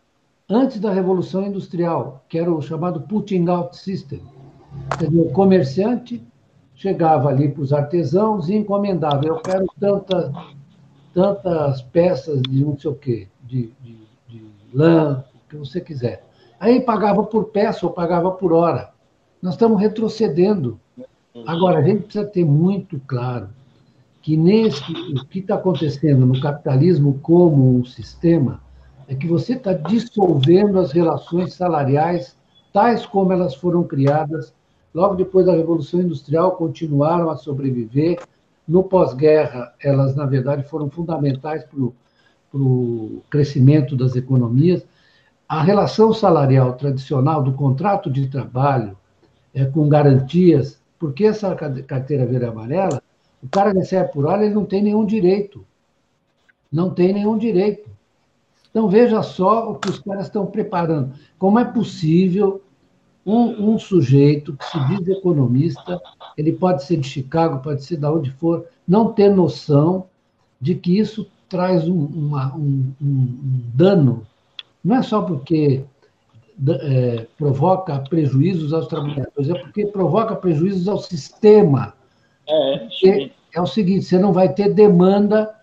antes 0.48 0.78
da 0.78 0.92
Revolução 0.92 1.46
Industrial, 1.46 2.24
que 2.28 2.38
era 2.38 2.52
o 2.52 2.62
chamado 2.62 3.00
putting 3.02 3.48
out 3.48 3.76
system. 3.76 4.22
Dizer, 4.98 5.18
o 5.18 5.30
comerciante 5.30 6.22
chegava 6.74 7.30
ali 7.30 7.48
para 7.48 7.62
os 7.62 7.72
artesãos 7.72 8.48
e 8.48 8.54
encomendava: 8.54 9.26
eu 9.26 9.36
quero 9.40 9.66
tanta, 9.80 10.32
tantas 11.14 11.82
peças 11.82 12.42
de 12.42 12.64
não 12.64 12.78
sei 12.78 12.90
o 12.90 12.94
quê, 12.94 13.28
de, 13.42 13.72
de, 13.80 13.98
de 14.28 14.42
lã, 14.74 15.24
o 15.34 15.48
que 15.48 15.56
você 15.56 15.80
quiser. 15.80 16.24
Aí 16.60 16.80
pagava 16.80 17.22
por 17.24 17.46
peça 17.46 17.86
ou 17.86 17.92
pagava 17.92 18.30
por 18.30 18.52
hora. 18.52 18.90
Nós 19.40 19.54
estamos 19.54 19.80
retrocedendo. 19.80 20.80
Agora, 21.46 21.78
a 21.78 21.82
gente 21.82 22.04
precisa 22.04 22.24
ter 22.24 22.44
muito 22.44 22.98
claro 23.06 23.48
que 24.26 24.36
nesse, 24.36 24.82
o 25.12 25.24
que 25.24 25.38
está 25.38 25.54
acontecendo 25.54 26.26
no 26.26 26.40
capitalismo 26.40 27.16
como 27.22 27.78
um 27.78 27.84
sistema 27.84 28.60
é 29.06 29.14
que 29.14 29.28
você 29.28 29.52
está 29.52 29.72
dissolvendo 29.72 30.80
as 30.80 30.90
relações 30.90 31.54
salariais 31.54 32.36
tais 32.72 33.06
como 33.06 33.32
elas 33.32 33.54
foram 33.54 33.84
criadas 33.84 34.52
logo 34.92 35.14
depois 35.14 35.46
da 35.46 35.52
Revolução 35.52 36.00
Industrial, 36.00 36.56
continuaram 36.56 37.30
a 37.30 37.36
sobreviver. 37.36 38.18
No 38.66 38.82
pós-guerra, 38.82 39.72
elas, 39.80 40.16
na 40.16 40.26
verdade, 40.26 40.64
foram 40.64 40.90
fundamentais 40.90 41.62
para 41.62 42.58
o 42.58 43.22
crescimento 43.30 43.94
das 43.94 44.16
economias. 44.16 44.84
A 45.48 45.62
relação 45.62 46.12
salarial 46.12 46.72
tradicional 46.72 47.44
do 47.44 47.52
contrato 47.52 48.10
de 48.10 48.26
trabalho, 48.26 48.98
é, 49.54 49.64
com 49.66 49.88
garantias, 49.88 50.80
porque 50.98 51.26
essa 51.26 51.54
carteira 51.54 52.26
verde 52.26 52.46
amarela, 52.46 53.00
o 53.42 53.48
cara 53.48 53.72
recebe 53.72 54.12
por 54.12 54.26
hora, 54.26 54.44
ele 54.44 54.54
não 54.54 54.64
tem 54.64 54.82
nenhum 54.82 55.04
direito. 55.04 55.64
Não 56.72 56.90
tem 56.90 57.12
nenhum 57.12 57.38
direito. 57.38 57.88
Então, 58.70 58.88
veja 58.88 59.22
só 59.22 59.70
o 59.70 59.76
que 59.76 59.88
os 59.88 59.98
caras 59.98 60.26
estão 60.26 60.46
preparando. 60.46 61.14
Como 61.38 61.58
é 61.58 61.64
possível 61.64 62.62
um, 63.24 63.72
um, 63.72 63.78
sujeito 63.78 64.56
que 64.56 64.64
se 64.66 64.78
diz 64.86 65.08
economista, 65.08 66.00
ele 66.36 66.52
pode 66.52 66.84
ser 66.84 66.98
de 66.98 67.08
Chicago, 67.08 67.62
pode 67.62 67.84
ser 67.84 67.96
de 67.96 68.06
onde 68.06 68.30
for, 68.32 68.66
não 68.86 69.12
ter 69.12 69.30
noção 69.30 70.06
de 70.60 70.74
que 70.74 70.98
isso 70.98 71.26
traz 71.48 71.88
um, 71.88 72.04
uma, 72.04 72.54
um, 72.54 72.92
um 73.00 73.62
dano, 73.74 74.26
não 74.84 74.96
é 74.96 75.02
só 75.02 75.22
porque 75.22 75.84
é, 76.68 77.26
provoca 77.36 77.98
prejuízos 77.98 78.72
aos 78.72 78.86
trabalhadores, 78.86 79.50
é 79.50 79.58
porque 79.58 79.86
provoca 79.86 80.36
prejuízos 80.36 80.86
ao 80.86 80.98
sistema. 80.98 81.94
É, 82.48 83.30
é 83.54 83.60
o 83.60 83.66
seguinte: 83.66 84.04
você 84.04 84.18
não 84.18 84.32
vai 84.32 84.52
ter 84.52 84.72
demanda 84.72 85.54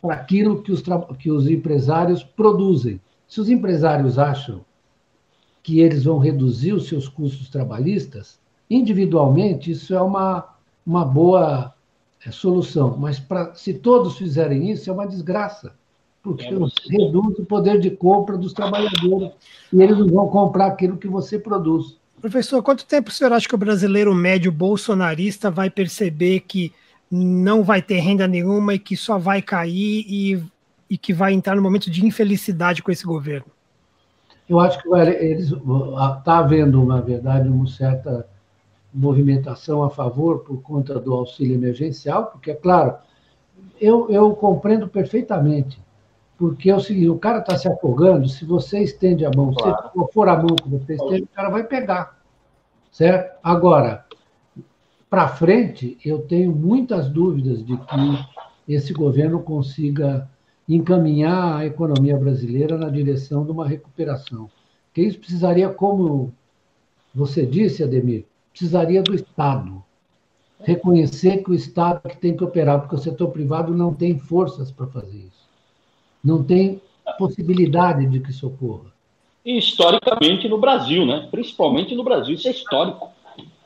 para 0.00 0.14
aquilo 0.14 0.62
que 0.62 0.70
os, 0.70 0.82
que 1.18 1.30
os 1.30 1.48
empresários 1.48 2.22
produzem. 2.22 3.00
Se 3.26 3.40
os 3.40 3.48
empresários 3.48 4.18
acham 4.18 4.64
que 5.62 5.80
eles 5.80 6.04
vão 6.04 6.18
reduzir 6.18 6.72
os 6.72 6.88
seus 6.88 7.08
custos 7.08 7.48
trabalhistas, 7.48 8.38
individualmente, 8.68 9.70
isso 9.70 9.94
é 9.94 10.00
uma, 10.00 10.54
uma 10.86 11.04
boa 11.04 11.74
é, 12.24 12.30
solução. 12.30 12.96
Mas 12.98 13.18
pra, 13.18 13.54
se 13.54 13.74
todos 13.74 14.18
fizerem 14.18 14.70
isso, 14.70 14.90
é 14.90 14.92
uma 14.92 15.06
desgraça 15.06 15.74
porque 16.24 16.46
é 16.46 16.98
reduz 16.98 17.38
o 17.38 17.44
poder 17.44 17.78
de 17.78 17.90
compra 17.90 18.38
dos 18.38 18.54
trabalhadores 18.54 19.30
e 19.70 19.82
eles 19.82 19.98
não 19.98 20.08
vão 20.08 20.28
comprar 20.28 20.68
aquilo 20.68 20.96
que 20.96 21.06
você 21.06 21.38
produz. 21.38 21.98
Professor, 22.24 22.62
quanto 22.62 22.86
tempo 22.86 23.10
o 23.10 23.12
senhor 23.12 23.34
acha 23.34 23.46
que 23.46 23.54
o 23.54 23.58
brasileiro 23.58 24.14
médio 24.14 24.50
bolsonarista 24.50 25.50
vai 25.50 25.68
perceber 25.68 26.40
que 26.40 26.72
não 27.10 27.62
vai 27.62 27.82
ter 27.82 27.98
renda 27.98 28.26
nenhuma 28.26 28.72
e 28.72 28.78
que 28.78 28.96
só 28.96 29.18
vai 29.18 29.42
cair 29.42 30.06
e, 30.08 30.42
e 30.88 30.96
que 30.96 31.12
vai 31.12 31.34
entrar 31.34 31.54
no 31.54 31.60
momento 31.60 31.90
de 31.90 32.02
infelicidade 32.02 32.82
com 32.82 32.90
esse 32.90 33.04
governo? 33.04 33.44
Eu 34.48 34.58
acho 34.58 34.80
que 34.80 34.88
eles 34.88 35.52
está 35.52 36.38
havendo, 36.38 36.82
na 36.86 36.98
verdade, 36.98 37.46
uma 37.46 37.66
certa 37.66 38.26
movimentação 38.90 39.84
a 39.84 39.90
favor 39.90 40.38
por 40.38 40.62
conta 40.62 40.98
do 40.98 41.12
auxílio 41.12 41.54
emergencial, 41.54 42.28
porque, 42.28 42.52
é 42.52 42.54
claro, 42.54 42.94
eu, 43.78 44.08
eu 44.08 44.34
compreendo 44.34 44.88
perfeitamente 44.88 45.78
porque 46.36 46.70
é 46.70 46.74
o 46.74 46.80
seguinte, 46.80 47.08
o 47.08 47.18
cara 47.18 47.38
está 47.38 47.56
se 47.56 47.68
afogando, 47.68 48.28
se 48.28 48.44
você 48.44 48.80
estende 48.80 49.24
a 49.24 49.30
mão, 49.34 49.52
claro. 49.52 49.90
se 49.92 50.12
for 50.12 50.28
a 50.28 50.36
mão 50.36 50.56
que 50.56 50.68
você 50.68 50.94
estende, 50.94 51.22
o 51.22 51.28
cara 51.28 51.48
vai 51.48 51.64
pegar. 51.64 52.13
Certo? 52.94 53.38
Agora, 53.42 54.06
para 55.10 55.28
frente, 55.28 55.98
eu 56.04 56.20
tenho 56.20 56.52
muitas 56.52 57.10
dúvidas 57.10 57.62
de 57.64 57.76
que 57.76 58.72
esse 58.72 58.92
governo 58.92 59.42
consiga 59.42 60.30
encaminhar 60.68 61.56
a 61.58 61.66
economia 61.66 62.16
brasileira 62.16 62.78
na 62.78 62.88
direção 62.88 63.44
de 63.44 63.50
uma 63.50 63.68
recuperação. 63.68 64.48
Que 64.94 65.02
isso 65.02 65.18
precisaria, 65.18 65.68
como 65.68 66.32
você 67.12 67.44
disse, 67.44 67.82
Ademir, 67.82 68.24
precisaria 68.50 69.02
do 69.02 69.14
Estado. 69.14 69.82
Reconhecer 70.60 71.42
que 71.42 71.50
o 71.50 71.54
Estado 71.54 72.08
que 72.08 72.16
tem 72.16 72.36
que 72.36 72.44
operar, 72.44 72.80
porque 72.80 72.94
o 72.94 72.98
setor 72.98 73.30
privado 73.32 73.74
não 73.74 73.92
tem 73.92 74.18
forças 74.18 74.70
para 74.70 74.86
fazer 74.86 75.18
isso 75.18 75.44
não 76.24 76.42
tem 76.42 76.80
possibilidade 77.18 78.06
de 78.06 78.18
que 78.18 78.32
socorra. 78.32 78.93
E 79.44 79.58
historicamente 79.58 80.48
no 80.48 80.58
Brasil, 80.58 81.04
né? 81.04 81.28
Principalmente 81.30 81.94
no 81.94 82.02
Brasil, 82.02 82.34
isso 82.34 82.48
é 82.48 82.50
histórico. 82.50 83.10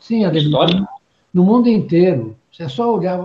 Sim, 0.01 0.24
Ademir, 0.24 0.47
histórico. 0.47 0.89
no 1.33 1.45
mundo 1.45 1.68
inteiro. 1.68 2.37
É 2.59 2.68
só 2.68 2.93
olhar 2.93 3.20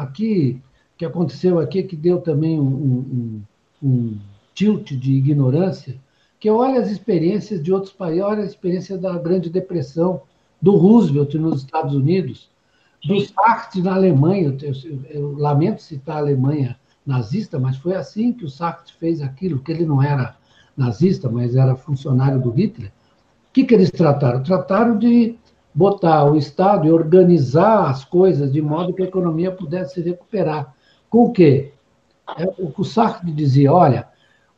aqui, 0.00 0.60
que 0.96 1.04
aconteceu 1.04 1.58
aqui, 1.58 1.82
que 1.82 1.96
deu 1.96 2.20
também 2.20 2.60
um, 2.60 2.64
um, 2.64 3.42
um 3.82 4.18
tilt 4.54 4.92
de 4.92 5.14
ignorância, 5.14 5.96
que 6.38 6.48
olha 6.48 6.80
as 6.80 6.88
experiências 6.88 7.60
de 7.60 7.72
outros 7.72 7.92
países, 7.92 8.22
olha 8.22 8.42
a 8.42 8.46
experiência 8.46 8.96
da 8.96 9.18
Grande 9.18 9.50
Depressão, 9.50 10.22
do 10.60 10.76
Roosevelt 10.76 11.34
nos 11.34 11.62
Estados 11.62 11.92
Unidos, 11.92 12.48
do 13.04 13.20
Sartre 13.20 13.82
na 13.82 13.94
Alemanha. 13.96 14.56
Eu, 14.60 14.72
eu, 14.72 15.00
eu 15.10 15.36
lamento 15.36 15.82
citar 15.82 16.16
a 16.16 16.20
Alemanha 16.20 16.78
nazista, 17.04 17.58
mas 17.58 17.76
foi 17.76 17.96
assim 17.96 18.32
que 18.32 18.44
o 18.44 18.50
Sartre 18.50 18.92
fez 18.92 19.20
aquilo, 19.20 19.58
que 19.58 19.72
ele 19.72 19.84
não 19.84 20.00
era 20.00 20.36
nazista, 20.76 21.28
mas 21.28 21.56
era 21.56 21.76
funcionário 21.76 22.40
do 22.40 22.50
Hitler. 22.50 22.88
O 22.88 23.52
que, 23.52 23.64
que 23.64 23.74
eles 23.74 23.90
trataram? 23.90 24.42
Trataram 24.42 24.98
de 24.98 25.36
botar 25.74 26.24
o 26.24 26.36
Estado 26.36 26.86
e 26.86 26.92
organizar 26.92 27.90
as 27.90 28.04
coisas 28.04 28.52
de 28.52 28.60
modo 28.60 28.92
que 28.92 29.02
a 29.02 29.06
economia 29.06 29.50
pudesse 29.50 29.94
se 29.94 30.02
recuperar. 30.02 30.74
Com 31.08 31.24
o 31.24 31.32
quê? 31.32 31.72
É, 32.38 32.46
o 32.58 32.84
Sartre 32.84 33.30
dizia, 33.32 33.72
olha, 33.72 34.08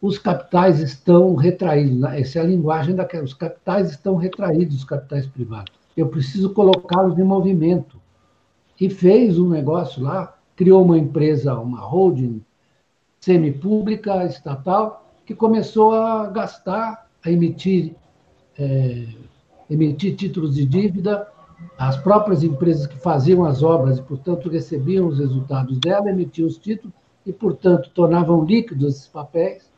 os 0.00 0.18
capitais 0.18 0.80
estão 0.80 1.34
retraídos, 1.34 2.02
essa 2.12 2.38
é 2.38 2.42
a 2.42 2.46
linguagem 2.46 2.94
daquela, 2.94 3.24
os 3.24 3.34
capitais 3.34 3.90
estão 3.90 4.16
retraídos, 4.16 4.76
os 4.76 4.84
capitais 4.84 5.26
privados. 5.26 5.72
Eu 5.96 6.08
preciso 6.08 6.50
colocá-los 6.50 7.18
em 7.18 7.24
movimento. 7.24 7.98
E 8.80 8.90
fez 8.90 9.38
um 9.38 9.48
negócio 9.48 10.02
lá 10.02 10.34
criou 10.56 10.84
uma 10.84 10.98
empresa, 10.98 11.58
uma 11.58 11.80
holding 11.80 12.44
semipública, 13.20 14.24
estatal, 14.24 15.03
que 15.24 15.34
começou 15.34 15.92
a 15.92 16.26
gastar, 16.26 17.06
a 17.24 17.30
emitir, 17.30 17.94
é, 18.58 19.06
emitir 19.70 20.16
títulos 20.16 20.54
de 20.54 20.64
dívida. 20.64 21.26
As 21.78 21.96
próprias 21.96 22.42
empresas 22.42 22.86
que 22.86 22.96
faziam 22.96 23.44
as 23.44 23.62
obras 23.62 23.98
e, 23.98 24.02
portanto, 24.02 24.48
recebiam 24.48 25.06
os 25.06 25.18
resultados 25.18 25.78
dela, 25.78 26.10
emitiam 26.10 26.46
os 26.46 26.58
títulos 26.58 26.94
e, 27.24 27.32
portanto, 27.32 27.90
tornavam 27.94 28.44
líquidos 28.44 28.94
esses 28.94 29.08
papéis. 29.08 29.70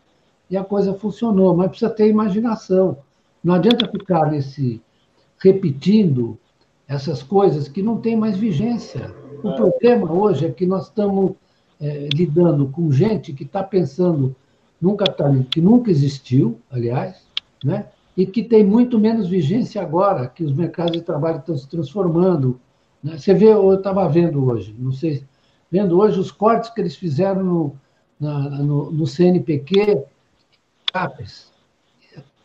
E 0.51 0.57
a 0.57 0.65
coisa 0.65 0.95
funcionou, 0.95 1.57
mas 1.57 1.69
precisa 1.69 1.91
ter 1.91 2.09
imaginação. 2.09 2.99
Não 3.43 3.55
adianta 3.55 3.89
ficar 3.89 4.31
nesse 4.31 4.81
repetindo 5.39 6.39
essas 6.89 7.23
coisas 7.23 7.69
que 7.69 7.83
não 7.83 7.99
têm 7.99 8.17
mais 8.17 8.37
vigência. 8.37 9.15
O 9.43 9.55
problema 9.55 10.13
hoje 10.13 10.47
é 10.47 10.51
que 10.51 10.67
nós 10.67 10.85
estamos 10.85 11.33
é, 11.81 12.09
lidando 12.15 12.69
com 12.69 12.91
gente 12.91 13.33
que 13.33 13.45
está 13.45 13.63
pensando 13.63 14.35
num 14.81 14.97
capitalismo 14.97 15.45
que 15.45 15.61
nunca 15.61 15.91
existiu, 15.91 16.61
aliás, 16.71 17.23
né? 17.65 17.87
e 18.17 18.27
que 18.27 18.43
tem 18.43 18.65
muito 18.65 18.99
menos 18.99 19.29
vigência 19.29 19.83
agora, 19.83 20.27
que 20.27 20.43
os 20.43 20.53
mercados 20.53 20.93
de 20.93 21.03
trabalho 21.03 21.39
estão 21.39 21.57
se 21.57 21.69
transformando. 21.69 22.59
Né? 23.03 23.19
Você 23.19 23.35
vê, 23.35 23.53
eu 23.53 23.75
estava 23.75 24.09
vendo 24.09 24.45
hoje, 24.47 24.75
não 24.79 24.93
sei, 24.93 25.23
vendo 25.71 25.99
hoje 25.99 26.19
os 26.19 26.31
cortes 26.31 26.71
que 26.71 26.81
eles 26.81 26.97
fizeram 26.97 27.45
no, 27.45 27.77
na, 28.19 28.39
no, 28.51 28.91
no 28.91 29.07
CNPq, 29.07 30.03
CAPES. 30.93 31.53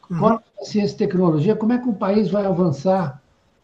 Uhum. 0.10 0.40
Ciência 0.62 0.96
e 0.96 0.98
tecnologia, 0.98 1.56
como 1.56 1.72
é 1.72 1.78
que 1.78 1.88
o 1.88 1.94
país 1.94 2.30
vai 2.30 2.46
avançar 2.46 3.22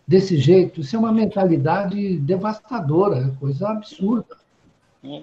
desse 0.08 0.38
jeito? 0.38 0.80
Isso 0.80 0.96
é 0.96 1.00
uma 1.00 1.12
mentalidade 1.12 2.18
devastadora, 2.20 3.18
é 3.18 3.40
coisa 3.40 3.68
absurda. 3.70 4.38
É. 5.04 5.22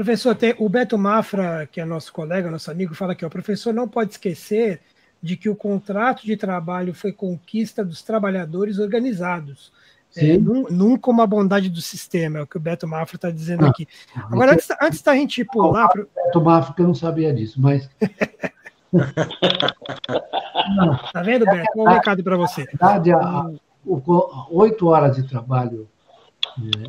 Professor, 0.00 0.34
tem, 0.34 0.54
o 0.56 0.66
Beto 0.66 0.96
Mafra, 0.96 1.68
que 1.70 1.78
é 1.78 1.84
nosso 1.84 2.10
colega, 2.10 2.50
nosso 2.50 2.70
amigo, 2.70 2.94
fala 2.94 3.14
que 3.14 3.22
o 3.22 3.28
professor 3.28 3.74
não 3.74 3.86
pode 3.86 4.12
esquecer 4.12 4.80
de 5.22 5.36
que 5.36 5.46
o 5.46 5.54
contrato 5.54 6.24
de 6.24 6.38
trabalho 6.38 6.94
foi 6.94 7.12
conquista 7.12 7.84
dos 7.84 8.00
trabalhadores 8.00 8.78
organizados. 8.78 9.70
É, 10.16 10.38
nunca 10.38 11.10
uma 11.10 11.26
bondade 11.26 11.68
do 11.68 11.82
sistema, 11.82 12.38
é 12.38 12.42
o 12.42 12.46
que 12.46 12.56
o 12.56 12.60
Beto 12.60 12.88
Mafra 12.88 13.16
está 13.16 13.30
dizendo 13.30 13.66
aqui. 13.66 13.86
Agora, 14.16 14.54
antes, 14.54 14.68
antes 14.80 15.02
da 15.02 15.14
gente 15.14 15.44
pular. 15.44 15.86
Pro... 15.90 16.08
Beto 16.16 16.40
Mafra, 16.40 16.74
que 16.74 16.80
eu 16.80 16.86
não 16.86 16.94
sabia 16.94 17.34
disso, 17.34 17.60
mas. 17.60 17.86
tá 21.12 21.22
vendo, 21.22 21.44
Beto? 21.44 21.72
Um 21.76 21.84
recado 21.84 22.24
para 22.24 22.38
você. 22.38 22.64
Verdade, 22.64 23.10
oito 24.50 24.86
horas 24.86 25.16
de 25.16 25.24
trabalho 25.24 25.86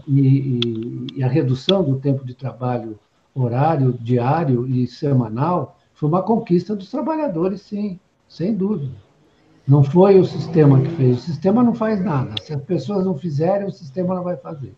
e, 0.08 1.08
e 1.16 1.24
a 1.24 1.28
redução 1.28 1.84
do 1.84 2.00
tempo 2.00 2.26
de 2.26 2.34
trabalho 2.34 3.00
horário, 3.34 3.98
diário 4.00 4.68
e 4.68 4.88
semanal 4.88 5.78
foi 5.94 6.10
uma 6.10 6.24
conquista 6.24 6.76
dos 6.76 6.90
trabalhadores, 6.90 7.62
sim, 7.62 8.00
sem 8.28 8.54
dúvida. 8.54 8.96
Não 9.68 9.84
foi 9.84 10.20
o 10.20 10.26
sistema 10.26 10.82
que 10.82 10.90
fez. 10.90 11.20
O 11.20 11.22
sistema 11.22 11.64
não 11.64 11.76
faz 11.76 12.04
nada. 12.04 12.36
Se 12.42 12.54
as 12.54 12.62
pessoas 12.64 13.06
não 13.06 13.18
fizerem, 13.18 13.68
o 13.68 13.72
sistema 13.72 14.16
não 14.16 14.24
vai 14.24 14.36
fazer. 14.36 14.74